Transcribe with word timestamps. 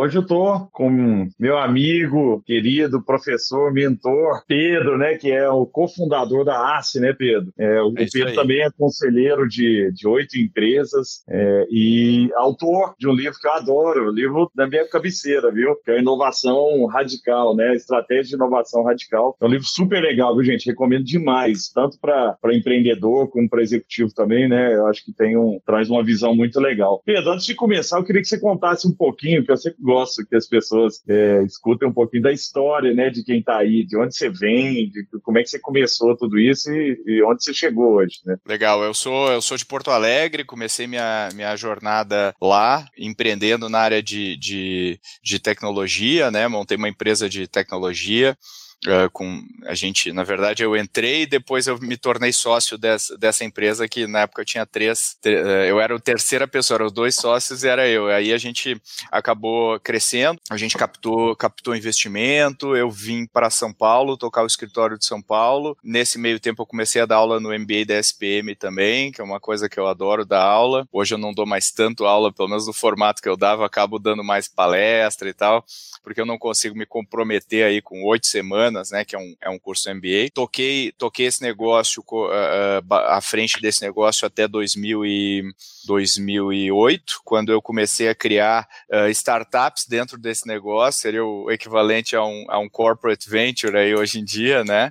Hoje 0.00 0.16
eu 0.16 0.22
estou 0.22 0.66
com 0.72 1.28
meu 1.38 1.58
amigo, 1.58 2.42
querido 2.46 3.04
professor, 3.04 3.70
mentor, 3.70 4.42
Pedro, 4.48 4.96
né, 4.96 5.18
que 5.18 5.30
é 5.30 5.46
o 5.50 5.66
cofundador 5.66 6.42
da 6.42 6.78
ACE, 6.78 6.98
né, 6.98 7.12
Pedro? 7.12 7.52
É, 7.58 7.82
o 7.82 7.92
é 7.98 8.06
Pedro 8.10 8.30
aí. 8.30 8.34
também 8.34 8.62
é 8.62 8.70
conselheiro 8.70 9.46
de 9.46 9.92
oito 10.06 10.38
empresas 10.38 11.22
é, 11.28 11.66
e 11.70 12.30
autor 12.34 12.94
de 12.98 13.06
um 13.06 13.12
livro 13.12 13.38
que 13.38 13.46
eu 13.46 13.52
adoro, 13.52 14.08
o 14.08 14.10
livro 14.10 14.50
da 14.54 14.66
minha 14.66 14.88
cabeceira, 14.88 15.52
viu? 15.52 15.76
Que 15.84 15.90
é 15.90 16.00
Inovação 16.00 16.86
Radical, 16.86 17.54
né? 17.54 17.74
Estratégia 17.74 18.24
de 18.24 18.34
Inovação 18.36 18.82
Radical. 18.82 19.36
É 19.38 19.44
um 19.44 19.50
livro 19.50 19.66
super 19.66 20.00
legal, 20.00 20.34
viu, 20.34 20.44
gente? 20.44 20.64
Recomendo 20.64 21.04
demais, 21.04 21.68
tanto 21.68 21.98
para 22.00 22.38
empreendedor 22.54 23.28
como 23.28 23.50
para 23.50 23.60
executivo 23.60 24.14
também, 24.14 24.48
né? 24.48 24.76
Eu 24.76 24.86
acho 24.86 25.04
que 25.04 25.12
tem 25.12 25.36
um, 25.36 25.60
traz 25.66 25.90
uma 25.90 26.02
visão 26.02 26.34
muito 26.34 26.58
legal. 26.58 27.02
Pedro, 27.04 27.32
antes 27.32 27.44
de 27.44 27.54
começar, 27.54 27.98
eu 27.98 28.04
queria 28.04 28.22
que 28.22 28.28
você 28.28 28.40
contasse 28.40 28.88
um 28.88 28.96
pouquinho, 28.96 29.44
que 29.44 29.52
eu 29.52 29.58
sempre 29.58 29.89
gosto 29.90 30.24
que 30.24 30.36
as 30.36 30.46
pessoas 30.46 31.02
é, 31.08 31.42
escutem 31.42 31.88
um 31.88 31.92
pouquinho 31.92 32.22
da 32.22 32.32
história, 32.32 32.94
né, 32.94 33.10
de 33.10 33.24
quem 33.24 33.40
está 33.40 33.58
aí, 33.58 33.84
de 33.84 33.96
onde 33.96 34.14
você 34.14 34.30
vem, 34.30 34.88
de 34.88 35.04
como 35.22 35.38
é 35.38 35.42
que 35.42 35.50
você 35.50 35.58
começou 35.58 36.16
tudo 36.16 36.38
isso 36.38 36.72
e, 36.72 37.02
e, 37.06 37.22
onde 37.24 37.42
você 37.42 37.52
chegou 37.52 37.94
hoje, 37.94 38.18
né? 38.24 38.36
Legal, 38.46 38.84
eu 38.84 38.94
sou 38.94 39.30
eu 39.32 39.42
sou 39.42 39.56
de 39.56 39.66
Porto 39.66 39.90
Alegre, 39.90 40.44
comecei 40.44 40.86
minha, 40.86 41.28
minha 41.34 41.56
jornada 41.56 42.32
lá, 42.40 42.86
empreendendo 42.96 43.68
na 43.68 43.80
área 43.80 44.02
de, 44.02 44.36
de, 44.36 45.00
de 45.22 45.38
tecnologia, 45.40 46.30
né, 46.30 46.46
montei 46.46 46.76
uma 46.76 46.88
empresa 46.88 47.28
de 47.28 47.48
tecnologia, 47.48 48.36
Uh, 48.86 49.10
com 49.12 49.42
a 49.66 49.74
gente, 49.74 50.10
na 50.10 50.24
verdade, 50.24 50.62
eu 50.62 50.74
entrei 50.74 51.22
e 51.22 51.26
depois 51.26 51.66
eu 51.66 51.78
me 51.78 51.98
tornei 51.98 52.32
sócio 52.32 52.78
dessa, 52.78 53.14
dessa 53.18 53.44
empresa 53.44 53.86
que 53.86 54.06
na 54.06 54.20
época 54.20 54.40
eu 54.40 54.46
tinha 54.46 54.64
três, 54.64 55.18
uh, 55.26 55.28
eu 55.28 55.78
era 55.78 55.94
a 55.94 56.00
terceira 56.00 56.48
pessoa, 56.48 56.78
eram 56.78 56.86
os 56.86 56.92
dois 56.92 57.14
sócios 57.14 57.62
e 57.62 57.68
era 57.68 57.86
eu. 57.86 58.08
Aí 58.08 58.32
a 58.32 58.38
gente 58.38 58.80
acabou 59.12 59.78
crescendo, 59.80 60.40
a 60.48 60.56
gente 60.56 60.78
captou, 60.78 61.36
captou 61.36 61.76
investimento, 61.76 62.74
eu 62.74 62.90
vim 62.90 63.26
para 63.26 63.50
São 63.50 63.70
Paulo, 63.70 64.16
tocar 64.16 64.44
o 64.44 64.46
escritório 64.46 64.96
de 64.96 65.04
São 65.04 65.20
Paulo. 65.20 65.76
Nesse 65.84 66.18
meio 66.18 66.40
tempo 66.40 66.62
eu 66.62 66.66
comecei 66.66 67.02
a 67.02 67.06
dar 67.06 67.16
aula 67.16 67.38
no 67.38 67.50
MBA 67.50 67.84
da 67.86 67.98
SPM 67.98 68.54
também, 68.56 69.12
que 69.12 69.20
é 69.20 69.24
uma 69.24 69.38
coisa 69.38 69.68
que 69.68 69.78
eu 69.78 69.88
adoro 69.88 70.24
dar 70.24 70.42
aula. 70.42 70.88
Hoje 70.90 71.14
eu 71.14 71.18
não 71.18 71.34
dou 71.34 71.44
mais 71.44 71.70
tanto 71.70 72.06
aula, 72.06 72.32
pelo 72.32 72.48
menos 72.48 72.66
no 72.66 72.72
formato 72.72 73.20
que 73.20 73.28
eu 73.28 73.36
dava, 73.36 73.66
acabo 73.66 73.98
dando 73.98 74.24
mais 74.24 74.48
palestra 74.48 75.28
e 75.28 75.34
tal, 75.34 75.62
porque 76.02 76.18
eu 76.18 76.26
não 76.26 76.38
consigo 76.38 76.74
me 76.74 76.86
comprometer 76.86 77.66
aí 77.66 77.82
com 77.82 78.02
oito 78.06 78.26
semanas 78.26 78.69
semanas, 78.70 78.90
né, 78.90 79.04
que 79.04 79.14
é 79.14 79.18
um, 79.18 79.34
é 79.40 79.50
um 79.50 79.58
curso 79.58 79.92
MBA. 79.92 80.30
Toquei, 80.32 80.92
toquei 80.92 81.26
esse 81.26 81.42
negócio 81.42 82.02
uh, 82.02 82.94
à 83.08 83.20
frente 83.20 83.60
desse 83.60 83.82
negócio 83.82 84.26
até 84.26 84.46
2000 84.46 85.04
e 85.04 85.42
2008, 85.86 87.20
quando 87.24 87.52
eu 87.52 87.60
comecei 87.60 88.08
a 88.08 88.14
criar 88.14 88.68
uh, 88.92 89.08
startups 89.08 89.86
dentro 89.86 90.18
desse 90.18 90.46
negócio, 90.46 91.00
seria 91.00 91.24
o 91.24 91.50
equivalente 91.50 92.14
a 92.14 92.24
um, 92.24 92.44
a 92.48 92.58
um 92.58 92.68
corporate 92.68 93.28
venture 93.28 93.76
aí 93.76 93.94
hoje 93.94 94.20
em 94.20 94.24
dia, 94.24 94.62
né? 94.64 94.90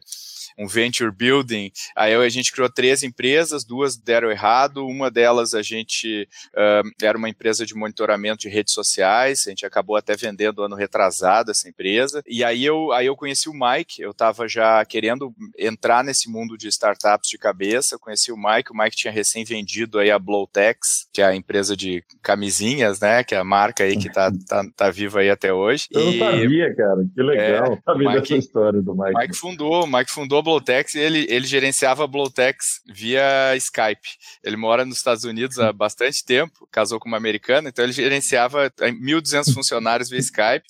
Um 0.60 0.68
venture 0.68 1.10
building. 1.10 1.72
Aí 1.96 2.14
a 2.14 2.30
gente 2.30 2.52
criou 2.52 2.70
três 2.70 3.02
empresas, 3.02 3.64
duas 3.64 3.96
deram 3.96 4.30
errado, 4.30 4.86
uma 4.86 5.10
delas 5.10 5.54
a 5.54 5.62
gente 5.62 6.28
uh, 6.54 6.90
era 7.02 7.18
uma 7.18 7.30
empresa 7.30 7.66
de 7.66 7.74
monitoramento 7.74 8.42
de 8.42 8.50
redes 8.50 8.74
sociais, 8.74 9.46
a 9.48 9.50
gente 9.50 9.66
acabou 9.66 9.96
até 9.96 10.18
vendendo 10.18 10.62
ano 10.62 10.76
retrasado 10.76 11.52
essa 11.52 11.70
empresa. 11.70 12.22
E 12.28 12.44
aí 12.44 12.66
eu, 12.66 12.92
aí 12.92 13.06
eu 13.06 13.16
conheci 13.16 13.48
o 13.48 13.54
Mike, 13.54 14.02
eu 14.02 14.12
estava 14.12 14.48
já 14.48 14.84
querendo 14.84 15.34
entrar 15.58 16.04
nesse 16.04 16.30
mundo 16.30 16.58
de 16.58 16.68
startups 16.68 17.30
de 17.30 17.38
cabeça, 17.38 17.98
conheci 17.98 18.32
o 18.32 18.38
Mike, 18.38 18.72
o 18.72 18.78
Mike 18.78 18.98
tinha 18.98 19.14
recém 19.14 19.46
vendido 19.46 19.98
aí 19.98 20.12
a 20.12 20.20
Blowtex, 20.20 21.08
que 21.14 21.22
é 21.22 21.26
a 21.26 21.36
empresa 21.36 21.76
de 21.78 22.04
camisinhas, 22.22 23.00
né, 23.00 23.24
que 23.24 23.34
é 23.34 23.38
a 23.38 23.44
marca 23.46 23.86
aí 23.86 23.96
que 23.96 24.12
tá, 24.12 24.30
tá, 24.46 24.66
tá 24.76 24.92
viva 24.92 25.22
aí 25.22 25.30
até 25.30 25.54
hoje. 25.54 25.88
Eu 25.92 26.02
e, 26.02 26.18
não 26.18 26.28
sabia, 26.28 26.76
cara, 26.76 27.06
que 27.16 27.22
legal, 27.22 27.74
é, 27.74 27.82
sabia 27.86 28.10
Mike, 28.10 28.22
dessa 28.22 28.36
história 28.36 28.82
do 28.82 28.94
Mike. 28.94 29.18
Mike 29.18 29.38
fundou, 29.38 29.88
Mike 29.88 30.12
fundou 30.12 30.40
a 30.40 30.49
Blowtex 30.50 30.96
ele, 30.96 31.28
ele 31.30 31.46
gerenciava 31.46 32.04
a 32.04 32.08
Blowtex 32.08 32.82
via 32.88 33.56
Skype. 33.56 34.18
Ele 34.44 34.58
mora 34.58 34.84
nos 34.84 34.98
Estados 34.98 35.24
Unidos 35.24 35.60
há 35.60 35.72
bastante 35.72 36.26
tempo, 36.26 36.68
casou 36.72 37.00
com 37.00 37.08
uma 37.08 37.18
americana, 37.18 37.70
então 37.70 37.86
ele 37.86 37.94
gerenciava 37.94 38.72
1.200 38.72 39.54
funcionários 39.54 40.10
via 40.10 40.20
Skype. 40.20 40.64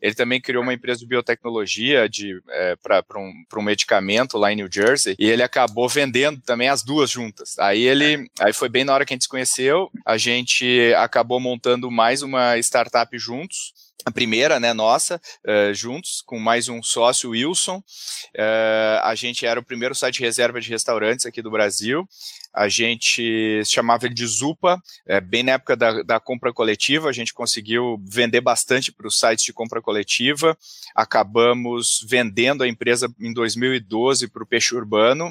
Ele 0.00 0.14
também 0.16 0.40
criou 0.40 0.64
uma 0.64 0.74
empresa 0.74 0.98
de 0.98 1.06
biotecnologia 1.06 2.08
de, 2.08 2.42
é, 2.48 2.74
para 2.74 3.04
um, 3.16 3.32
um 3.56 3.62
medicamento 3.62 4.36
lá 4.36 4.52
em 4.52 4.56
New 4.56 4.68
Jersey 4.68 5.14
e 5.16 5.30
ele 5.30 5.44
acabou 5.44 5.88
vendendo 5.88 6.40
também 6.40 6.68
as 6.68 6.82
duas 6.82 7.08
juntas. 7.08 7.56
Aí 7.60 7.82
ele, 7.82 8.28
aí 8.40 8.52
foi 8.52 8.68
bem 8.68 8.84
na 8.84 8.92
hora 8.92 9.04
que 9.04 9.12
a 9.12 9.14
gente 9.14 9.22
se 9.22 9.28
conheceu, 9.28 9.88
a 10.04 10.18
gente 10.18 10.92
acabou 10.96 11.38
montando 11.38 11.88
mais 11.88 12.22
uma 12.22 12.58
startup 12.58 13.16
juntos 13.16 13.91
a 14.04 14.10
primeira, 14.10 14.58
né, 14.58 14.72
nossa, 14.72 15.20
uh, 15.46 15.72
juntos, 15.74 16.22
com 16.26 16.38
mais 16.38 16.68
um 16.68 16.82
sócio, 16.82 17.30
Wilson. 17.30 17.78
Uh, 18.36 19.00
a 19.02 19.14
gente 19.14 19.46
era 19.46 19.60
o 19.60 19.64
primeiro 19.64 19.94
site 19.94 20.16
de 20.16 20.22
reserva 20.22 20.60
de 20.60 20.68
restaurantes 20.68 21.26
aqui 21.26 21.40
do 21.40 21.50
Brasil. 21.50 22.08
A 22.54 22.68
gente 22.68 23.62
chamava 23.64 24.04
ele 24.04 24.14
de 24.14 24.26
Zupa, 24.26 24.78
é, 25.06 25.20
bem 25.20 25.42
na 25.42 25.52
época 25.52 25.74
da, 25.74 26.02
da 26.02 26.20
compra 26.20 26.52
coletiva, 26.52 27.08
a 27.08 27.12
gente 27.12 27.32
conseguiu 27.32 27.98
vender 28.06 28.42
bastante 28.42 28.92
para 28.92 29.06
os 29.06 29.18
sites 29.18 29.44
de 29.44 29.54
compra 29.54 29.80
coletiva. 29.80 30.56
Acabamos 30.94 32.04
vendendo 32.06 32.62
a 32.62 32.68
empresa 32.68 33.10
em 33.18 33.32
2012 33.32 34.28
para 34.28 34.42
o 34.42 34.46
Peixe 34.46 34.74
Urbano. 34.74 35.30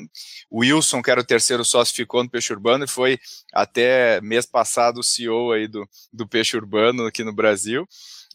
O 0.49 0.61
Wilson, 0.61 1.01
que 1.03 1.11
era 1.11 1.21
o 1.21 1.25
terceiro 1.25 1.63
sócio, 1.63 1.95
ficou 1.95 2.23
no 2.23 2.29
Peixe 2.29 2.51
Urbano 2.51 2.85
e 2.85 2.88
foi 2.88 3.19
até 3.53 4.19
mês 4.21 4.47
passado 4.47 4.99
o 4.99 5.03
CEO 5.03 5.51
aí 5.51 5.67
do, 5.67 5.88
do 6.11 6.27
Peixe 6.27 6.57
Urbano 6.57 7.05
aqui 7.05 7.23
no 7.23 7.33
Brasil. 7.33 7.88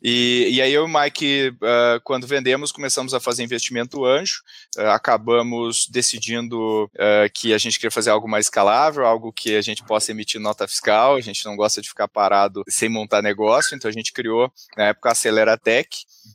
E, 0.03 0.49
e 0.53 0.63
aí 0.63 0.73
eu 0.73 0.83
e 0.83 0.85
o 0.85 0.89
Mike, 0.89 1.49
uh, 1.49 2.01
quando 2.05 2.27
vendemos, 2.27 2.71
começamos 2.71 3.15
a 3.15 3.21
fazer 3.21 3.43
investimento 3.43 4.05
anjo, 4.05 4.43
uh, 4.77 4.89
acabamos 4.89 5.89
decidindo 5.91 6.85
uh, 6.95 7.31
que 7.35 7.55
a 7.55 7.59
gente 7.59 7.79
queria 7.79 7.91
fazer 7.91 8.11
algo 8.11 8.29
mais 8.29 8.47
escalável, 8.47 9.07
algo 9.07 9.33
que 9.33 9.57
a 9.57 9.63
gente 9.63 9.83
possa 9.85 10.11
emitir 10.11 10.41
nota 10.41 10.69
fiscal, 10.69 11.17
a 11.17 11.21
gente 11.21 11.45
não 11.45 11.57
gosta 11.57 11.81
de 11.81 11.89
ficar 11.89 12.09
parado 12.09 12.63
sem 12.69 12.89
montar 12.89 13.23
negócio, 13.23 13.75
então 13.75 13.89
a 13.89 13.93
gente 13.93 14.13
criou, 14.13 14.53
na 14.77 14.85
época, 14.89 15.09
a 15.09 15.13
Aceleratec, 15.13 15.89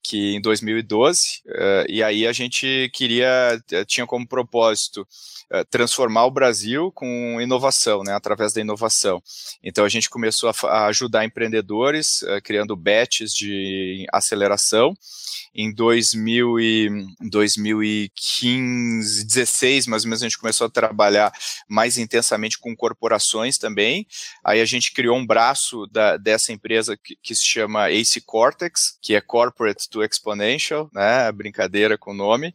que 0.03 0.35
em 0.35 0.41
2012, 0.41 1.43
e 1.87 2.01
aí 2.01 2.25
a 2.25 2.31
gente 2.31 2.89
queria, 2.93 3.61
tinha 3.85 4.07
como 4.07 4.27
propósito 4.27 5.05
transformar 5.69 6.25
o 6.25 6.31
Brasil 6.31 6.91
com 6.93 7.39
inovação, 7.41 8.01
né, 8.03 8.13
através 8.13 8.53
da 8.53 8.61
inovação. 8.61 9.21
Então 9.61 9.83
a 9.83 9.89
gente 9.89 10.09
começou 10.09 10.49
a, 10.49 10.53
a 10.67 10.85
ajudar 10.87 11.25
empreendedores, 11.25 12.23
criando 12.43 12.75
batches 12.75 13.33
de 13.33 13.50
de 13.51 14.05
aceleração. 14.11 14.95
Em 15.53 15.73
2000 15.73 16.59
e 16.59 16.89
2015, 17.21 19.25
16, 19.25 19.87
mais 19.87 20.03
ou 20.03 20.09
menos, 20.09 20.21
a 20.21 20.25
gente 20.25 20.37
começou 20.37 20.67
a 20.67 20.69
trabalhar 20.69 21.33
mais 21.67 21.97
intensamente 21.97 22.57
com 22.57 22.75
corporações 22.75 23.57
também. 23.57 24.07
Aí 24.43 24.61
a 24.61 24.65
gente 24.65 24.93
criou 24.93 25.17
um 25.17 25.25
braço 25.25 25.87
da, 25.87 26.17
dessa 26.17 26.53
empresa 26.53 26.95
que, 26.95 27.15
que, 27.21 27.35
se 27.35 27.45
chama 27.45 27.91
Ace 27.91 28.21
Cortex, 28.21 28.97
que 29.01 29.15
é 29.15 29.21
Corporate 29.21 29.89
to 29.89 30.03
Exponential, 30.03 30.89
né? 30.93 31.31
Brincadeira 31.31 31.97
com 31.97 32.11
o 32.11 32.15
nome. 32.15 32.53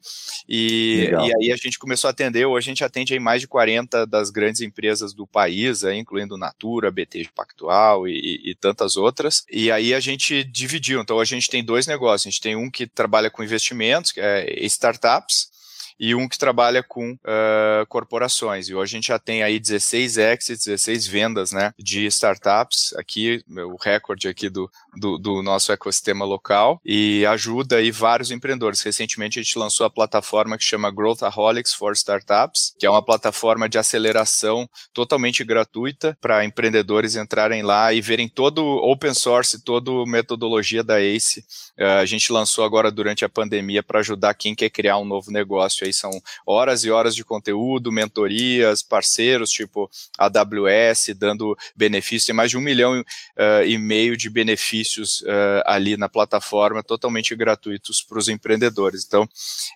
E, 0.49 1.11
e 1.11 1.37
aí 1.37 1.53
a 1.53 1.57
gente 1.57 1.79
começou 1.79 2.09
a 2.09 2.11
atender, 2.11 2.47
hoje 2.47 2.69
a 2.69 2.71
gente 2.71 2.85
atende 2.85 3.13
aí 3.13 3.21
mais 3.21 3.41
de 3.41 3.49
40 3.49 4.07
das 4.07 4.31
grandes 4.31 4.61
empresas 4.61 5.13
do 5.13 5.27
país, 5.27 5.85
aí, 5.85 5.99
incluindo 5.99 6.39
Natura, 6.39 6.91
BT 6.91 7.29
Pactual 7.35 8.09
e, 8.09 8.41
e 8.45 8.55
tantas 8.55 8.97
outras. 8.97 9.45
E 9.51 9.71
aí 9.71 9.95
a 9.95 10.01
gente 10.01 10.45
dividiu. 10.45 11.01
Então 11.01 11.21
a 11.21 11.25
gente 11.25 11.49
tem 11.49 11.65
dois 11.65 11.87
negócios. 11.87 12.27
A 12.27 12.31
gente 12.31 12.41
tem 12.41 12.57
um 12.57 12.71
que 12.71 12.86
trabalha 12.89 13.31
com 13.31 13.43
investimentos, 13.43 14.13
é 14.17 14.65
startups, 14.67 15.51
e 15.99 16.15
um 16.15 16.29
que 16.29 16.39
trabalha 16.39 16.83
com 16.83 17.13
uh, 17.13 17.87
corporações. 17.89 18.69
E 18.69 18.75
hoje 18.75 18.95
a 18.95 18.97
gente 18.97 19.09
já 19.09 19.19
tem 19.19 19.43
aí 19.43 19.59
16 19.59 20.19
exits, 20.19 20.65
16 20.65 21.07
vendas 21.07 21.53
né, 21.53 21.73
de 21.79 22.07
startups, 22.07 22.95
aqui, 22.97 23.43
o 23.49 23.77
recorde 23.77 24.29
aqui 24.29 24.49
do, 24.49 24.71
do, 24.97 25.19
do 25.19 25.43
nosso 25.43 25.73
ecossistema 25.73 26.25
local, 26.25 26.81
e 26.85 27.25
ajuda 27.27 27.77
aí 27.77 27.91
vários 27.91 28.31
empreendedores. 28.31 28.83
Recentemente 28.83 29.39
a 29.39 29.43
gente 29.43 29.59
lançou 29.59 29.87
a 29.87 29.91
plataforma 29.91 30.59
que 30.59 30.65
chama 30.65 30.91
Growthaholics 30.91 31.75
for 31.75 31.93
Startups, 31.93 32.75
que 32.79 32.87
é 32.87 32.91
uma 32.91 33.03
plataforma 33.03 33.69
de 33.69 33.79
aceleração 33.79 34.69
totalmente 34.93 35.45
gratuita 35.45 36.17
para 36.21 36.45
empreendedores 36.45 37.17
entrarem 37.17 37.63
lá 37.63 37.93
e 37.93 38.01
verem 38.01 38.29
todo 38.29 38.63
open 38.63 39.15
source, 39.15 39.63
toda 39.63 39.91
metodologia 40.07 40.83
da 40.83 41.01
ACE. 41.01 41.45
Uh, 41.79 42.01
a 42.01 42.07
gente 42.07 42.33
lançou 42.33 42.65
agora 42.65 42.91
durante 42.91 43.25
a 43.25 43.29
pandemia 43.29 43.83
para 43.83 44.01
ajudar 44.01 44.35
quem 44.35 44.55
quer 44.55 44.71
criar 44.71 44.99
um 44.99 45.05
novo 45.05 45.31
negócio. 45.31 45.86
Aí 45.87 45.93
são 45.93 46.11
horas 46.47 46.85
e 46.85 46.91
horas 46.91 47.15
de 47.15 47.25
conteúdo, 47.25 47.93
mentorias, 47.93 48.83
parceiros 48.83 49.51
tipo 49.51 49.91
AWS, 50.19 51.15
dando 51.17 51.57
benefícios. 51.75 52.27
Tem 52.27 52.35
mais 52.35 52.51
de 52.51 52.59
um 52.59 52.61
milhão 52.61 53.01
uh, 53.01 53.65
e 53.65 53.79
meio 53.79 54.17
de 54.17 54.29
benefícios 54.29 55.21
uh, 55.23 55.63
ali 55.65 55.97
na 55.97 56.09
plataforma, 56.09 56.83
totalmente 56.83 57.35
gratuitos 57.35 58.03
para 58.03 58.19
os 58.19 58.29
empreendedores. 58.29 59.05
Então, 59.07 59.29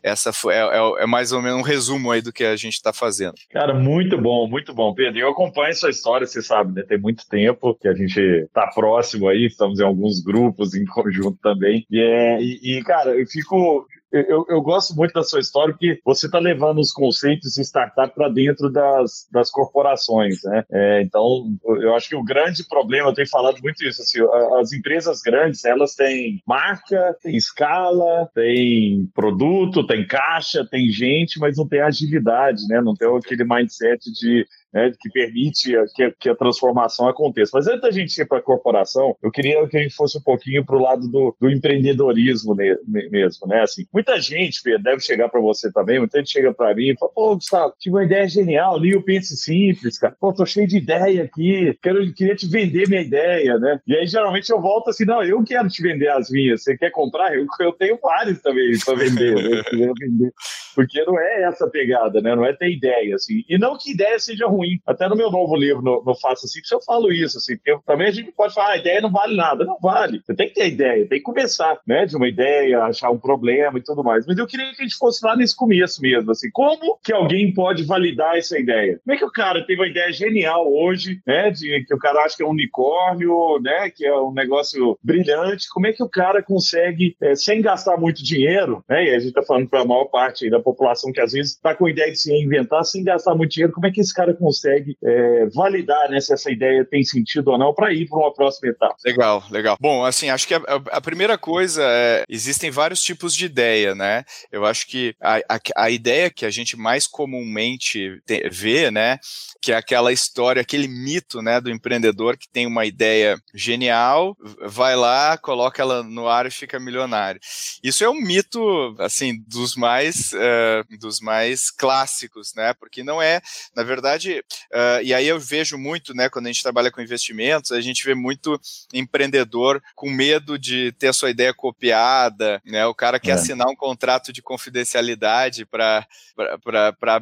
essa 0.03 0.33
foi, 0.33 0.55
é, 0.55 0.61
é, 0.61 1.03
é, 1.03 1.07
mais 1.07 1.33
ou 1.33 1.43
menos 1.43 1.59
um 1.59 1.63
resumo 1.63 2.11
aí 2.11 2.21
do 2.21 2.33
que 2.33 2.45
a 2.45 2.57
gente 2.57 2.75
está 2.75 2.93
fazendo. 2.93 3.35
Cara, 3.51 3.75
muito 3.75 4.19
bom, 4.19 4.49
muito 4.49 4.75
bom, 4.75 4.95
Pedro. 4.95 5.19
Eu 5.19 5.31
acompanho 5.31 5.75
sua 5.75 5.91
história, 5.91 6.27
você 6.27 6.43
sabe, 6.43 6.75
né? 6.75 6.83
Tem 6.83 6.99
muito 6.99 7.27
tempo 7.29 7.75
que 7.75 7.89
a 7.89 7.95
gente 7.95 8.21
está 8.21 8.67
próximo 8.69 9.29
aí, 9.29 9.47
estamos 9.47 9.81
em 9.81 9.85
alguns 9.85 10.21
grupos 10.21 10.75
em 10.75 10.85
conjunto 10.85 11.39
também. 11.43 11.87
E, 11.91 12.01
é, 12.01 12.41
e, 12.41 12.79
e 12.79 12.85
cara, 12.85 13.11
eu 13.19 13.27
fico 13.27 13.87
eu, 14.13 14.45
eu, 14.49 14.61
gosto 14.61 14.95
muito 14.97 15.13
da 15.13 15.23
sua 15.23 15.41
história 15.41 15.73
porque 15.73 16.01
você 16.05 16.27
está 16.27 16.39
levando 16.39 16.79
os 16.79 16.93
conceitos 16.93 17.53
de 17.53 17.63
startup 17.63 18.13
para 18.15 18.29
dentro 18.29 18.71
das, 18.71 19.29
das 19.31 19.51
corporações, 19.51 20.43
né? 20.43 20.65
É, 20.71 21.03
então, 21.03 21.53
eu 21.81 21.95
acho 21.95 22.09
que 22.09 22.17
o 22.17 22.25
grande 22.25 22.67
problema, 22.67 23.11
eu 23.11 23.15
tenho 23.15 23.29
falado 23.29 23.59
muito 23.63 23.85
isso, 23.85 24.03
assim, 24.03 24.19
as 24.61 24.73
empresas 24.73 25.21
grandes, 25.21 25.65
elas 25.65 25.95
têm 25.95 26.43
marca, 26.47 27.17
têm 27.23 27.37
escala, 27.37 28.29
têm 28.35 29.09
produto, 29.15 29.87
têm 29.87 30.07
caixa, 30.07 30.67
tem 30.69 30.91
gente, 30.91 31.39
mas 31.39 31.57
não 31.57 31.69
tem 31.69 31.81
agilidade, 31.81 32.67
né? 32.69 32.81
Não 32.81 32.95
tem 32.95 33.09
aquele 33.17 33.45
mindset 33.45 34.11
de 34.13 34.47
né, 34.73 34.93
que 34.99 35.11
permite 35.11 35.73
que, 35.95 36.11
que, 36.13 36.29
a 36.29 36.35
transformação 36.35 37.09
aconteça. 37.09 37.51
Mas 37.55 37.67
antes 37.67 37.81
da 37.81 37.91
gente 37.91 38.17
ir 38.21 38.27
para 38.27 38.39
a 38.39 38.43
corporação, 38.43 39.17
eu 39.23 39.31
queria 39.31 39.67
que 39.69 39.77
a 39.77 39.83
gente 39.83 39.95
fosse 39.95 40.19
um 40.19 40.23
pouquinho 40.23 40.65
para 40.65 40.77
o 40.77 40.83
lado 40.83 41.09
do, 41.09 41.37
do 41.41 41.51
empreendedorismo 41.51 42.55
mesmo, 42.55 43.47
né? 43.47 43.63
Assim, 43.63 43.87
muita 43.93 44.21
gente, 44.21 44.63
Pedro, 44.63 44.83
deve 44.83 45.01
chegar 45.01 45.29
para 45.29 45.41
você 45.41 45.73
também, 45.73 45.99
muita 45.99 46.19
gente 46.19 46.31
chega 46.31 46.53
para 46.53 46.75
mim 46.75 46.91
e 46.91 46.99
fala, 46.99 47.13
pô, 47.13 47.35
Gustavo, 47.35 47.75
tive 47.79 47.97
uma 47.97 48.05
ideia 48.05 48.29
genial, 48.29 48.79
li 48.79 48.95
o 48.95 49.03
Pense 49.03 49.37
Simples, 49.37 49.99
cara. 49.99 50.17
Pô, 50.21 50.33
tô 50.33 50.47
cheio 50.47 50.67
de 50.67 50.79
ideia 50.79 51.25
aqui, 51.25 51.77
quero, 51.83 52.13
queria 52.13 52.37
te 52.37 52.47
vender 52.49 52.89
minha 52.89 53.03
ideia, 53.03 53.59
né? 53.59 53.81
E 53.87 53.95
aí, 53.95 54.07
geralmente, 54.07 54.51
eu 54.51 54.61
volto 54.61 54.91
assim, 54.91 55.05
não, 55.05 55.23
eu 55.23 55.43
quero 55.45 55.69
te 55.69 55.83
vender 55.83 56.09
as 56.09 56.31
minhas, 56.31 56.63
você 56.63 56.77
quer 56.77 56.91
comprar? 56.91 57.35
Eu, 57.35 57.47
eu 57.61 57.73
tenho 57.73 57.99
vários 58.01 58.41
também 58.41 58.71
para 58.85 58.95
vender, 58.95 59.35
né? 59.35 59.63
vender. 59.99 60.33
Porque 60.75 61.03
não 61.05 61.19
é 61.19 61.43
essa 61.43 61.69
pegada, 61.69 62.21
né? 62.21 62.35
Não 62.35 62.45
é 62.45 62.53
ter 62.53 62.71
ideia, 62.71 63.15
assim. 63.15 63.45
E 63.49 63.59
não 63.59 63.77
que 63.77 63.93
ideia 63.93 64.19
seja 64.19 64.47
ruim, 64.47 64.60
ruim. 64.61 64.81
Até 64.87 65.09
no 65.09 65.17
meu 65.17 65.31
novo 65.31 65.57
livro, 65.57 65.83
no, 65.83 66.03
no 66.05 66.15
Faça 66.15 66.47
Assim, 66.47 66.61
eu 66.73 66.81
falo 66.81 67.13
isso, 67.13 67.39
assim, 67.39 67.57
porque 67.57 67.79
também 67.87 68.09
a 68.09 68.11
gente 68.11 68.33
pode 68.33 68.55
falar, 68.55 68.69
ah, 68.69 68.73
a 68.73 68.77
ideia 68.79 69.01
não 69.01 69.11
vale 69.11 69.37
nada. 69.37 69.65
Não 69.65 69.79
vale. 69.81 70.21
Você 70.25 70.35
tem 70.35 70.49
que 70.49 70.55
ter 70.55 70.69
ideia, 70.69 71.07
tem 71.07 71.19
que 71.19 71.25
começar, 71.25 71.79
né? 71.87 72.07
De 72.07 72.17
uma 72.17 72.29
ideia, 72.29 72.83
achar 72.85 73.11
um 73.11 73.19
problema 73.19 73.79
e 73.79 73.83
tudo 73.83 74.03
mais. 74.03 74.27
Mas 74.27 74.39
eu 74.39 74.47
queria 74.47 74.71
que 74.73 74.81
a 74.81 74.85
gente 74.85 74.97
fosse 74.97 75.25
lá 75.25 75.37
nesse 75.37 75.57
começo 75.57 76.01
mesmo, 76.01 76.31
assim, 76.31 76.51
como 76.53 76.99
que 77.03 77.13
alguém 77.13 77.53
pode 77.53 77.85
validar 77.85 78.37
essa 78.37 78.59
ideia? 78.59 79.01
Como 79.05 79.15
é 79.15 79.19
que 79.19 79.25
o 79.25 79.31
cara 79.31 79.65
teve 79.65 79.81
uma 79.81 79.89
ideia 79.89 80.13
genial 80.13 80.71
hoje, 80.73 81.21
né? 81.27 81.51
De 81.51 81.85
que 81.85 81.95
o 81.95 81.99
cara 81.99 82.25
acha 82.25 82.37
que 82.37 82.43
é 82.43 82.47
um 82.47 82.51
unicórnio, 82.51 83.59
né? 83.61 83.91
Que 83.91 84.07
é 84.07 84.17
um 84.17 84.33
negócio 84.33 84.99
brilhante. 85.03 85.69
Como 85.73 85.87
é 85.87 85.93
que 85.93 86.03
o 86.03 86.09
cara 86.09 86.43
consegue, 86.43 87.17
é, 87.21 87.35
sem 87.35 87.63
gastar 87.63 87.97
muito 87.97 88.23
dinheiro, 88.23 88.85
né? 88.89 89.05
E 89.05 89.15
a 89.15 89.19
gente 89.19 89.33
tá 89.33 89.43
falando 89.43 89.69
para 89.69 89.81
a 89.81 89.85
maior 89.85 90.07
parte 90.07 90.49
da 90.51 90.61
população 90.61 91.13
que 91.13 91.21
às 91.21 91.33
vezes 91.33 91.53
está 91.53 91.75
com 91.75 91.89
ideia 91.89 92.11
de 92.11 92.19
se 92.19 92.31
reinventar 92.31 92.85
sem 92.85 93.05
gastar 93.05 93.35
muito 93.35 93.53
dinheiro, 93.53 93.73
como 93.73 93.87
é 93.87 93.91
que 93.91 94.01
esse 94.01 94.15
cara 94.15 94.35
consegue 94.35 94.50
consegue 94.51 94.97
é, 95.03 95.47
validar 95.55 96.11
né, 96.11 96.21
se 96.21 96.35
essa 96.35 96.51
ideia 96.51 96.85
tem 96.85 97.05
sentido 97.05 97.53
ou 97.53 97.59
não 97.59 97.73
para 97.73 97.93
ir 97.93 98.09
para 98.09 98.19
uma 98.19 98.35
próxima 98.35 98.71
etapa. 98.71 98.97
Legal, 99.05 99.45
legal. 99.51 99.77
Bom, 99.81 100.05
assim, 100.05 100.29
acho 100.29 100.47
que 100.47 100.55
a, 100.55 100.61
a, 100.91 101.01
primeira 101.01 101.39
coisa 101.39 101.83
é, 101.85 102.25
existem 102.29 102.71
vários 102.71 103.01
tipos 103.01 103.35
de 103.35 103.47
ideia, 103.47 103.95
né? 103.95 104.25
Eu 104.51 104.67
acho 104.67 104.89
que 104.89 105.15
a, 105.21 105.37
a, 105.49 105.61
a 105.77 105.91
ideia 105.91 106.31
que 106.31 106.45
a 106.45 106.51
gente 106.51 106.77
mais 106.77 107.07
comumente 107.07 108.21
te, 108.27 108.49
vê, 108.51 108.91
né, 108.91 109.19
que 109.63 109.73
é 109.73 109.77
aquela 109.77 110.13
história, 110.13 110.63
aquele 110.63 110.89
mito, 110.89 111.41
né, 111.41 111.61
do 111.61 111.71
empreendedor 111.71 112.37
que 112.37 112.49
tem 112.49 112.67
uma 112.67 112.85
ideia 112.85 113.41
genial, 113.55 114.37
vai 114.63 114.97
lá, 114.97 115.39
coloca 115.39 115.81
ela 115.81 116.03
no 116.03 116.27
ar 116.27 116.47
e 116.47 116.51
fica 116.51 116.81
milionário. 116.81 117.41
Isso 117.83 118.03
é 118.03 118.11
um 118.11 118.21
mito, 118.21 118.97
assim, 118.99 119.43
dos 119.47 119.77
mais, 119.77 120.33
uh, 120.33 120.99
dos 120.99 121.21
mais 121.21 121.71
clássicos, 121.71 122.53
né, 122.57 122.75
porque 122.75 123.05
não 123.05 123.23
é, 123.23 123.41
na 123.77 123.83
verdade, 123.83 124.40
uh, 124.73 125.03
e 125.03 125.15
aí 125.15 125.27
eu 125.27 125.39
vejo 125.39 125.77
muito, 125.79 126.15
né, 126.15 126.29
quando 126.29 126.47
a 126.47 126.53
gente 126.53 126.63
trabalha 126.63 126.91
com 126.91 127.01
investimentos, 127.01 127.73
a 127.73 127.81
gente 127.81 128.05
vê 128.05 128.15
muito 128.15 128.61
empreendedor 128.93 129.83
com 129.95 130.11
medo 130.11 130.59
de 130.59 130.93
ter 130.93 131.09
a 131.09 131.13
sua 131.13 131.31
ideia 131.31 131.55
copiada, 131.55 132.61
né, 132.65 132.87
o 132.87 132.95
cara 132.95 133.21
quer 133.21 133.31
é. 133.31 133.35
assinar 133.35 133.69
um 133.69 133.77
contrato 133.77 134.33
de 134.33 134.43
confidencialidade 134.43 135.65
para 135.65 136.07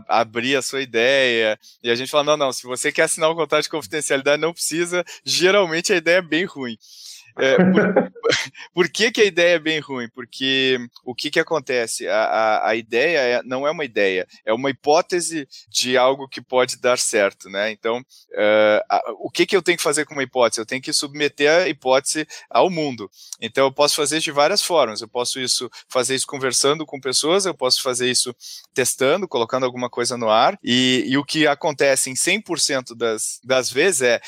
abrir 0.08 0.56
a 0.56 0.62
sua 0.62 0.80
ideia, 0.80 1.58
e 1.82 1.90
a 1.90 1.94
gente 1.94 2.10
fala, 2.10 2.24
não, 2.24 2.36
não, 2.36 2.52
se 2.52 2.64
você 2.64 2.90
quer 2.92 3.02
assinar 3.02 3.30
um 3.30 3.34
contrato 3.34 3.64
de 3.64 3.70
confidencialidade, 3.70 4.40
não 4.40 4.52
precisa. 4.52 5.04
Geralmente 5.24 5.92
a 5.92 5.96
ideia 5.96 6.18
é 6.18 6.22
bem 6.22 6.44
ruim. 6.44 6.76
É, 7.38 7.56
por, 7.56 8.12
por, 8.74 8.88
que, 8.88 9.10
que 9.10 9.20
a 9.20 9.24
ideia 9.24 9.54
é 9.54 9.58
bem 9.58 9.80
ruim? 9.80 10.08
Porque 10.08 10.78
o 11.04 11.14
que, 11.14 11.30
que 11.30 11.40
acontece? 11.40 12.08
A, 12.08 12.24
a, 12.24 12.68
a 12.70 12.76
ideia 12.76 13.18
é, 13.18 13.42
não 13.42 13.66
é 13.66 13.70
uma 13.70 13.84
ideia, 13.84 14.26
é 14.44 14.52
uma 14.52 14.70
hipótese 14.70 15.48
de 15.68 15.96
algo 15.96 16.28
que 16.28 16.40
pode 16.40 16.78
dar 16.78 16.98
certo, 16.98 17.48
né? 17.48 17.70
Então, 17.70 17.98
uh, 17.98 18.84
a, 18.88 19.02
o 19.20 19.30
que, 19.30 19.46
que 19.46 19.56
eu 19.56 19.62
tenho 19.62 19.76
que 19.76 19.82
fazer 19.82 20.04
com 20.04 20.14
uma 20.14 20.22
hipótese? 20.22 20.60
Eu 20.60 20.66
tenho 20.66 20.82
que 20.82 20.92
submeter 20.92 21.50
a 21.50 21.68
hipótese 21.68 22.26
ao 22.50 22.68
mundo. 22.68 23.10
Então, 23.40 23.66
eu 23.66 23.72
posso 23.72 23.94
fazer 23.94 24.20
de 24.20 24.30
várias 24.30 24.62
formas. 24.62 25.00
Eu 25.00 25.08
posso 25.08 25.40
isso, 25.40 25.70
fazer 25.88 26.14
isso 26.14 26.26
conversando 26.26 26.84
com 26.84 27.00
pessoas, 27.00 27.46
eu 27.46 27.54
posso 27.54 27.82
fazer 27.82 28.10
isso 28.10 28.34
testando, 28.74 29.28
colocando 29.28 29.64
alguma 29.64 29.88
coisa 29.88 30.16
no 30.16 30.28
ar, 30.28 30.58
e, 30.62 31.04
e 31.06 31.16
o 31.16 31.24
que 31.24 31.46
acontece 31.46 32.10
em 32.10 32.14
100% 32.14 32.96
das, 32.96 33.40
das 33.44 33.70
vezes 33.70 34.02
é 34.02 34.20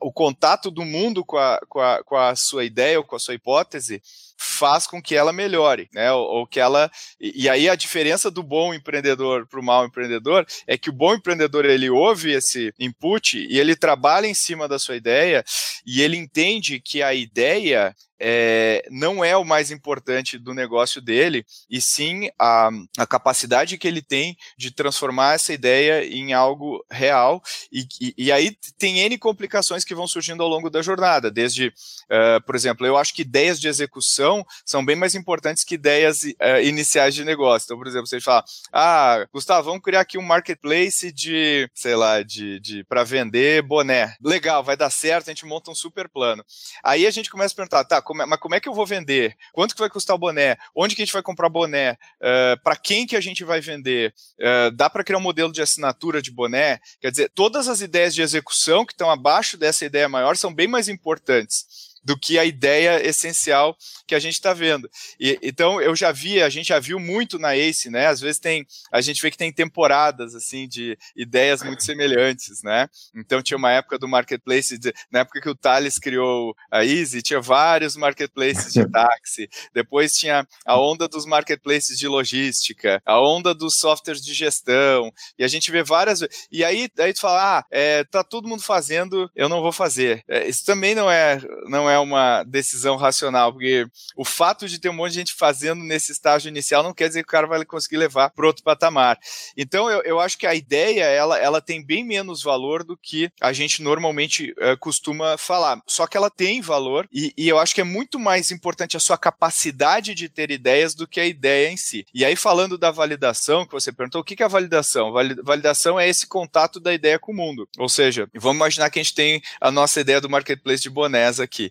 o 0.00 0.12
contato 0.12 0.70
do 0.70 0.84
mundo 0.84 1.24
com 1.24 1.38
a, 1.38 1.60
com 1.68 1.80
a, 1.80 2.04
com 2.04 2.16
a 2.16 2.25
a 2.30 2.36
sua 2.36 2.64
ideia 2.64 2.98
ou 2.98 3.04
com 3.04 3.16
a 3.16 3.18
sua 3.18 3.34
hipótese 3.34 4.02
faz 4.36 4.86
com 4.86 5.00
que 5.00 5.14
ela 5.14 5.32
melhore, 5.32 5.88
né? 5.92 6.12
Ou, 6.12 6.26
ou 6.26 6.46
que 6.46 6.60
ela 6.60 6.90
e, 7.20 7.44
e, 7.44 7.48
aí 7.48 7.68
a 7.68 7.74
diferença 7.74 8.30
do 8.30 8.42
bom 8.42 8.74
empreendedor 8.74 9.46
para 9.46 9.60
o 9.60 9.62
mau 9.62 9.84
empreendedor 9.84 10.46
é 10.66 10.76
que 10.76 10.90
o 10.90 10.92
bom 10.92 11.14
empreendedor 11.14 11.64
ele 11.64 11.90
ouve 11.90 12.32
esse 12.32 12.72
input 12.78 13.38
e 13.38 13.58
ele 13.58 13.74
trabalha 13.74 14.26
em 14.26 14.34
cima 14.34 14.68
da 14.68 14.78
sua 14.78 14.96
ideia 14.96 15.44
e 15.86 16.02
ele 16.02 16.16
entende 16.16 16.80
que 16.80 17.02
a 17.02 17.14
ideia 17.14 17.94
é, 18.18 18.86
não 18.90 19.24
é 19.24 19.36
o 19.36 19.44
mais 19.44 19.70
importante 19.70 20.38
do 20.38 20.54
negócio 20.54 21.00
dele, 21.00 21.44
e 21.68 21.80
sim 21.80 22.28
a, 22.38 22.70
a 22.98 23.06
capacidade 23.06 23.76
que 23.76 23.86
ele 23.86 24.02
tem 24.02 24.36
de 24.56 24.70
transformar 24.70 25.34
essa 25.34 25.52
ideia 25.52 26.04
em 26.04 26.32
algo 26.32 26.84
real. 26.90 27.42
E, 27.70 27.86
e, 28.00 28.14
e 28.16 28.32
aí 28.32 28.56
tem 28.78 29.00
N 29.00 29.18
complicações 29.18 29.84
que 29.84 29.94
vão 29.94 30.06
surgindo 30.06 30.42
ao 30.42 30.48
longo 30.48 30.70
da 30.70 30.82
jornada, 30.82 31.30
desde, 31.30 31.68
uh, 31.68 32.44
por 32.44 32.54
exemplo, 32.54 32.86
eu 32.86 32.96
acho 32.96 33.14
que 33.14 33.22
ideias 33.22 33.60
de 33.60 33.68
execução 33.68 34.25
são 34.64 34.84
bem 34.84 34.96
mais 34.96 35.14
importantes 35.14 35.64
que 35.64 35.74
ideias 35.74 36.22
uh, 36.22 36.60
iniciais 36.62 37.14
de 37.14 37.24
negócio. 37.24 37.66
Então, 37.66 37.78
por 37.78 37.86
exemplo, 37.86 38.06
você 38.06 38.20
fala, 38.20 38.44
ah, 38.72 39.26
Gustavo, 39.32 39.66
vamos 39.66 39.82
criar 39.82 40.00
aqui 40.00 40.18
um 40.18 40.22
marketplace 40.22 41.12
de, 41.12 41.68
sei 41.74 41.94
lá, 41.94 42.22
de, 42.22 42.60
de 42.60 42.84
para 42.84 43.04
vender 43.04 43.62
boné. 43.62 44.14
Legal, 44.22 44.62
vai 44.62 44.76
dar 44.76 44.90
certo, 44.90 45.28
a 45.28 45.32
gente 45.32 45.46
monta 45.46 45.70
um 45.70 45.74
super 45.74 46.08
plano. 46.08 46.44
Aí 46.82 47.06
a 47.06 47.10
gente 47.10 47.30
começa 47.30 47.52
a 47.54 47.56
perguntar, 47.56 47.84
tá, 47.84 48.02
como 48.02 48.22
é, 48.22 48.26
mas 48.26 48.38
como 48.38 48.54
é 48.54 48.60
que 48.60 48.68
eu 48.68 48.74
vou 48.74 48.86
vender? 48.86 49.36
Quanto 49.52 49.74
que 49.74 49.80
vai 49.80 49.90
custar 49.90 50.16
o 50.16 50.18
boné? 50.18 50.56
Onde 50.74 50.94
que 50.94 51.02
a 51.02 51.04
gente 51.04 51.12
vai 51.12 51.22
comprar 51.22 51.48
boné? 51.48 51.92
Uh, 52.20 52.46
eh, 52.46 52.56
para 52.62 52.76
quem 52.76 53.06
que 53.06 53.16
a 53.16 53.20
gente 53.20 53.44
vai 53.44 53.60
vender? 53.60 54.14
Uh, 54.38 54.70
dá 54.72 54.88
para 54.90 55.04
criar 55.04 55.18
um 55.18 55.22
modelo 55.22 55.52
de 55.52 55.62
assinatura 55.62 56.20
de 56.20 56.30
boné? 56.30 56.80
Quer 57.00 57.10
dizer, 57.10 57.30
todas 57.34 57.68
as 57.68 57.80
ideias 57.80 58.14
de 58.14 58.22
execução 58.22 58.84
que 58.84 58.92
estão 58.92 59.10
abaixo 59.10 59.56
dessa 59.56 59.84
ideia 59.84 60.08
maior 60.08 60.36
são 60.36 60.52
bem 60.52 60.68
mais 60.68 60.88
importantes 60.88 61.85
do 62.06 62.16
que 62.16 62.38
a 62.38 62.44
ideia 62.44 63.04
essencial 63.04 63.76
que 64.06 64.14
a 64.14 64.20
gente 64.20 64.34
está 64.34 64.54
vendo. 64.54 64.88
E, 65.18 65.36
então 65.42 65.80
eu 65.80 65.96
já 65.96 66.12
vi, 66.12 66.40
a 66.40 66.48
gente 66.48 66.68
já 66.68 66.78
viu 66.78 67.00
muito 67.00 67.36
na 67.36 67.56
Ace, 67.56 67.90
né? 67.90 68.06
Às 68.06 68.20
vezes 68.20 68.38
tem, 68.38 68.64
a 68.92 69.00
gente 69.00 69.20
vê 69.20 69.28
que 69.28 69.36
tem 69.36 69.52
temporadas 69.52 70.32
assim 70.36 70.68
de 70.68 70.96
ideias 71.16 71.64
muito 71.64 71.82
semelhantes, 71.82 72.62
né? 72.62 72.88
Então 73.12 73.42
tinha 73.42 73.58
uma 73.58 73.72
época 73.72 73.98
do 73.98 74.06
marketplace, 74.06 74.78
de, 74.78 74.94
na 75.10 75.20
época 75.20 75.40
que 75.40 75.48
o 75.48 75.54
Thales 75.56 75.98
criou 75.98 76.54
a 76.70 76.84
Easy, 76.84 77.22
tinha 77.22 77.40
vários 77.40 77.96
marketplaces 77.96 78.72
de 78.72 78.86
táxi. 78.88 79.48
Depois 79.74 80.12
tinha 80.14 80.46
a 80.64 80.80
onda 80.80 81.08
dos 81.08 81.26
marketplaces 81.26 81.98
de 81.98 82.06
logística, 82.06 83.02
a 83.04 83.20
onda 83.20 83.52
dos 83.52 83.78
softwares 83.78 84.22
de 84.22 84.32
gestão. 84.32 85.12
E 85.36 85.42
a 85.42 85.48
gente 85.48 85.72
vê 85.72 85.82
várias. 85.82 86.20
E 86.52 86.64
aí, 86.64 86.88
aí 87.00 87.12
tu 87.12 87.20
fala, 87.20 87.58
ah, 87.58 87.64
é, 87.68 88.04
tá 88.04 88.22
todo 88.22 88.46
mundo 88.46 88.62
fazendo, 88.62 89.28
eu 89.34 89.48
não 89.48 89.60
vou 89.60 89.72
fazer. 89.72 90.22
É, 90.28 90.46
isso 90.46 90.64
também 90.64 90.94
não 90.94 91.10
é, 91.10 91.40
não 91.68 91.90
é 91.90 91.95
uma 91.98 92.42
decisão 92.44 92.96
racional, 92.96 93.52
porque 93.52 93.86
o 94.16 94.24
fato 94.24 94.68
de 94.68 94.78
ter 94.78 94.88
um 94.88 94.92
monte 94.94 95.12
de 95.12 95.18
gente 95.18 95.34
fazendo 95.34 95.82
nesse 95.82 96.12
estágio 96.12 96.48
inicial 96.48 96.82
não 96.82 96.94
quer 96.94 97.08
dizer 97.08 97.22
que 97.22 97.28
o 97.28 97.32
cara 97.32 97.46
vai 97.46 97.64
conseguir 97.64 97.96
levar 97.96 98.30
para 98.30 98.46
outro 98.46 98.62
patamar. 98.62 99.18
Então, 99.56 99.90
eu, 99.90 100.02
eu 100.02 100.20
acho 100.20 100.38
que 100.38 100.46
a 100.46 100.54
ideia, 100.54 101.04
ela, 101.04 101.38
ela 101.38 101.60
tem 101.60 101.84
bem 101.84 102.04
menos 102.04 102.42
valor 102.42 102.84
do 102.84 102.96
que 102.96 103.30
a 103.40 103.52
gente 103.52 103.82
normalmente 103.82 104.52
uh, 104.52 104.76
costuma 104.78 105.36
falar. 105.36 105.80
Só 105.86 106.06
que 106.06 106.16
ela 106.16 106.30
tem 106.30 106.60
valor 106.60 107.08
e, 107.12 107.32
e 107.36 107.48
eu 107.48 107.58
acho 107.58 107.74
que 107.74 107.80
é 107.80 107.84
muito 107.84 108.18
mais 108.18 108.50
importante 108.50 108.96
a 108.96 109.00
sua 109.00 109.18
capacidade 109.18 110.14
de 110.14 110.28
ter 110.28 110.50
ideias 110.50 110.94
do 110.94 111.06
que 111.06 111.20
a 111.20 111.26
ideia 111.26 111.70
em 111.70 111.76
si. 111.76 112.06
E 112.14 112.24
aí, 112.24 112.36
falando 112.36 112.78
da 112.78 112.90
validação, 112.90 113.66
que 113.66 113.72
você 113.72 113.92
perguntou, 113.92 114.20
o 114.20 114.24
que 114.24 114.42
é 114.42 114.46
a 114.46 114.48
validação? 114.48 115.12
Validação 115.42 115.98
é 115.98 116.08
esse 116.08 116.26
contato 116.26 116.80
da 116.80 116.92
ideia 116.92 117.18
com 117.18 117.32
o 117.32 117.36
mundo. 117.36 117.68
Ou 117.78 117.88
seja, 117.88 118.28
vamos 118.34 118.56
imaginar 118.56 118.90
que 118.90 118.98
a 118.98 119.02
gente 119.02 119.14
tem 119.14 119.42
a 119.60 119.70
nossa 119.70 120.00
ideia 120.00 120.20
do 120.20 120.30
marketplace 120.30 120.82
de 120.82 120.90
bonés 120.90 121.40
aqui. 121.40 121.70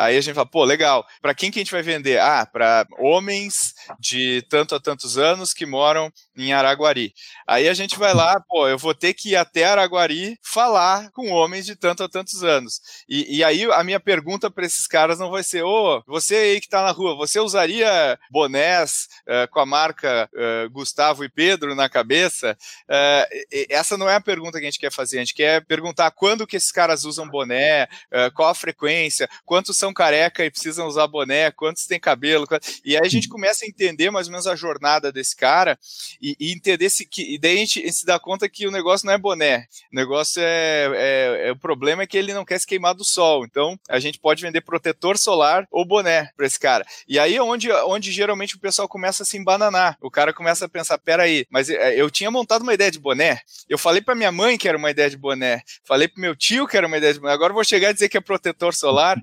Aí 0.00 0.16
a 0.16 0.20
gente 0.22 0.34
fala, 0.34 0.46
pô, 0.46 0.64
legal, 0.64 1.06
para 1.20 1.34
quem 1.34 1.50
que 1.50 1.58
a 1.58 1.62
gente 1.62 1.72
vai 1.72 1.82
vender? 1.82 2.18
Ah, 2.18 2.46
para 2.46 2.86
homens 2.98 3.74
de 3.98 4.42
tanto 4.48 4.74
a 4.74 4.80
tantos 4.80 5.18
anos 5.18 5.52
que 5.52 5.66
moram 5.66 6.10
em 6.34 6.54
Araguari. 6.54 7.12
Aí 7.46 7.68
a 7.68 7.74
gente 7.74 7.98
vai 7.98 8.14
lá, 8.14 8.40
pô, 8.48 8.66
eu 8.66 8.78
vou 8.78 8.94
ter 8.94 9.12
que 9.12 9.30
ir 9.30 9.36
até 9.36 9.64
Araguari 9.64 10.38
falar 10.42 11.10
com 11.10 11.30
homens 11.30 11.66
de 11.66 11.76
tanto 11.76 12.02
a 12.02 12.08
tantos 12.08 12.42
anos. 12.42 12.80
E, 13.06 13.36
e 13.38 13.44
aí 13.44 13.70
a 13.72 13.84
minha 13.84 14.00
pergunta 14.00 14.50
para 14.50 14.64
esses 14.64 14.86
caras 14.86 15.18
não 15.18 15.30
vai 15.30 15.42
ser, 15.42 15.64
ô, 15.64 15.98
oh, 15.98 16.02
você 16.06 16.34
aí 16.34 16.60
que 16.60 16.66
está 16.66 16.82
na 16.82 16.92
rua, 16.92 17.14
você 17.14 17.38
usaria 17.38 18.18
bonés 18.30 19.06
uh, 19.28 19.50
com 19.50 19.60
a 19.60 19.66
marca 19.66 20.30
uh, 20.32 20.70
Gustavo 20.70 21.24
e 21.24 21.28
Pedro 21.28 21.74
na 21.74 21.90
cabeça? 21.90 22.56
Uh, 22.88 23.66
essa 23.68 23.98
não 23.98 24.08
é 24.08 24.14
a 24.14 24.20
pergunta 24.20 24.58
que 24.58 24.64
a 24.64 24.70
gente 24.70 24.80
quer 24.80 24.92
fazer, 24.92 25.18
a 25.18 25.20
gente 25.20 25.34
quer 25.34 25.62
perguntar 25.66 26.10
quando 26.12 26.46
que 26.46 26.56
esses 26.56 26.72
caras 26.72 27.04
usam 27.04 27.28
boné, 27.28 27.86
qual 28.34 28.48
a 28.48 28.54
frequência, 28.54 29.28
quantos 29.44 29.76
são 29.76 29.89
careca 29.92 30.44
e 30.44 30.50
precisam 30.50 30.86
usar 30.86 31.06
boné, 31.06 31.50
quantos 31.50 31.86
têm 31.86 31.98
cabelo. 31.98 32.46
E 32.84 32.96
aí 32.96 33.02
a 33.04 33.08
gente 33.08 33.28
começa 33.28 33.64
a 33.64 33.68
entender 33.68 34.10
mais 34.10 34.26
ou 34.26 34.32
menos 34.32 34.46
a 34.46 34.56
jornada 34.56 35.12
desse 35.12 35.36
cara 35.36 35.78
e, 36.20 36.36
e 36.38 36.52
entender 36.52 36.90
se 36.90 37.06
que. 37.06 37.34
E 37.34 37.38
daí 37.38 37.56
a 37.56 37.60
gente, 37.60 37.92
se 37.92 38.04
dá 38.06 38.18
conta 38.18 38.48
que 38.48 38.66
o 38.66 38.70
negócio 38.70 39.06
não 39.06 39.12
é 39.12 39.18
boné. 39.18 39.66
O 39.92 39.96
negócio 39.96 40.42
é, 40.42 40.90
é, 40.94 41.48
é, 41.48 41.52
O 41.52 41.56
problema 41.56 42.02
é 42.02 42.06
que 42.06 42.16
ele 42.16 42.34
não 42.34 42.44
quer 42.44 42.58
se 42.58 42.66
queimar 42.66 42.94
do 42.94 43.04
sol. 43.04 43.44
Então 43.44 43.78
a 43.88 43.98
gente 43.98 44.18
pode 44.18 44.42
vender 44.42 44.60
protetor 44.60 45.18
solar 45.18 45.66
ou 45.70 45.84
boné 45.84 46.30
para 46.36 46.46
esse 46.46 46.58
cara. 46.58 46.84
E 47.08 47.18
aí 47.18 47.36
é 47.36 47.42
onde, 47.42 47.70
onde 47.70 48.12
geralmente 48.12 48.56
o 48.56 48.60
pessoal 48.60 48.88
começa 48.88 49.22
a 49.22 49.26
se 49.26 49.36
embananar. 49.36 49.96
O 50.00 50.10
cara 50.10 50.32
começa 50.32 50.64
a 50.64 50.68
pensar: 50.68 50.98
peraí, 50.98 51.46
mas 51.50 51.70
é, 51.70 51.94
eu 51.94 52.10
tinha 52.10 52.30
montado 52.30 52.62
uma 52.62 52.74
ideia 52.74 52.90
de 52.90 52.98
boné. 52.98 53.40
Eu 53.68 53.78
falei 53.78 54.00
para 54.00 54.14
minha 54.14 54.32
mãe 54.32 54.58
que 54.58 54.68
era 54.68 54.78
uma 54.78 54.90
ideia 54.90 55.10
de 55.10 55.16
boné. 55.16 55.62
Falei 55.84 56.08
para 56.08 56.20
meu 56.20 56.36
tio 56.36 56.66
que 56.66 56.76
era 56.76 56.86
uma 56.86 56.98
ideia 56.98 57.12
de 57.12 57.20
boné. 57.20 57.32
Agora 57.32 57.52
vou 57.52 57.64
chegar 57.64 57.88
a 57.88 57.92
dizer 57.92 58.08
que 58.08 58.16
é 58.16 58.20
protetor 58.20 58.74
solar. 58.74 59.20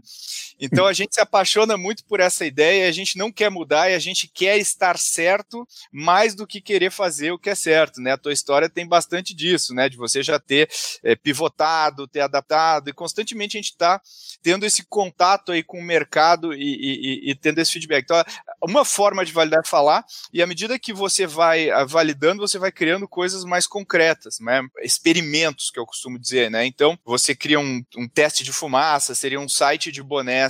Então 0.59 0.85
a 0.85 0.93
gente 0.93 1.13
se 1.13 1.21
apaixona 1.21 1.77
muito 1.77 2.03
por 2.05 2.19
essa 2.19 2.45
ideia, 2.45 2.89
a 2.89 2.91
gente 2.91 3.17
não 3.17 3.31
quer 3.31 3.49
mudar 3.49 3.89
e 3.89 3.93
a 3.93 3.99
gente 3.99 4.27
quer 4.27 4.57
estar 4.57 4.97
certo 4.97 5.67
mais 5.91 6.33
do 6.33 6.47
que 6.47 6.59
querer 6.59 6.91
fazer 6.91 7.31
o 7.31 7.37
que 7.37 7.49
é 7.49 7.55
certo, 7.55 8.01
né? 8.01 8.13
A 8.13 8.17
tua 8.17 8.33
história 8.33 8.69
tem 8.69 8.87
bastante 8.87 9.35
disso, 9.35 9.73
né? 9.73 9.87
De 9.87 9.97
você 9.97 10.23
já 10.23 10.39
ter 10.39 10.69
é, 11.03 11.15
pivotado, 11.15 12.07
ter 12.07 12.21
adaptado 12.21 12.89
e 12.89 12.93
constantemente 12.93 13.57
a 13.57 13.59
gente 13.59 13.71
está 13.71 14.01
tendo 14.41 14.65
esse 14.65 14.85
contato 14.85 15.51
aí 15.51 15.61
com 15.61 15.79
o 15.79 15.83
mercado 15.83 16.53
e, 16.53 16.57
e, 16.59 17.31
e, 17.31 17.35
tendo 17.35 17.59
esse 17.59 17.73
feedback. 17.73 18.03
Então, 18.03 18.23
uma 18.63 18.83
forma 18.85 19.25
de 19.25 19.31
validar 19.31 19.61
é 19.63 19.67
falar 19.67 20.05
e 20.33 20.41
à 20.41 20.47
medida 20.47 20.79
que 20.79 20.93
você 20.93 21.27
vai 21.27 21.69
ah, 21.69 21.85
validando, 21.85 22.47
você 22.47 22.57
vai 22.57 22.71
criando 22.71 23.07
coisas 23.07 23.43
mais 23.43 23.67
concretas, 23.67 24.39
né? 24.39 24.61
Experimentos 24.81 25.69
que 25.69 25.79
eu 25.79 25.85
costumo 25.85 26.17
dizer, 26.17 26.49
né? 26.49 26.65
Então, 26.65 26.97
você 27.05 27.35
cria 27.35 27.59
um, 27.59 27.83
um 27.95 28.07
teste 28.07 28.43
de 28.43 28.51
fumaça, 28.51 29.13
seria 29.13 29.39
um 29.39 29.49
site 29.49 29.91
de 29.91 30.01
boné 30.01 30.46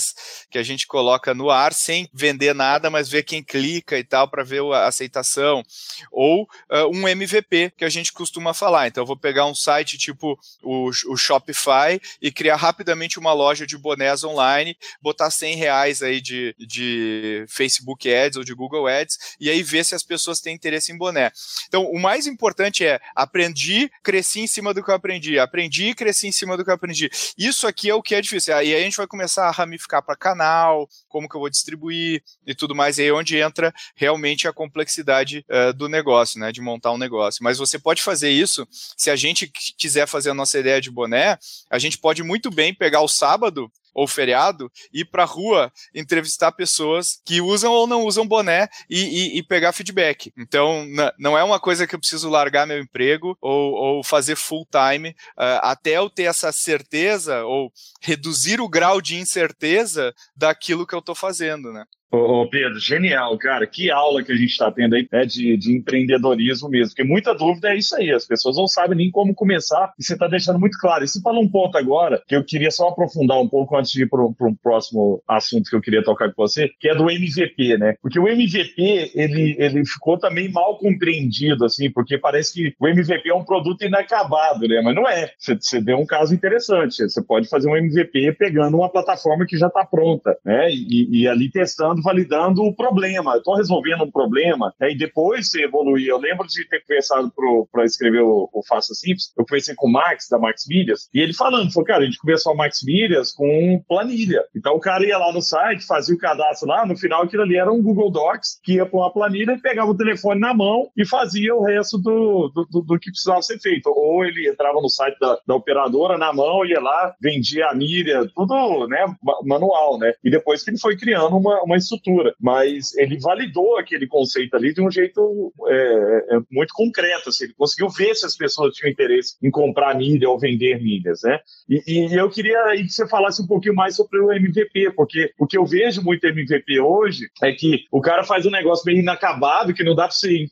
que 0.50 0.58
a 0.58 0.64
gente 0.64 0.88
coloca 0.88 1.34
no 1.34 1.50
ar 1.50 1.74
sem 1.74 2.10
vender 2.14 2.54
nada, 2.54 2.90
mas 2.90 3.10
ver 3.10 3.24
quem 3.24 3.44
clica 3.44 3.98
e 3.98 4.04
tal 4.04 4.28
para 4.28 4.44
ver 4.44 4.62
a 4.74 4.88
aceitação. 4.88 5.64
Ou 6.12 6.44
uh, 6.44 6.88
um 6.94 7.08
MVP 7.08 7.74
que 7.78 7.86
a 7.86 7.90
gente 7.90 8.12
costuma 8.12 8.54
falar. 8.54 8.88
Então 8.88 9.04
eu 9.04 9.08
vou 9.08 9.18
pegar 9.18 9.46
um 9.46 9.56
site 9.56 9.98
tipo 9.98 10.38
o, 10.64 10.90
o 10.90 11.18
Shopify 11.18 12.00
e 12.22 12.32
criar 12.32 12.56
rapidamente 12.56 13.20
uma 13.20 13.34
loja 13.34 13.66
de 13.66 13.78
bonés 13.78 14.24
online, 14.24 14.78
botar 15.02 15.30
100 15.30 15.56
reais 15.56 16.02
aí 16.02 16.22
de, 16.22 16.56
de 16.58 17.46
Facebook 17.48 18.12
Ads 18.14 18.38
ou 18.38 18.44
de 18.44 18.54
Google 18.54 18.88
Ads 18.88 19.18
e 19.40 19.50
aí 19.50 19.62
ver 19.64 19.86
se 19.86 19.96
as 19.96 20.04
pessoas 20.04 20.40
têm 20.40 20.56
interesse 20.56 20.92
em 20.92 20.98
boné. 20.98 21.32
Então 21.68 21.86
o 21.86 22.00
mais 22.00 22.28
importante 22.28 22.86
é 22.86 23.00
aprendi, 23.16 23.90
cresci 24.04 24.42
em 24.42 24.48
cima 24.48 24.74
do 24.74 24.84
que 24.84 24.90
eu 24.90 24.96
aprendi, 24.96 25.40
aprendi, 25.40 25.94
cresci 25.94 26.28
em 26.28 26.32
cima 26.32 26.58
do 26.58 26.64
que 26.64 26.70
eu 26.70 26.76
aprendi. 26.76 27.10
Isso 27.38 27.68
aqui 27.68 27.90
é 27.90 27.96
o 27.96 28.02
que 28.02 28.16
é 28.16 28.22
difícil. 28.22 28.54
E 28.54 28.58
aí 28.58 28.76
a 28.76 28.80
gente 28.80 28.98
vai 28.98 29.08
começar 29.08 29.48
a 29.48 29.52
ramificar 29.52 29.87
ficar 29.88 30.02
para 30.02 30.16
canal, 30.16 30.88
como 31.08 31.28
que 31.28 31.36
eu 31.36 31.40
vou 31.40 31.50
distribuir 31.50 32.22
e 32.46 32.54
tudo 32.54 32.76
mais. 32.76 32.98
E 32.98 33.04
aí 33.04 33.08
é 33.08 33.14
onde 33.14 33.38
entra 33.38 33.74
realmente 33.96 34.48
a 34.48 34.54
complexidade 34.54 35.46
uh, 35.50 35.74
do 35.74 35.88
negócio, 35.88 36.40
né? 36.40 36.52
De 36.52 36.62
montar 36.62 36.92
um 36.92 36.98
negócio. 36.98 37.44
Mas 37.44 37.58
você 37.58 37.80
pode 37.80 38.04
fazer 38.04 38.30
isso, 38.30 38.68
se 38.70 39.10
a 39.10 39.16
gente 39.16 39.48
quiser 39.78 40.08
fazer 40.08 40.30
a 40.30 40.34
nossa 40.34 40.60
ideia 40.60 40.82
de 40.82 40.92
boné, 40.92 41.40
a 41.70 41.80
gente 41.80 41.98
pode 41.98 42.22
muito 42.22 42.52
bem 42.52 42.74
pegar 42.74 43.02
o 43.02 43.08
sábado 43.08 43.72
ou 43.98 44.08
feriado, 44.08 44.72
ir 44.94 45.06
para 45.06 45.26
rua 45.26 45.74
entrevistar 45.92 46.52
pessoas 46.52 47.20
que 47.26 47.42
usam 47.42 47.72
ou 47.72 47.88
não 47.88 48.06
usam 48.06 48.28
boné 48.28 48.70
e, 48.88 49.00
e, 49.00 49.40
e 49.40 49.44
pegar 49.44 49.74
feedback. 49.74 50.32
Então, 50.38 50.86
não 51.18 51.36
é 51.36 51.44
uma 51.44 51.60
coisa 51.60 51.88
que 51.88 51.96
eu 51.96 52.00
preciso 52.00 52.30
largar 52.30 52.68
meu 52.68 52.78
emprego 52.78 53.36
ou, 53.42 53.74
ou 53.74 54.04
fazer 54.04 54.36
full 54.36 54.68
time 54.72 55.10
uh, 55.10 55.60
até 55.64 55.98
eu 55.98 56.12
ter 56.12 56.24
essa 56.24 56.52
certeza 56.52 57.44
ou 57.44 57.74
reduzir 58.00 58.62
o 58.62 58.70
grau 58.70 59.02
de 59.02 59.16
incerteza 59.16 60.14
daquilo 60.36 60.86
que 60.86 60.94
eu 60.94 61.00
estou 61.00 61.16
fazendo, 61.16 61.74
né? 61.74 61.84
Ô, 62.10 62.42
ô, 62.42 62.50
Pedro, 62.50 62.80
genial, 62.80 63.38
cara. 63.38 63.68
Que 63.68 63.92
aula 63.92 64.24
que 64.24 64.32
a 64.32 64.36
gente 64.36 64.52
está 64.52 64.72
tendo 64.72 64.96
aí 64.96 65.08
né, 65.12 65.26
de, 65.26 65.58
de 65.58 65.76
empreendedorismo 65.76 66.70
mesmo. 66.70 66.90
Porque 66.90 67.04
muita 67.04 67.34
dúvida 67.34 67.70
é 67.70 67.78
isso 67.78 67.96
aí. 67.96 68.12
As 68.12 68.26
pessoas 68.26 68.56
não 68.56 68.68
sabem 68.68 68.98
nem 68.98 69.12
como 69.12 69.36
começar 69.36 69.92
e 70.00 70.04
você 70.04 70.14
está 70.14 70.28
deixando 70.28 70.60
muito 70.60 70.78
claro. 70.80 71.04
E 71.04 71.08
você 71.08 71.20
falou 71.22 71.44
um 71.44 71.50
ponto 71.50 71.78
agora 71.78 72.22
que 72.26 72.36
eu 72.36 72.44
queria 72.44 72.72
só 72.72 72.88
aprofundar 72.88 73.40
um 73.40 73.48
pouco 73.48 73.76
antes 73.76 73.92
de 73.92 74.04
ir 74.04 74.10
para 74.10 74.24
um 74.24 74.56
próximo 74.56 75.22
assunto 75.28 75.70
que 75.70 75.76
eu 75.76 75.82
queria 75.82 76.04
tocar 76.04 76.32
com 76.32 76.48
você, 76.48 76.70
que 76.80 76.88
é 76.88 76.96
do 76.96 77.10
MVP, 77.12 77.78
né? 77.78 77.96
Porque 78.02 78.20
o 78.20 78.28
MVP, 78.28 79.12
ele, 79.14 79.56
ele 79.60 79.86
ficou 79.86 80.18
também 80.18 80.50
mal 80.50 80.78
compreendido, 80.78 81.66
assim, 81.66 81.92
porque 81.92 82.18
parece 82.18 82.54
que 82.54 82.74
o 82.80 82.88
MVP 82.88 83.30
é 83.30 83.34
um 83.34 83.44
produto 83.44 83.84
inacabado, 83.84 84.66
né? 84.66 84.82
Mas 84.82 84.96
não 84.96 85.08
é. 85.08 85.32
Você, 85.38 85.56
você 85.56 85.82
deu 85.82 85.98
um 85.98 86.06
caso 86.06 86.34
interessante. 86.34 87.04
Você 87.04 87.22
pode 87.22 87.50
fazer 87.50 87.70
um 87.70 87.76
MVP 87.76 88.34
pegando 88.34 88.78
uma 88.78 88.90
plataforma 88.90 89.46
que 89.46 89.58
já 89.58 89.68
está 89.68 89.84
pronta, 89.84 90.38
né? 90.46 90.72
E, 90.72 91.24
e 91.24 91.28
ali 91.28 91.52
testando 91.52 91.97
validando 92.02 92.64
o 92.64 92.76
problema. 92.76 93.34
Eu 93.34 93.38
estou 93.40 93.56
resolvendo 93.56 94.04
um 94.04 94.12
problema, 94.12 94.74
né, 94.80 94.92
e 94.92 94.98
depois 94.98 95.50
você 95.50 95.64
evoluir. 95.64 96.08
Eu 96.08 96.18
lembro 96.18 96.48
de 96.48 96.68
ter 96.68 96.82
conversado 96.82 97.32
para 97.72 97.86
escrever 97.86 98.22
o, 98.22 98.50
o 98.52 98.64
Faça 98.68 98.94
Simples, 98.94 99.32
eu 99.38 99.46
conversei 99.46 99.76
com 99.76 99.88
o 99.88 99.92
Max, 99.92 100.28
da 100.30 100.40
Max 100.40 100.66
Milhas, 100.68 101.10
e 101.14 101.20
ele 101.20 101.34
falando, 101.34 101.72
falou, 101.72 101.86
cara, 101.86 102.04
a 102.04 102.06
gente 102.06 102.18
começou 102.18 102.52
a 102.52 102.56
Max 102.56 102.84
Milhas 102.84 103.32
com 103.32 103.84
planilha. 103.88 104.44
Então 104.56 104.76
o 104.76 104.80
cara 104.80 105.06
ia 105.06 105.18
lá 105.18 105.32
no 105.32 105.42
site, 105.42 105.86
fazia 105.86 106.16
o 106.16 106.20
cadastro 106.20 106.68
lá, 106.68 106.86
no 106.86 106.98
final 106.98 107.24
aquilo 107.24 107.44
ali 107.44 107.58
era 107.58 107.72
um 107.72 107.82
Google 107.82 108.12
Docs, 108.12 108.60
que 108.64 108.74
ia 108.74 108.86
com 108.86 109.04
a 109.04 109.12
planilha 109.12 109.54
e 109.54 109.62
pegava 109.62 109.92
o 109.92 109.98
telefone 109.98 110.40
na 110.40 110.54
mão 110.54 110.90
e 110.96 111.06
fazia 111.06 111.56
o 111.56 111.64
resto 111.64 111.98
do, 111.98 112.52
do, 112.54 112.66
do, 112.66 112.82
do 112.82 113.00
que 113.00 113.12
precisava 113.12 113.42
ser 113.42 113.60
feito. 113.60 113.88
Ou 113.88 114.26
ele 114.26 114.50
entrava 114.50 114.82
no 114.82 114.90
site 114.90 115.18
da, 115.20 115.38
da 115.46 115.56
operadora 115.56 116.18
na 116.18 116.34
mão, 116.34 116.66
ia 116.66 116.80
lá, 116.80 117.16
vendia 117.22 117.68
a 117.68 117.76
milha, 117.76 118.28
tudo 118.36 118.88
né, 118.88 119.06
manual, 119.44 119.98
né? 119.98 120.14
E 120.24 120.30
depois 120.30 120.64
que 120.64 120.72
ele 120.72 120.80
foi 120.80 120.98
criando 120.98 121.38
uma, 121.38 121.62
uma 121.64 121.78
estrutura, 121.96 122.34
mas 122.40 122.96
ele 122.96 123.20
validou 123.20 123.78
aquele 123.78 124.08
conceito 124.08 124.56
ali 124.56 124.74
de 124.74 124.82
um 124.82 124.92
jeito 124.92 125.54
é, 125.68 126.36
é, 126.36 126.40
muito 126.52 126.74
concreto, 126.74 127.30
assim, 127.30 127.46
ele 127.46 127.54
conseguiu 127.54 127.90
ver 127.90 128.16
se 128.16 128.26
as 128.26 128.36
pessoas 128.36 128.76
tinham 128.76 128.92
interesse 128.92 129.36
em 129.42 129.50
comprar 129.50 129.96
mídia 129.96 130.30
ou 130.30 130.40
vender 130.40 130.82
mídias, 130.82 131.22
né? 131.24 131.40
E, 131.70 131.82
e 131.88 132.14
eu 132.16 132.30
queria 132.30 132.76
que 132.76 132.90
você 132.90 133.08
falasse 133.08 133.42
um 133.42 133.48
pouquinho 133.48 133.76
mais 133.76 133.96
sobre 133.96 134.20
o 134.20 134.32
MVP, 134.32 134.92
porque 134.96 135.32
o 135.40 135.48
que 135.48 135.58
eu 135.58 135.66
vejo 135.66 136.04
muito 136.04 136.26
MVP 136.26 136.80
hoje 136.80 137.30
é 137.42 137.52
que 137.52 137.86
o 137.92 138.02
cara 138.02 138.24
faz 138.24 138.46
um 138.46 138.52
negócio 138.52 138.86
bem 138.86 139.00
inacabado, 139.00 139.74
que 139.74 139.84
não 139.84 139.96
dá 139.96 140.04
para 140.04 140.12
você 140.12 140.48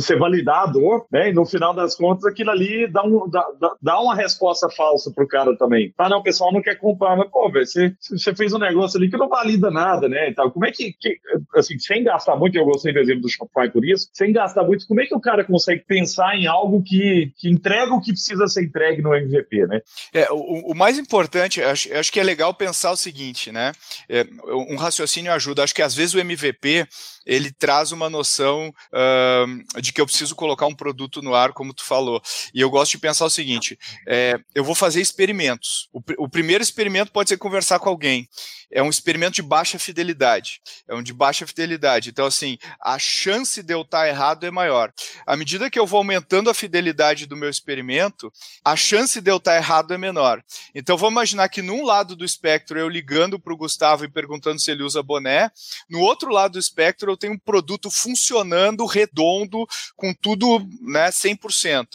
você 0.00 0.16
validar 0.16 0.62
a 0.62 0.66
dor, 0.66 1.06
né? 1.10 1.30
E 1.30 1.32
no 1.32 1.44
final 1.44 1.74
das 1.74 1.94
contas, 1.94 2.24
aquilo 2.24 2.50
ali 2.50 2.86
dá, 2.86 3.02
um, 3.04 3.28
dá, 3.28 3.44
dá 3.82 4.00
uma 4.00 4.14
resposta 4.14 4.68
falsa 4.70 5.12
pro 5.14 5.26
cara 5.26 5.56
também. 5.56 5.92
Ah, 5.98 6.08
não, 6.08 6.18
o 6.18 6.22
pessoal 6.22 6.52
não 6.52 6.62
quer 6.62 6.76
comprar, 6.76 7.16
mas, 7.16 7.28
pô, 7.30 7.50
você, 7.50 7.92
você 8.00 8.34
fez 8.34 8.52
um 8.52 8.58
negócio 8.58 8.98
ali 8.98 9.10
que 9.10 9.16
não 9.16 9.28
valida 9.28 9.70
nada, 9.70 10.08
né? 10.08 10.30
Então, 10.30 10.50
como 10.50 10.66
é 10.66 10.70
que, 10.70 10.77
que, 10.78 11.18
assim, 11.54 11.78
sem 11.78 12.04
gastar 12.04 12.36
muito, 12.36 12.56
eu 12.56 12.64
gostei 12.64 12.92
do 12.92 12.98
exemplo 12.98 13.22
do 13.22 13.28
Shopify 13.28 13.70
por 13.70 13.84
isso, 13.84 14.08
sem 14.12 14.32
gastar 14.32 14.64
muito, 14.64 14.86
como 14.86 15.00
é 15.00 15.06
que 15.06 15.14
o 15.14 15.20
cara 15.20 15.44
consegue 15.44 15.84
pensar 15.86 16.36
em 16.36 16.46
algo 16.46 16.82
que, 16.82 17.32
que 17.36 17.48
entrega 17.48 17.92
o 17.92 18.00
que 18.00 18.12
precisa 18.12 18.46
ser 18.46 18.64
entregue 18.64 19.02
no 19.02 19.14
MVP, 19.14 19.66
né? 19.66 19.80
É, 20.12 20.30
o, 20.30 20.72
o 20.72 20.74
mais 20.74 20.98
importante, 20.98 21.62
acho, 21.62 21.92
acho 21.94 22.12
que 22.12 22.20
é 22.20 22.24
legal 22.24 22.54
pensar 22.54 22.92
o 22.92 22.96
seguinte, 22.96 23.50
né? 23.52 23.72
É, 24.08 24.26
um 24.44 24.76
raciocínio 24.76 25.32
ajuda. 25.32 25.62
Acho 25.62 25.74
que 25.74 25.82
às 25.82 25.94
vezes 25.94 26.14
o 26.14 26.20
MVP 26.20 26.86
ele 27.28 27.52
traz 27.52 27.92
uma 27.92 28.08
noção 28.08 28.72
uh, 28.90 29.80
de 29.80 29.92
que 29.92 30.00
eu 30.00 30.06
preciso 30.06 30.34
colocar 30.34 30.66
um 30.66 30.74
produto 30.74 31.20
no 31.20 31.34
ar, 31.34 31.52
como 31.52 31.74
tu 31.74 31.84
falou. 31.84 32.22
E 32.54 32.60
eu 32.60 32.70
gosto 32.70 32.92
de 32.92 32.98
pensar 32.98 33.26
o 33.26 33.30
seguinte: 33.30 33.78
é, 34.06 34.40
eu 34.54 34.64
vou 34.64 34.74
fazer 34.74 35.02
experimentos. 35.02 35.88
O, 35.92 36.00
o 36.24 36.28
primeiro 36.28 36.62
experimento 36.62 37.12
pode 37.12 37.28
ser 37.28 37.36
conversar 37.36 37.78
com 37.78 37.90
alguém 37.90 38.26
é 38.70 38.82
um 38.82 38.90
experimento 38.90 39.36
de 39.36 39.42
baixa 39.42 39.78
fidelidade. 39.78 40.60
É 40.86 40.94
um 40.94 41.02
de 41.02 41.12
baixa 41.12 41.46
fidelidade. 41.46 42.10
Então, 42.10 42.26
assim, 42.26 42.58
a 42.82 42.98
chance 42.98 43.62
de 43.62 43.72
eu 43.72 43.82
estar 43.82 44.06
errado 44.06 44.44
é 44.44 44.50
maior. 44.50 44.92
À 45.26 45.36
medida 45.36 45.70
que 45.70 45.78
eu 45.78 45.86
vou 45.86 45.98
aumentando 45.98 46.50
a 46.50 46.54
fidelidade 46.54 47.26
do 47.26 47.36
meu 47.36 47.48
experimento, 47.48 48.30
a 48.64 48.76
chance 48.76 49.20
de 49.20 49.30
eu 49.30 49.38
estar 49.38 49.56
errado 49.56 49.94
é 49.94 49.98
menor. 49.98 50.42
Então, 50.74 50.96
vamos 50.96 51.12
imaginar 51.12 51.48
que 51.48 51.62
num 51.62 51.84
lado 51.84 52.14
do 52.14 52.24
espectro 52.24 52.78
eu 52.78 52.88
ligando 52.88 53.38
para 53.38 53.52
o 53.52 53.56
Gustavo 53.56 54.04
e 54.04 54.10
perguntando 54.10 54.60
se 54.60 54.70
ele 54.70 54.82
usa 54.82 55.02
boné, 55.02 55.50
no 55.88 56.00
outro 56.00 56.30
lado 56.30 56.52
do 56.52 56.58
espectro 56.58 57.10
eu 57.10 57.16
tenho 57.18 57.34
um 57.34 57.38
produto 57.38 57.90
funcionando, 57.90 58.86
redondo, 58.86 59.66
com 59.96 60.14
tudo 60.14 60.60
né, 60.80 61.10
100%. 61.10 61.86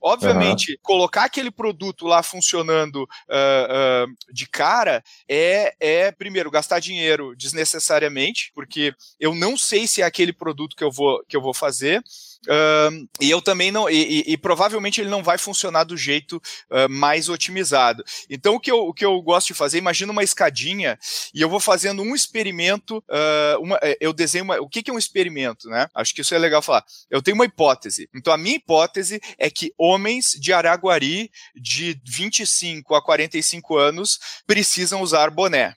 Obviamente, 0.00 0.72
uhum. 0.72 0.78
colocar 0.82 1.24
aquele 1.24 1.50
produto 1.50 2.06
lá 2.06 2.22
funcionando 2.22 3.02
uh, 3.04 4.06
uh, 4.06 4.32
de 4.32 4.46
cara 4.48 5.02
é, 5.28 5.74
é 5.80 6.12
primeiro, 6.12 6.50
gastar 6.50 6.80
dinheiro 6.80 7.34
desnecessariamente, 7.36 8.52
porque 8.54 8.94
eu 9.18 9.34
não 9.34 9.56
sei 9.56 9.86
se 9.86 10.02
é 10.02 10.04
aquele 10.04 10.32
produto 10.32 10.76
que 10.76 10.84
eu 10.84 10.90
vou, 10.90 11.24
que 11.28 11.36
eu 11.36 11.40
vou 11.40 11.54
fazer. 11.54 12.02
Uh, 12.46 13.08
e 13.20 13.30
eu 13.30 13.42
também 13.42 13.72
não, 13.72 13.90
e, 13.90 14.20
e, 14.20 14.32
e, 14.32 14.36
provavelmente 14.36 15.00
ele 15.00 15.10
não 15.10 15.22
vai 15.22 15.36
funcionar 15.36 15.84
do 15.84 15.96
jeito 15.96 16.36
uh, 16.70 16.88
mais 16.88 17.28
otimizado. 17.28 18.04
Então, 18.30 18.54
o 18.54 18.60
que, 18.60 18.70
eu, 18.70 18.86
o 18.86 18.94
que 18.94 19.04
eu 19.04 19.20
gosto 19.20 19.48
de 19.48 19.54
fazer, 19.54 19.78
imagina 19.78 20.12
uma 20.12 20.22
escadinha 20.22 20.98
e 21.34 21.40
eu 21.40 21.48
vou 21.48 21.60
fazendo 21.60 22.02
um 22.02 22.14
experimento. 22.14 22.98
Uh, 23.08 23.62
uma, 23.62 23.78
eh, 23.82 23.96
eu 24.00 24.12
desenho 24.12 24.44
uma, 24.44 24.60
o 24.60 24.68
que, 24.68 24.82
que 24.82 24.90
é 24.90 24.94
um 24.94 24.98
experimento, 24.98 25.68
né? 25.68 25.88
Acho 25.94 26.14
que 26.14 26.20
isso 26.20 26.34
é 26.34 26.38
legal 26.38 26.62
falar. 26.62 26.84
Eu 27.10 27.20
tenho 27.20 27.34
uma 27.34 27.44
hipótese. 27.44 28.08
Então, 28.14 28.32
a 28.32 28.38
minha 28.38 28.56
hipótese 28.56 29.20
é 29.38 29.50
que 29.50 29.72
homens 29.76 30.36
de 30.38 30.52
Araguari 30.52 31.30
de 31.54 32.00
25 32.04 32.94
a 32.94 33.02
45 33.02 33.76
anos 33.76 34.18
precisam 34.46 35.02
usar 35.02 35.30
boné. 35.30 35.74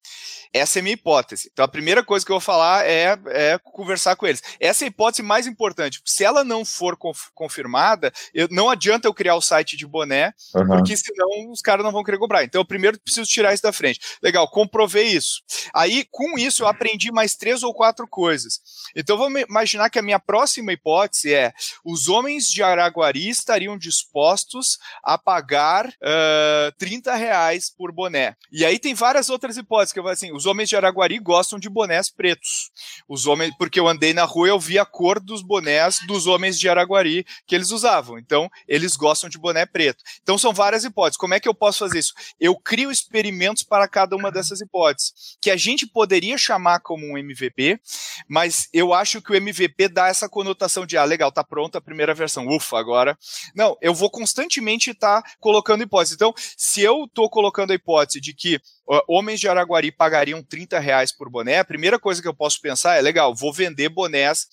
Essa 0.54 0.80
é 0.80 0.82
a 0.82 0.84
minha 0.84 0.94
hipótese. 0.94 1.50
Então, 1.52 1.64
a 1.64 1.68
primeira 1.68 2.04
coisa 2.04 2.26
que 2.26 2.32
eu 2.32 2.36
vou 2.36 2.42
falar 2.42 2.86
é, 2.86 3.20
é 3.28 3.60
conversar 3.60 4.16
com 4.16 4.26
eles. 4.26 4.42
Essa 4.60 4.84
é 4.84 4.86
a 4.86 4.90
hipótese 4.90 5.22
mais 5.22 5.46
importante. 5.46 6.02
Se 6.06 6.24
ela 6.24 6.44
não 6.44 6.66
for 6.66 6.98
conf 6.98 7.28
confirmada, 7.36 8.12
eu, 8.34 8.48
não 8.50 8.70
adianta 8.70 9.08
eu 9.08 9.14
criar 9.14 9.36
o 9.36 9.42
site 9.42 9.78
de 9.78 9.86
boné, 9.86 10.34
uhum. 10.56 10.68
porque 10.68 10.98
senão 10.98 11.52
os 11.52 11.62
caras 11.62 11.84
não 11.84 11.92
vão 11.92 12.04
querer 12.04 12.18
comprar. 12.18 12.44
Então, 12.44 12.62
eu 12.62 12.66
primeiro 12.66 13.00
preciso 13.00 13.30
tirar 13.30 13.54
isso 13.54 13.64
da 13.64 13.72
frente. 13.72 14.00
Legal, 14.24 14.50
comprovei 14.50 15.08
isso. 15.08 15.42
Aí, 15.74 16.06
com 16.10 16.38
isso, 16.38 16.64
eu 16.64 16.68
aprendi 16.68 17.12
mais 17.12 17.36
três 17.36 17.62
ou 17.62 17.74
quatro 17.74 18.08
coisas. 18.08 18.60
Então, 18.96 19.18
vamos 19.18 19.42
imaginar 19.42 19.90
que 19.90 20.00
a 20.00 20.04
minha 20.04 20.20
próxima 20.20 20.74
hipótese 20.74 21.34
é: 21.34 21.54
os 21.84 22.08
homens 22.08 22.50
de 22.50 22.64
Araguari 22.64 23.30
estariam 23.30 23.78
dispostos 23.78 24.78
a 25.04 25.18
pagar 25.18 25.88
uh, 25.88 26.72
30 26.78 27.16
reais 27.16 27.70
por 27.70 27.92
boné. 27.92 28.36
E 28.52 28.66
aí 28.66 28.80
tem 28.80 28.94
várias 28.94 29.30
outras 29.30 29.58
hipóteses 29.58 29.94
que 29.94 30.00
eu 30.00 30.04
vou 30.04 30.12
assim 30.12 30.32
os 30.32 30.46
homens 30.46 30.70
de 30.70 30.76
Araguari 30.76 31.20
gostam 31.20 31.60
de 31.60 31.70
bonés 31.70 32.10
pretos. 32.10 32.72
Os 33.08 33.26
homens, 33.26 33.54
porque 33.58 33.80
eu 33.80 33.88
andei 33.88 34.14
na 34.14 34.24
rua 34.24 34.48
eu 34.48 34.60
vi 34.60 34.80
a 34.80 34.86
cor 34.86 35.20
dos 35.20 35.42
bonés 35.42 36.00
dos 36.08 36.28
homens 36.28 36.60
de 36.60 36.70
Araguari 36.70 37.26
que 37.46 37.56
eles 37.56 37.72
usavam. 37.72 38.18
Então, 38.18 38.50
eles 38.68 38.96
gostam 38.96 39.30
de 39.30 39.38
boné 39.38 39.66
preto. 39.66 40.04
Então, 40.22 40.38
são 40.38 40.54
várias 40.54 40.84
hipóteses. 40.84 41.18
Como 41.18 41.34
é 41.34 41.40
que 41.40 41.48
eu 41.48 41.54
posso 41.54 41.80
fazer 41.80 42.00
isso? 42.00 42.14
Eu 42.40 42.56
crio 42.56 42.92
experimentos 42.92 43.64
para 43.64 43.88
cada 43.88 44.16
uma 44.16 44.32
dessas 44.32 44.62
hipóteses, 44.62 45.38
que 45.42 45.52
a 45.52 45.58
gente 45.58 45.86
poderia 45.86 46.38
chamar 46.38 46.80
como 46.80 47.06
um 47.06 47.18
MVP, 47.18 47.80
mas 48.28 48.70
eu 48.80 48.94
acho 48.94 49.22
que 49.22 49.32
o 49.32 49.36
MVP 49.36 49.90
dá 49.90 50.08
essa 50.08 50.30
conotação 50.30 50.86
de, 50.86 50.98
ah, 50.98 51.04
legal, 51.04 51.32
tá 51.32 51.44
pronta 51.44 51.78
a 51.78 51.82
primeira 51.82 52.14
versão, 52.14 52.48
ufa, 52.48 52.80
agora. 52.80 53.18
Não, 53.56 53.78
eu 53.82 53.94
vou 53.94 54.10
constantemente 54.10 54.92
estar 54.92 55.22
tá 55.22 55.32
colocando 55.40 55.84
hipóteses. 55.84 56.16
Então, 56.16 56.34
se 56.58 56.82
eu 56.82 57.06
estou 57.06 57.30
colocando 57.30 57.72
a 57.72 57.76
hipótese 57.76 58.20
de 58.20 58.34
que 58.34 58.60
homens 59.08 59.40
de 59.40 59.48
Araguari 59.48 59.92
pagariam 59.92 60.42
30 60.42 60.80
reais 60.80 61.12
por 61.12 61.30
boné, 61.30 61.60
a 61.60 61.66
primeira 61.66 62.00
coisa 62.00 62.22
que 62.22 62.28
eu 62.28 62.34
posso 62.34 62.60
pensar 62.62 62.98
é, 62.98 63.02
legal, 63.02 63.36
vou 63.36 63.54
vender 63.54 63.90
bonés 63.90 64.48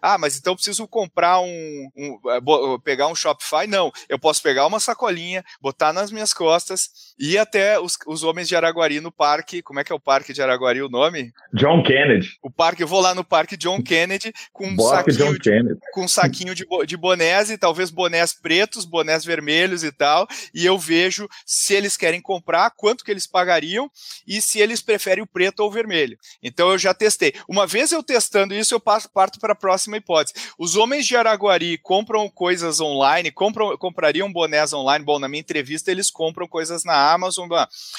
ah, 0.00 0.18
mas 0.18 0.38
então 0.38 0.54
preciso 0.54 0.86
comprar 0.88 1.40
um, 1.40 1.88
um, 1.96 2.18
eh, 2.30 2.40
pegar 2.84 3.08
um 3.08 3.14
Shopify? 3.14 3.66
Não, 3.66 3.90
eu 4.08 4.18
posso 4.18 4.42
pegar 4.42 4.66
uma 4.66 4.80
sacolinha, 4.80 5.44
botar 5.60 5.92
nas 5.92 6.10
minhas 6.10 6.32
costas 6.32 6.90
e 7.18 7.36
até 7.36 7.78
os, 7.78 7.96
os 8.06 8.22
homens 8.22 8.48
de 8.48 8.56
Araguari 8.56 9.00
no 9.00 9.12
parque. 9.12 9.62
Como 9.62 9.80
é 9.80 9.84
que 9.84 9.92
é 9.92 9.94
o 9.94 10.00
parque 10.00 10.32
de 10.32 10.42
Araguari 10.42 10.82
o 10.82 10.88
nome? 10.88 11.32
John 11.52 11.82
Kennedy. 11.82 12.38
O 12.42 12.50
parque, 12.50 12.82
eu 12.82 12.88
vou 12.88 13.00
lá 13.00 13.14
no 13.14 13.24
parque 13.24 13.56
John 13.56 13.82
Kennedy 13.82 14.32
com 14.52 14.68
um 14.68 14.78
saquinho, 14.78 15.38
de, 15.38 15.76
com 15.92 16.04
um 16.04 16.08
saquinho 16.08 16.54
de, 16.54 16.66
de 16.86 16.96
bonés 16.96 17.50
e 17.50 17.58
talvez 17.58 17.90
bonés 17.90 18.32
pretos, 18.32 18.84
bonés 18.84 19.24
vermelhos 19.24 19.84
e 19.84 19.92
tal, 19.92 20.26
e 20.54 20.64
eu 20.64 20.78
vejo 20.78 21.28
se 21.44 21.74
eles 21.74 21.96
querem 21.96 22.20
comprar, 22.20 22.70
quanto 22.76 23.04
que 23.04 23.10
eles 23.10 23.26
pagariam 23.26 23.90
e 24.26 24.40
se 24.40 24.60
eles 24.60 24.80
preferem 24.80 25.22
o 25.22 25.26
preto 25.26 25.60
ou 25.60 25.68
o 25.68 25.72
vermelho. 25.72 26.16
Então 26.42 26.70
eu 26.70 26.78
já 26.78 26.94
testei. 26.94 27.34
Uma 27.48 27.66
vez 27.66 27.92
eu 27.92 28.02
testando 28.02 28.54
isso, 28.54 28.74
eu 28.74 28.80
parto 28.80 29.40
para 29.40 29.52
a 29.52 29.56
próxima 29.56 29.81
próxima 29.82 29.96
hipótese. 29.96 30.34
Os 30.58 30.76
homens 30.76 31.06
de 31.06 31.16
Araguari 31.16 31.78
compram 31.78 32.28
coisas 32.28 32.80
online, 32.80 33.30
compram, 33.30 33.76
comprariam 33.76 34.32
bonés 34.32 34.72
online. 34.72 35.04
Bom, 35.04 35.18
na 35.18 35.28
minha 35.28 35.40
entrevista 35.40 35.90
eles 35.90 36.10
compram 36.10 36.46
coisas 36.46 36.84
na 36.84 37.12
Amazon. 37.12 37.48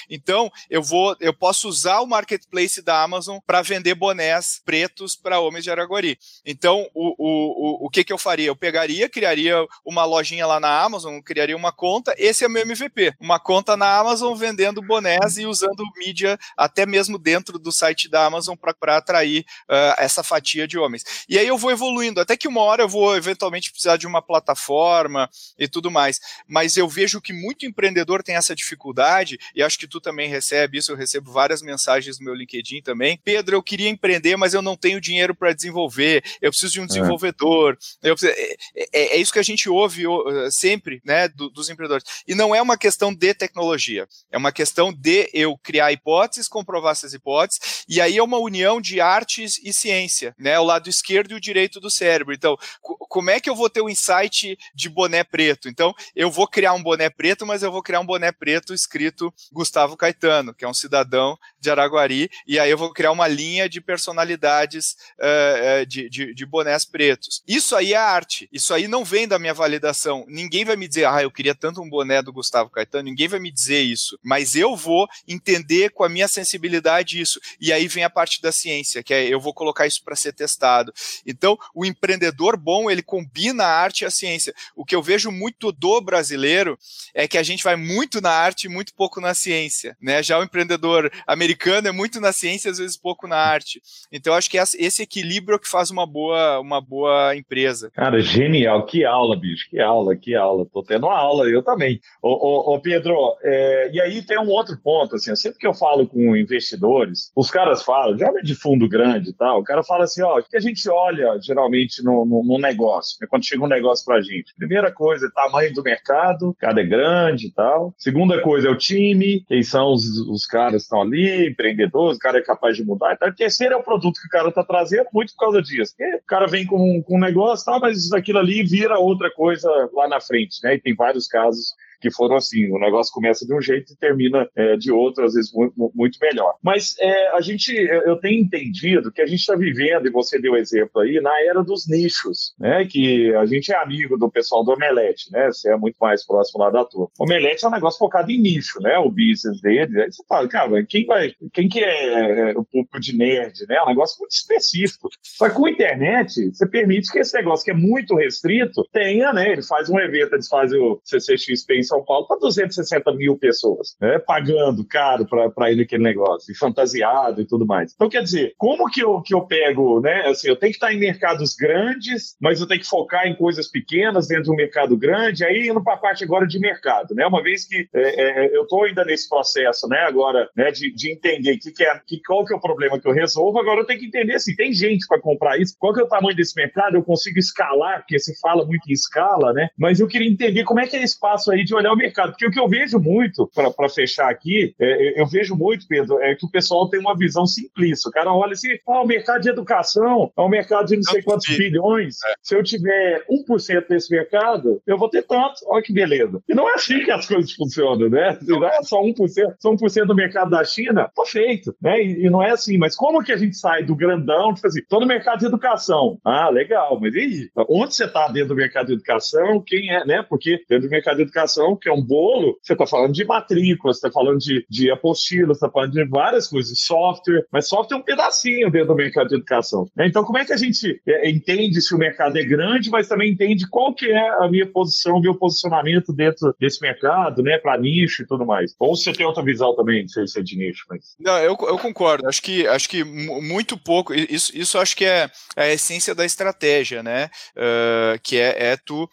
Então, 0.10 0.52
eu 0.70 0.82
vou, 0.82 1.16
eu 1.20 1.34
posso 1.34 1.68
usar 1.68 2.00
o 2.00 2.08
marketplace 2.08 2.82
da 2.82 3.04
Amazon 3.04 3.40
para 3.46 3.62
vender 3.62 3.96
bonés 3.96 4.62
pretos 4.64 5.16
para 5.16 5.40
homens 5.40 5.64
de 5.64 5.72
Araguari. 5.72 6.18
Então, 6.46 6.88
o, 6.94 7.16
o, 7.18 7.84
o, 7.84 7.88
o 7.88 7.90
que, 7.90 8.04
que 8.04 8.14
eu 8.14 8.18
faria? 8.18 8.48
Eu 8.48 8.56
pegaria, 8.56 9.10
criaria 9.10 9.56
uma 9.86 10.06
lojinha 10.06 10.48
lá 10.48 10.60
na 10.60 10.82
Amazon, 10.82 11.20
criaria 11.20 11.58
uma 11.58 11.72
conta. 11.72 12.14
Esse 12.18 12.46
é 12.46 12.50
meu 12.50 12.62
MVP. 12.62 13.14
Uma 13.20 13.40
conta 13.40 13.76
na 13.76 13.98
Amazon 13.98 14.34
vendendo 14.36 14.82
bonés 14.82 15.38
e 15.38 15.46
usando 15.46 15.84
mídia 15.98 16.38
até 16.58 16.86
mesmo 16.86 17.18
dentro 17.18 17.60
do 17.60 17.72
site 17.72 18.10
da 18.10 18.26
Amazon 18.26 18.56
para 18.56 18.98
atrair 18.98 19.46
uh, 19.70 19.96
essa 19.98 20.24
fatia 20.24 20.68
de 20.68 20.78
homens. 20.78 21.04
E 21.28 21.38
aí 21.38 21.48
eu 21.48 21.58
vou 21.58 21.73
evoluindo, 21.74 22.20
até 22.20 22.38
que 22.38 22.48
uma 22.48 22.62
hora 22.62 22.84
eu 22.84 22.90
vou 22.90 23.16
eventualmente 23.16 23.72
precisar 23.72 23.98
de 23.98 24.08
uma 24.08 24.22
plataforma 24.22 25.30
e 25.58 25.68
tudo 25.68 25.92
mais. 25.92 26.20
Mas 26.48 26.78
eu 26.78 26.88
vejo 26.88 27.22
que 27.22 27.34
muito 27.34 27.66
empreendedor 27.66 28.24
tem 28.24 28.36
essa 28.36 28.56
dificuldade, 28.56 29.38
e 29.56 29.62
acho 29.62 29.78
que 29.78 29.88
tu 29.88 30.00
também 30.00 30.30
recebe 30.30 30.78
isso, 30.78 30.92
eu 30.92 30.96
recebo 30.96 31.32
várias 31.32 31.62
mensagens 31.62 32.20
no 32.20 32.26
meu 32.26 32.34
LinkedIn 32.34 32.82
também. 32.82 33.20
Pedro, 33.24 33.56
eu 33.56 33.64
queria 33.64 33.90
empreender, 33.90 34.36
mas 34.38 34.54
eu 34.54 34.62
não 34.62 34.76
tenho 34.76 35.02
dinheiro 35.02 35.36
para 35.36 35.54
desenvolver, 35.54 36.24
eu 36.42 36.52
preciso 36.52 36.74
de 36.74 36.80
um 36.80 36.84
é. 36.84 36.88
desenvolvedor. 36.88 37.78
É. 38.02 38.10
Preciso, 38.10 38.32
é, 38.32 38.56
é, 38.76 39.16
é, 39.16 39.18
isso 39.18 39.34
que 39.34 39.40
a 39.40 39.44
gente 39.44 39.70
ouve 39.70 40.04
sempre, 40.52 41.02
né, 41.04 41.28
do, 41.28 41.50
dos 41.50 41.70
empreendedores. 41.70 42.06
E 42.28 42.36
não 42.36 42.54
é 42.54 42.62
uma 42.62 42.78
questão 42.78 43.14
de 43.14 43.34
tecnologia, 43.34 44.08
é 44.32 44.38
uma 44.38 44.52
questão 44.52 44.94
de 44.94 45.30
eu 45.34 45.58
criar 45.58 45.92
hipóteses, 45.92 46.48
comprovar 46.48 46.92
essas 46.92 47.14
hipóteses, 47.14 47.84
e 47.88 48.00
aí 48.00 48.18
é 48.18 48.24
uma 48.24 48.38
união 48.38 48.80
de 48.80 49.02
artes 49.02 49.60
e 49.64 49.74
ciência, 49.74 50.36
né, 50.38 50.60
o 50.60 50.64
lado 50.64 50.90
esquerdo 50.90 51.32
e 51.32 51.36
o 51.36 51.42
direito 51.42 51.63
direito 51.64 51.80
do 51.80 51.90
cérebro. 51.90 52.34
Então, 52.34 52.58
como 52.82 53.30
é 53.30 53.40
que 53.40 53.50
eu 53.50 53.56
vou 53.56 53.70
ter 53.70 53.82
o 53.82 53.86
um 53.86 53.90
insight 53.90 54.58
de 54.74 54.90
boné 54.90 55.24
preto? 55.24 55.70
Então, 55.70 55.94
eu 56.16 56.30
vou 56.30 56.48
criar 56.48 56.74
um 56.74 56.84
boné 56.84 57.10
preto, 57.10 57.46
mas 57.46 57.64
eu 57.64 57.72
vou 57.72 57.82
criar 57.82 58.00
um 58.00 58.06
boné 58.06 58.32
preto 58.32 58.74
escrito 58.74 59.34
Gustavo 59.52 59.96
Caetano, 59.96 60.54
que 60.54 60.66
é 60.66 60.68
um 60.68 60.74
cidadão 60.74 61.38
de 61.60 61.70
Araguari, 61.70 62.30
e 62.46 62.60
aí 62.60 62.70
eu 62.70 62.78
vou 62.78 62.92
criar 62.92 63.12
uma 63.12 63.28
linha 63.28 63.70
de 63.70 63.80
personalidades 63.80 64.98
uh, 65.20 65.86
de, 65.86 66.10
de, 66.10 66.34
de 66.34 66.46
bonés 66.46 66.86
pretos. 66.86 67.42
Isso 67.48 67.76
aí 67.76 67.94
é 67.94 67.98
arte. 67.98 68.50
Isso 68.52 68.74
aí 68.74 68.88
não 68.88 69.06
vem 69.06 69.28
da 69.28 69.40
minha 69.40 69.54
validação. 69.54 70.26
Ninguém 70.28 70.66
vai 70.66 70.76
me 70.76 70.88
dizer, 70.88 71.06
ah, 71.06 71.24
eu 71.24 71.32
queria 71.32 71.56
tanto 71.56 71.82
um 71.82 71.90
boné 71.90 72.22
do 72.22 72.34
Gustavo 72.34 72.70
Caetano. 72.70 73.06
Ninguém 73.06 73.28
vai 73.28 73.40
me 73.40 73.52
dizer 73.52 73.82
isso. 73.82 74.20
Mas 74.22 74.56
eu 74.56 74.76
vou 74.76 75.08
entender 75.28 75.92
com 75.92 76.04
a 76.04 76.10
minha 76.10 76.28
sensibilidade 76.28 77.22
isso. 77.22 77.40
E 77.60 77.72
aí 77.72 77.88
vem 77.88 78.04
a 78.04 78.10
parte 78.10 78.42
da 78.42 78.52
ciência, 78.52 79.02
que 79.02 79.14
é 79.14 79.24
eu 79.24 79.40
vou 79.40 79.54
colocar 79.54 79.88
isso 79.88 80.04
para 80.04 80.16
ser 80.16 80.34
testado. 80.34 80.94
Então, 81.26 81.53
o 81.74 81.86
empreendedor 81.86 82.58
bom, 82.58 82.90
ele 82.90 83.02
combina 83.02 83.64
a 83.64 83.82
arte 83.82 84.02
e 84.02 84.06
a 84.06 84.12
ciência. 84.12 84.54
O 84.76 84.86
que 84.86 84.96
eu 84.96 85.02
vejo 85.02 85.32
muito 85.32 85.72
do 85.72 86.02
brasileiro 86.02 86.78
é 87.14 87.28
que 87.28 87.38
a 87.38 87.44
gente 87.44 87.64
vai 87.64 87.76
muito 87.76 88.22
na 88.22 88.32
arte 88.32 88.66
e 88.66 88.70
muito 88.70 88.94
pouco 88.94 89.20
na 89.20 89.34
ciência. 89.34 89.96
Né? 90.02 90.22
Já 90.22 90.40
o 90.40 90.44
empreendedor 90.44 91.12
americano 91.28 91.88
é 91.88 91.92
muito 91.92 92.20
na 92.20 92.32
ciência, 92.32 92.72
às 92.72 92.78
vezes 92.78 92.98
pouco 92.98 93.28
na 93.28 93.38
arte. 93.38 93.82
Então, 94.12 94.34
acho 94.34 94.50
que 94.50 94.58
esse 94.58 95.02
equilíbrio 95.02 95.56
é 95.56 95.60
que 95.60 95.70
faz 95.70 95.92
uma 95.92 96.06
boa, 96.06 96.60
uma 96.60 96.82
boa 96.82 97.36
empresa. 97.36 97.92
Cara, 97.94 98.22
genial. 98.22 98.86
Que 98.86 99.06
aula, 99.06 99.36
bicho. 99.36 99.70
Que 99.70 99.80
aula, 99.80 100.16
que 100.16 100.36
aula. 100.36 100.66
Tô 100.66 100.84
tendo 100.84 101.08
uma 101.08 101.18
aula, 101.18 101.50
eu 101.50 101.64
também. 101.64 102.00
Ô, 102.22 102.30
ô, 102.30 102.76
ô 102.76 102.80
Pedro, 102.80 103.16
é, 103.44 103.92
e 103.92 104.02
aí 104.02 104.22
tem 104.22 104.40
um 104.40 104.50
outro 104.50 104.78
ponto, 104.78 105.16
assim, 105.16 105.36
sempre 105.36 105.60
que 105.60 105.68
eu 105.68 105.74
falo 105.74 106.08
com 106.08 106.36
investidores, 106.36 107.32
os 107.36 107.50
caras 107.50 107.84
falam, 107.84 108.18
já 108.18 108.32
de 108.42 108.56
fundo 108.56 108.88
grande 108.88 109.30
e 109.30 109.34
tal, 109.34 109.60
o 109.60 109.64
cara 109.64 109.84
fala 109.84 110.04
assim, 110.04 110.22
ó, 110.22 110.40
o 110.40 110.44
que 110.44 110.58
a 110.58 110.60
gente 110.60 110.88
olha 110.90 111.38
geralmente 111.46 112.04
no, 112.04 112.26
no, 112.26 112.44
no 112.44 112.58
negócio, 112.58 113.18
né, 113.22 113.28
quando 113.30 113.46
chega 113.46 113.64
um 113.64 113.68
negócio 113.68 114.06
pra 114.06 114.22
gente? 114.22 114.54
Primeira 114.56 114.92
coisa 114.92 115.28
é 115.28 115.30
tamanho 115.32 115.74
do 115.74 115.84
mercado, 115.84 116.56
cada 116.60 116.82
é 116.82 116.86
grande 116.86 117.48
e 117.48 117.52
tal. 117.52 117.94
Segunda 117.98 118.42
coisa 118.42 118.68
é 118.68 118.72
o 118.72 118.78
time, 118.78 119.44
quem 119.48 119.64
são 119.64 119.92
os, 119.94 120.04
os 120.30 120.46
caras 120.46 120.74
que 120.74 120.78
estão 120.84 121.02
ali, 121.02 121.50
empreendedores, 121.50 122.18
o 122.18 122.20
cara 122.20 122.40
é 122.40 122.44
capaz 122.44 122.76
de 122.78 122.84
mudar. 122.84 123.14
Então, 123.14 123.34
terceiro 123.34 123.76
é 123.76 123.78
o 123.78 123.84
produto 123.84 124.20
que 124.20 124.28
o 124.28 124.30
cara 124.30 124.52
tá 124.52 124.64
trazendo, 124.64 125.08
muito 125.14 125.34
por 125.34 125.46
causa 125.46 125.62
disso. 125.62 125.94
Porque 125.98 126.16
o 126.16 126.26
cara 126.26 126.48
vem 126.48 126.66
com, 126.66 127.02
com 127.04 127.18
um 127.18 127.20
negócio, 127.20 127.66
tá, 127.66 127.80
mas 127.80 128.12
aquilo 128.12 128.40
ali 128.40 128.64
vira 128.64 128.98
outra 128.98 129.32
coisa 129.32 129.70
lá 129.94 130.08
na 130.08 130.20
frente, 130.20 130.60
né? 130.64 130.76
E 130.76 130.82
tem 130.82 130.96
vários 130.96 131.28
casos 131.28 131.74
que 132.04 132.12
foram 132.12 132.36
assim, 132.36 132.70
o 132.70 132.78
negócio 132.78 133.14
começa 133.14 133.48
de 133.48 133.56
um 133.56 133.62
jeito 133.62 133.94
e 133.94 133.96
termina 133.96 134.46
é, 134.58 134.76
de 134.76 134.92
outro, 134.92 135.24
às 135.24 135.36
vezes 135.36 135.54
muito, 135.54 135.74
muito 135.96 136.20
melhor. 136.22 136.56
Mas 136.62 136.98
é, 137.00 137.30
a 137.30 137.40
gente, 137.40 137.74
eu 137.74 138.18
tenho 138.18 138.42
entendido 138.44 139.10
que 139.10 139.22
a 139.22 139.26
gente 139.26 139.40
está 139.40 139.56
vivendo, 139.56 140.06
e 140.06 140.12
você 140.12 140.38
deu 140.38 140.58
exemplo 140.58 141.00
aí, 141.00 141.22
na 141.22 141.32
era 141.44 141.64
dos 141.64 141.88
nichos, 141.88 142.54
né? 142.60 142.86
Que 142.86 143.34
a 143.36 143.46
gente 143.46 143.72
é 143.72 143.78
amigo 143.78 144.18
do 144.18 144.30
pessoal 144.30 144.66
do 144.66 144.74
Omelete, 144.74 145.32
né? 145.32 145.48
Você 145.48 145.72
é 145.72 145.78
muito 145.78 145.96
mais 145.96 146.26
próximo 146.28 146.62
lá 146.62 146.70
da 146.70 146.84
turma. 146.84 147.08
Omelete 147.18 147.64
é 147.64 147.68
um 147.70 147.72
negócio 147.72 147.98
focado 147.98 148.30
em 148.30 148.42
nicho, 148.42 148.82
né? 148.82 148.98
O 148.98 149.10
business 149.10 149.62
dele. 149.62 150.02
Aí 150.02 150.12
você 150.12 150.24
fala, 150.28 150.46
cara, 150.50 150.86
quem 150.86 151.06
vai, 151.06 151.32
quem 151.54 151.70
que 151.70 151.80
é, 151.80 152.52
é 152.52 152.58
o 152.58 152.66
público 152.66 153.00
de 153.00 153.16
nerd, 153.16 153.66
né? 153.70 153.78
É 153.78 153.84
um 153.84 153.88
negócio 153.88 154.18
muito 154.20 154.32
específico. 154.32 155.08
Só 155.22 155.48
que 155.48 155.56
com 155.56 155.68
a 155.68 155.72
internet, 155.72 156.52
você 156.52 156.68
permite 156.68 157.10
que 157.10 157.20
esse 157.20 157.34
negócio 157.34 157.64
que 157.64 157.72
é 157.72 157.74
muito 157.74 158.16
restrito 158.16 158.86
tenha, 158.92 159.32
né? 159.32 159.54
Ele 159.54 159.64
faz 159.64 159.90
um 159.90 159.98
evento, 159.98 160.34
eles 160.34 160.50
fazem 160.50 160.78
o 160.78 161.00
CCXP 161.06 161.76
em 161.76 161.84
são 161.94 162.04
Paulo 162.04 162.28
para 162.28 162.40
260 162.40 163.14
mil 163.14 163.38
pessoas, 163.38 163.96
né, 164.02 164.18
pagando 164.20 164.86
caro 164.86 165.28
para 165.28 165.72
ir 165.72 165.76
naquele 165.76 166.04
negócio, 166.04 166.52
e 166.52 166.58
fantasiado 166.58 167.42
e 167.42 167.46
tudo 167.46 167.66
mais. 167.66 167.94
Então, 167.94 168.10
quer 168.10 168.24
dizer, 168.24 168.54
como 168.58 168.90
que 168.90 169.04
eu, 169.04 169.22
que 169.22 169.34
eu 169.34 169.42
pego, 169.42 170.00
né? 170.02 170.28
Assim, 170.28 170.48
eu 170.48 170.56
tenho 170.56 170.72
que 170.72 170.78
estar 170.78 170.94
em 170.94 171.00
mercados 171.00 171.56
grandes, 171.56 172.36
mas 172.42 172.60
eu 172.60 172.68
tenho 172.68 172.82
que 172.82 172.88
focar 172.88 173.28
em 173.28 173.36
coisas 173.36 173.68
pequenas 173.68 174.28
dentro 174.28 174.46
de 174.46 174.52
um 174.52 174.56
mercado 174.56 174.98
grande, 174.98 175.46
aí 175.46 175.68
indo 175.68 175.84
para 175.84 175.94
a 175.94 175.98
parte 175.98 176.24
agora 176.24 176.48
de 176.48 176.60
mercado, 176.60 177.14
né? 177.14 177.26
Uma 177.26 177.44
vez 177.44 177.68
que 177.68 177.88
é, 177.94 178.46
é, 178.46 178.58
eu 178.58 178.64
estou 178.64 178.84
ainda 178.84 179.06
nesse 179.06 179.30
processo, 179.30 179.88
né, 179.88 180.00
agora, 180.00 180.50
né, 180.56 180.72
de, 180.72 180.94
de 180.94 181.12
entender 181.12 181.58
que 181.58 181.72
que 181.72 181.84
é, 181.84 182.00
que, 182.06 182.22
qual 182.26 182.46
que 182.46 182.54
é 182.54 182.58
o 182.58 182.62
problema 182.62 183.00
que 183.00 183.08
eu 183.08 183.14
resolvo, 183.14 183.60
agora 183.60 183.82
eu 183.82 183.86
tenho 183.86 184.00
que 184.00 184.08
entender 184.08 184.40
se 184.40 184.52
assim, 184.52 184.56
tem 184.56 184.74
gente 184.74 185.06
para 185.08 185.20
comprar 185.20 185.60
isso, 185.60 185.76
qual 185.80 185.94
que 185.94 186.00
é 186.00 186.04
o 186.04 186.08
tamanho 186.08 186.36
desse 186.36 186.56
mercado, 186.56 186.96
eu 186.96 187.04
consigo 187.04 187.40
escalar, 187.40 188.00
porque 188.00 188.20
se 188.20 188.40
fala 188.40 188.66
muito 188.66 188.90
em 188.90 188.94
escala, 188.94 189.54
né? 189.54 189.70
Mas 189.78 190.00
eu 190.00 190.08
queria 190.08 190.30
entender 190.30 190.64
como 190.64 190.80
é 190.80 190.88
que 190.88 190.96
é 190.96 191.04
esse 191.04 191.14
espaço 191.14 191.52
aí 191.52 191.64
de 191.64 191.74
olhar 191.84 191.94
o 191.94 191.98
mercado. 191.98 192.32
Porque 192.32 192.48
o 192.48 192.52
que 192.52 192.60
eu 192.60 192.68
vejo 192.68 193.00
muito, 193.00 193.50
para 193.54 193.90
fechar 193.90 194.30
aqui, 194.30 194.74
é, 194.80 195.22
eu 195.22 195.28
vejo 195.28 195.56
muito, 195.56 195.88
Pedro, 195.88 196.20
é 196.22 196.36
que 196.36 196.46
o 196.46 196.50
pessoal 196.50 196.90
tem 196.90 197.00
uma 197.00 197.16
visão 197.16 197.46
simplista. 197.46 198.10
O 198.10 198.12
cara 198.12 198.34
olha 198.34 198.54
assim, 198.54 198.70
ah, 198.88 199.02
o 199.02 199.08
mercado 199.08 199.42
de 199.42 199.50
educação 199.50 200.32
é 200.36 200.42
um 200.42 200.50
mercado 200.50 200.88
de 200.88 200.96
não 200.96 201.04
sei 201.04 201.22
quantos 201.22 201.56
bilhões. 201.56 202.16
É. 202.26 202.34
Se 202.42 202.56
eu 202.56 202.64
tiver 202.64 203.24
1% 203.30 203.88
desse 203.88 204.12
mercado, 204.12 204.82
eu 204.88 204.98
vou 204.98 205.10
ter 205.10 205.24
tanto. 205.24 205.56
Olha 205.68 205.84
que 205.84 205.94
beleza. 205.94 206.42
E 206.48 206.54
não 206.54 206.70
é 206.70 206.74
assim 206.74 207.04
que 207.04 207.12
as 207.12 207.28
coisas 207.28 207.52
funcionam, 207.54 208.10
né? 208.10 208.38
Não 208.44 208.64
é 208.66 208.82
só 208.84 209.02
1%, 209.02 209.16
só 209.60 209.72
1% 209.72 210.06
do 210.06 210.16
mercado 210.16 210.52
da 210.52 210.64
China, 210.64 211.10
tô 211.16 211.26
feito, 211.26 211.76
né? 211.82 212.02
E, 212.02 212.26
e, 212.26 212.30
não 212.30 212.42
é 212.42 212.52
assim. 212.52 212.78
Mas 212.78 212.96
como 212.96 213.24
que 213.24 213.32
a 213.32 213.38
gente 213.38 213.58
sai 213.58 213.84
do 213.84 213.96
grandão, 213.96 214.54
tipo 214.54 214.68
assim, 214.68 214.82
tô 214.88 215.00
no 215.00 215.06
mercado 215.06 215.40
de 215.40 215.46
educação. 215.46 216.18
Ah, 216.24 216.50
legal, 216.50 217.00
mas 217.00 217.14
e 217.16 217.20
aí? 217.20 217.50
Onde 217.70 217.96
você 217.96 218.06
está 218.06 218.28
dentro 218.28 218.50
do 218.50 218.56
mercado 218.56 218.88
de 218.88 218.94
educação? 218.94 219.64
Quem 219.66 219.90
é, 219.90 220.06
né? 220.06 220.24
Porque 220.28 220.64
dentro 220.70 220.88
do 220.88 220.92
mercado 220.92 221.18
de 221.18 221.24
educação, 221.24 221.63
que 221.80 221.90
é 221.90 221.94
um 221.94 222.02
bolo, 222.02 222.58
você 222.62 222.74
está 222.74 222.86
falando 222.86 223.14
de 223.14 223.26
matrícula, 223.26 223.94
você 223.94 224.00
está 224.06 224.12
falando 224.12 224.40
de, 224.40 224.66
de 224.70 224.92
apostila, 224.92 225.48
você 225.48 225.66
está 225.66 225.70
falando 225.70 225.92
de 225.92 226.04
várias 226.06 226.48
coisas, 226.48 226.80
software, 226.80 227.46
mas 227.52 227.68
software 227.68 227.98
é 227.98 228.00
um 228.00 228.04
pedacinho 228.04 228.70
dentro 228.70 228.90
do 228.90 228.96
mercado 228.96 229.30
de 229.30 229.36
educação. 229.36 229.88
Né? 229.96 230.08
Então, 230.08 230.24
como 230.24 230.38
é 230.38 230.46
que 230.46 230.54
a 230.54 230.58
gente 230.58 231.02
é, 231.08 231.30
entende 231.30 231.82
se 231.82 231.96
o 231.96 231.98
mercado 231.98 232.38
é 232.38 232.44
grande, 232.44 232.90
mas 232.90 233.08
também 233.08 233.32
entende 233.32 233.68
qual 233.70 233.94
que 233.94 234.12
é 234.12 234.30
a 234.44 234.48
minha 234.50 234.68
posição, 234.68 235.20
meu 235.20 235.36
posicionamento 235.36 236.14
dentro 236.14 236.54
desse 236.60 236.82
mercado, 236.82 237.42
né, 237.42 237.58
para 237.58 237.78
nicho 237.78 238.24
e 238.24 238.28
tudo 238.28 238.46
mais? 238.46 238.76
Ou 238.80 238.96
você 238.96 239.12
tem 239.14 239.26
outra 239.26 239.44
visão 239.44 239.76
também, 239.76 240.08
sei 240.08 240.28
se 240.28 240.40
é 240.40 240.44
de 240.44 240.58
nicho, 240.58 240.86
mas... 240.90 241.16
Não, 241.20 241.38
eu, 241.38 241.58
eu 241.62 241.78
concordo. 241.78 242.28
Acho 242.28 242.42
que, 242.42 242.68
acho 242.68 242.90
que 242.90 243.04
muito 243.04 243.78
pouco, 243.78 244.14
isso, 244.14 244.52
isso 244.56 244.78
acho 244.78 244.96
que 244.96 245.06
é 245.06 245.30
a 245.56 245.68
essência 245.68 246.14
da 246.14 246.26
estratégia, 246.26 247.02
né? 247.04 247.30
Uh, 247.56 248.20
que 248.22 248.38
é, 248.38 248.72
é 248.72 248.78
tu... 248.78 249.10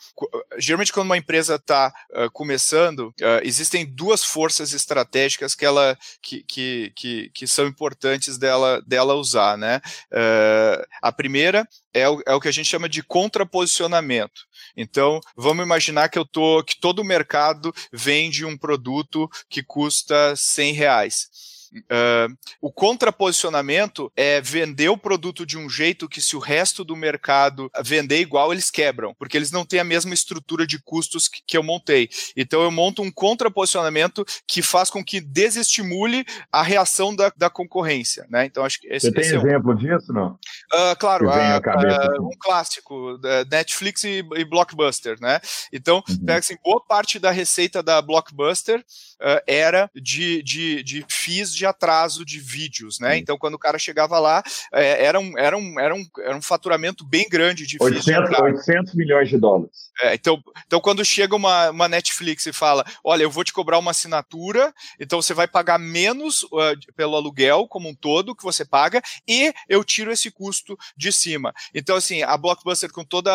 Geralmente, 0.59 0.93
quando 0.93 1.07
uma 1.07 1.17
empresa 1.17 1.57
está 1.57 1.93
uh, 2.13 2.31
começando, 2.41 3.09
uh, 3.21 3.43
existem 3.43 3.85
duas 3.85 4.25
forças 4.25 4.73
estratégicas 4.73 5.55
que 5.55 5.67
ela 5.67 5.95
que, 6.23 6.43
que, 6.45 6.91
que, 6.97 7.31
que 7.35 7.47
são 7.47 7.67
importantes 7.67 8.39
dela, 8.39 8.81
dela 8.87 9.13
usar, 9.15 9.59
né? 9.59 9.83
Uh, 10.11 10.83
a 11.03 11.13
primeira 11.13 11.69
é 11.93 12.09
o, 12.09 12.23
é 12.27 12.33
o 12.33 12.41
que 12.41 12.49
a 12.49 12.51
gente 12.51 12.65
chama 12.65 12.89
de 12.89 13.03
contraposicionamento. 13.03 14.47
Então, 14.75 15.21
vamos 15.37 15.67
imaginar 15.67 16.09
que 16.09 16.19
eu 16.19 16.25
tô 16.25 16.65
que 16.65 16.81
todo 16.81 17.01
o 17.01 17.05
mercado 17.05 17.75
vende 17.93 18.47
um 18.47 18.57
produto 18.57 19.29
que 19.47 19.63
custa 19.63 20.35
100 20.35 20.73
reais. 20.73 21.29
Uh, 21.73 22.37
o 22.61 22.73
contraposicionamento 22.73 24.13
é 24.17 24.41
vender 24.41 24.89
o 24.89 24.97
produto 24.97 25.47
de 25.47 25.57
um 25.57 25.71
jeito 25.71 26.09
que, 26.09 26.21
se 26.21 26.35
o 26.35 26.41
resto 26.41 26.85
do 26.85 26.97
mercado 26.97 27.71
vender 27.85 28.21
igual, 28.21 28.53
eles 28.53 28.71
quebram, 28.71 29.15
porque 29.15 29.37
eles 29.37 29.53
não 29.53 29.65
têm 29.65 29.79
a 29.79 29.85
mesma 29.85 30.13
estrutura 30.13 30.67
de 30.67 30.83
custos 30.83 31.29
que, 31.29 31.41
que 31.47 31.57
eu 31.57 31.63
montei. 31.63 32.09
Então, 32.37 32.63
eu 32.63 32.71
monto 32.71 33.03
um 33.03 33.11
contraposicionamento 33.11 34.25
que 34.49 34.63
faz 34.63 34.91
com 34.91 35.05
que 35.05 35.21
desestimule 35.21 36.25
a 36.51 36.63
reação 36.63 37.15
da, 37.15 37.33
da 37.37 37.49
concorrência. 37.49 38.27
Né? 38.29 38.47
Então, 38.47 38.65
acho 38.65 38.81
que 38.81 38.89
esse, 38.89 39.07
Você 39.07 39.13
tem 39.13 39.23
esse 39.23 39.37
exemplo 39.37 39.71
é 39.71 39.75
um... 39.75 39.77
disso, 39.77 40.13
não? 40.13 40.33
Uh, 40.73 40.97
claro, 40.99 41.31
a, 41.31 41.57
a, 41.57 42.21
um 42.21 42.37
clássico, 42.41 43.19
Netflix 43.51 44.03
e, 44.03 44.25
e, 44.37 44.45
Blockbuster. 44.45 45.19
Né? 45.21 45.41
Então, 45.73 46.03
uhum. 46.09 46.25
pega 46.25 46.41
assim, 46.41 46.57
boa 46.65 46.83
parte 46.85 47.19
da 47.21 47.31
receita 47.31 47.81
da 47.81 48.03
Blockbuster 48.03 48.85
uh, 49.21 49.43
era 49.47 49.91
de, 49.95 50.43
de, 50.43 50.83
de 50.83 51.05
FIIs 51.09 51.55
de 51.55 51.67
atraso 51.67 52.25
de 52.25 52.39
vídeos, 52.41 52.99
né? 52.99 53.17
Então, 53.17 53.39
quando 53.39 53.55
o 53.55 53.59
cara 53.59 53.79
chegava 53.79 54.19
lá, 54.19 54.43
é, 54.73 55.05
era, 55.05 55.21
um, 55.21 55.39
era, 55.39 55.57
um, 55.57 55.81
era, 55.81 55.95
um, 55.95 56.07
era 56.21 56.37
um 56.37 56.43
faturamento 56.43 57.05
bem 57.05 57.29
grande 57.29 57.67
de 57.67 57.77
800, 57.81 58.31
de 58.31 58.43
800 58.43 58.95
milhões 58.95 59.29
de 59.29 59.39
dólares. 59.39 59.91
É, 60.03 60.15
então, 60.15 60.43
então, 60.67 60.81
quando 60.81 61.05
chega 61.05 61.37
uma, 61.37 61.71
uma 61.71 61.89
Netflix 61.89 62.47
e 62.47 62.53
fala, 62.53 62.85
olha, 63.05 63.23
eu 63.23 63.31
vou 63.31 63.45
te 63.45 63.53
cobrar 63.53 63.79
uma 63.79 63.91
assinatura, 63.91 64.73
então 64.99 65.21
você 65.21 65.35
vai 65.35 65.47
pagar 65.47 65.79
menos 65.79 66.43
uh, 66.45 66.95
pelo 66.97 67.17
aluguel 67.17 67.67
como 67.69 67.89
um 67.89 67.95
todo 67.95 68.35
que 68.35 68.43
você 68.43 68.65
paga 68.65 69.03
e 69.29 69.53
eu 69.69 69.85
tiro 69.85 70.11
esse 70.11 70.31
custo 70.31 70.79
de 70.97 71.13
cima. 71.13 71.53
Então, 71.75 71.97
assim, 71.97 72.23
a 72.23 72.37
Blockbuster 72.37 72.91
com 72.93 73.05
todo 73.05 73.29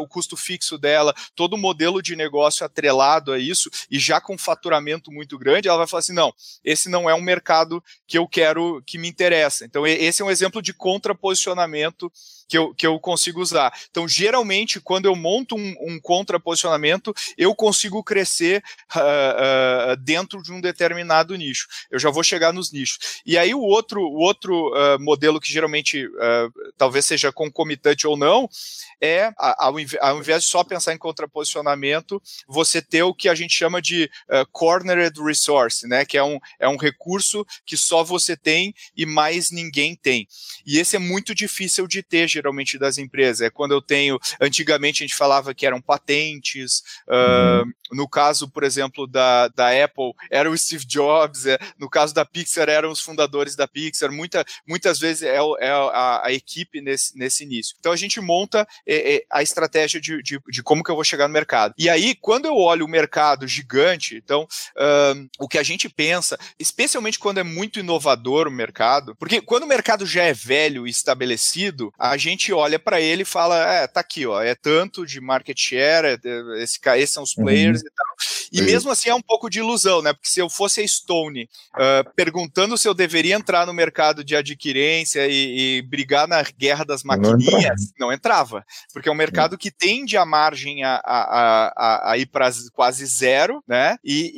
o 0.00 0.06
custo 0.08 0.36
fixo 0.36 0.78
dela, 0.78 1.14
todo 1.34 1.54
o 1.54 1.58
modelo 1.58 2.02
de 2.02 2.16
negócio 2.16 2.64
atrelado 2.64 3.32
a 3.32 3.38
isso 3.38 3.70
e 3.90 3.98
já 3.98 4.20
com 4.20 4.36
faturamento 4.36 5.12
muito 5.12 5.27
grande, 5.36 5.66
ela 5.66 5.78
vai 5.78 5.86
falar 5.88 5.98
assim, 5.98 6.14
não, 6.14 6.32
esse 6.64 6.88
não 6.88 7.10
é 7.10 7.14
um 7.14 7.20
mercado 7.20 7.82
que 8.06 8.16
eu 8.16 8.28
quero, 8.28 8.80
que 8.86 8.96
me 8.96 9.08
interessa. 9.08 9.64
Então, 9.64 9.84
esse 9.84 10.22
é 10.22 10.24
um 10.24 10.30
exemplo 10.30 10.62
de 10.62 10.72
contraposicionamento 10.72 12.10
que 12.48 12.56
eu, 12.56 12.74
que 12.74 12.86
eu 12.86 12.98
consigo 12.98 13.40
usar. 13.40 13.72
Então, 13.90 14.08
geralmente, 14.08 14.80
quando 14.80 15.04
eu 15.04 15.14
monto 15.14 15.54
um, 15.54 15.74
um 15.80 16.00
contraposicionamento, 16.00 17.14
eu 17.36 17.54
consigo 17.54 18.02
crescer 18.02 18.62
uh, 18.96 19.92
uh, 19.92 19.96
dentro 19.98 20.42
de 20.42 20.52
um 20.52 20.60
determinado 20.60 21.36
nicho. 21.36 21.68
Eu 21.90 21.98
já 21.98 22.10
vou 22.10 22.22
chegar 22.22 22.52
nos 22.52 22.72
nichos. 22.72 23.20
E 23.26 23.36
aí, 23.36 23.54
o 23.54 23.60
outro, 23.60 24.00
o 24.00 24.18
outro 24.20 24.72
uh, 24.72 24.98
modelo 24.98 25.40
que 25.40 25.52
geralmente 25.52 26.08
talvez 26.78 27.04
seja 27.04 27.30
concomitante 27.30 28.06
ou 28.06 28.16
não, 28.16 28.48
é, 29.00 29.30
ao, 29.36 29.78
invés 29.78 30.44
de 30.44 30.48
só 30.48 30.64
pensar 30.64 30.94
em 30.94 30.98
contraposicionamento, 30.98 32.22
você 32.46 32.80
ter 32.80 33.02
o 33.02 33.14
que 33.14 33.28
a 33.28 33.34
gente 33.34 33.54
chama 33.54 33.82
de 33.82 34.10
cornered 34.52 35.20
resource, 35.20 35.86
né, 35.86 36.04
que 36.04 36.16
é 36.16 36.22
um, 36.22 36.38
é 36.58 36.68
um 36.68 36.76
recurso 36.76 37.44
que 37.66 37.76
só 37.76 38.02
você 38.02 38.36
tem 38.36 38.74
e 38.96 39.04
mais 39.04 39.50
ninguém 39.50 39.94
tem. 39.94 40.26
E 40.64 40.78
esse 40.78 40.96
é 40.96 40.98
muito 40.98 41.34
difícil 41.34 41.86
de 41.86 42.02
ter, 42.02 42.28
geralmente, 42.38 42.78
das 42.78 42.98
empresas. 42.98 43.42
É 43.42 43.50
quando 43.50 43.72
eu 43.72 43.82
tenho, 43.82 44.18
antigamente 44.40 45.02
a 45.02 45.06
gente 45.06 45.16
falava 45.16 45.54
que 45.54 45.66
eram 45.66 45.80
patentes, 45.80 46.82
uh, 47.08 47.66
no 47.92 48.08
caso, 48.08 48.48
por 48.48 48.64
exemplo, 48.64 49.06
da, 49.06 49.48
da 49.48 49.84
Apple, 49.84 50.12
era 50.30 50.50
o 50.50 50.56
Steve 50.56 50.84
Jobs, 50.84 51.46
é, 51.46 51.58
no 51.78 51.88
caso 51.88 52.14
da 52.14 52.24
Pixar, 52.24 52.68
eram 52.68 52.90
os 52.90 53.00
fundadores 53.00 53.56
da 53.56 53.66
Pixar, 53.66 54.12
muita, 54.12 54.44
muitas 54.66 54.98
vezes 54.98 55.22
é, 55.22 55.36
é 55.36 55.70
a, 55.70 56.22
a, 56.24 56.32
equipe 56.32 56.80
nesse, 56.80 57.16
nesse 57.16 57.44
início. 57.44 57.76
Então 57.78 57.92
a 57.92 57.96
gente 57.96 58.20
monta 58.20 58.66
é, 58.86 59.16
é, 59.16 59.24
a 59.30 59.42
estratégia 59.42 60.00
de, 60.00 60.22
de, 60.22 60.40
de, 60.48 60.62
como 60.62 60.82
que 60.82 60.90
eu 60.90 60.94
vou 60.94 61.04
chegar 61.04 61.26
no 61.28 61.34
mercado. 61.34 61.74
E 61.78 61.88
aí, 61.88 62.14
quando 62.14 62.46
eu 62.46 62.56
olho 62.56 62.84
o 62.84 62.88
mercado 62.88 63.46
gigante, 63.46 64.16
então, 64.16 64.46
um, 65.16 65.28
o 65.40 65.48
que 65.48 65.58
a 65.58 65.62
gente 65.62 65.88
pensa, 65.88 66.38
especialmente 66.58 67.18
quando 67.18 67.38
é 67.38 67.42
muito 67.42 67.80
inovador 67.80 68.46
o 68.46 68.52
mercado, 68.52 69.16
porque 69.16 69.40
quando 69.40 69.64
o 69.64 69.68
mercado 69.68 70.06
já 70.06 70.24
é 70.24 70.32
velho 70.32 70.86
e 70.86 70.90
estabelecido, 70.90 71.92
a 71.98 72.16
gente 72.16 72.27
olha 72.52 72.78
para 72.78 73.00
ele 73.00 73.22
e 73.22 73.26
fala, 73.26 73.56
é, 73.74 73.86
tá 73.86 74.00
aqui, 74.00 74.26
ó, 74.26 74.42
é 74.42 74.54
tanto 74.54 75.06
de 75.06 75.20
market 75.20 75.58
share, 75.58 76.06
é, 76.06 76.18
é 76.24 76.62
esse, 76.62 76.78
esses 76.96 77.12
são 77.12 77.22
os 77.22 77.36
uhum. 77.36 77.44
players 77.44 77.80
uhum. 77.80 77.86
e 77.86 77.90
tal. 77.90 78.06
E 78.52 78.62
mesmo 78.62 78.90
assim 78.90 79.10
é 79.10 79.14
um 79.14 79.22
pouco 79.22 79.48
de 79.48 79.58
ilusão, 79.58 80.02
né? 80.02 80.12
Porque 80.12 80.28
se 80.28 80.40
eu 80.40 80.48
fosse 80.48 80.80
a 80.80 80.88
Stone 80.88 81.48
uh, 81.74 82.10
perguntando 82.16 82.78
se 82.78 82.88
eu 82.88 82.94
deveria 82.94 83.36
entrar 83.36 83.66
no 83.66 83.74
mercado 83.74 84.24
de 84.24 84.34
adquirência 84.34 85.26
e, 85.28 85.78
e 85.78 85.82
brigar 85.82 86.26
na 86.26 86.42
guerra 86.42 86.84
das 86.84 87.02
maquininhas, 87.02 87.42
não 87.46 87.58
entrava. 87.58 87.94
não 87.98 88.12
entrava. 88.12 88.66
Porque 88.92 89.08
é 89.08 89.12
um 89.12 89.14
mercado 89.14 89.58
que 89.58 89.70
tende 89.70 90.16
a 90.16 90.24
margem 90.24 90.82
a, 90.82 91.00
a, 91.04 91.72
a, 91.76 92.12
a 92.12 92.18
ir 92.18 92.26
para 92.26 92.50
quase 92.72 93.04
zero, 93.06 93.62
né? 93.68 93.96
E, 94.02 94.32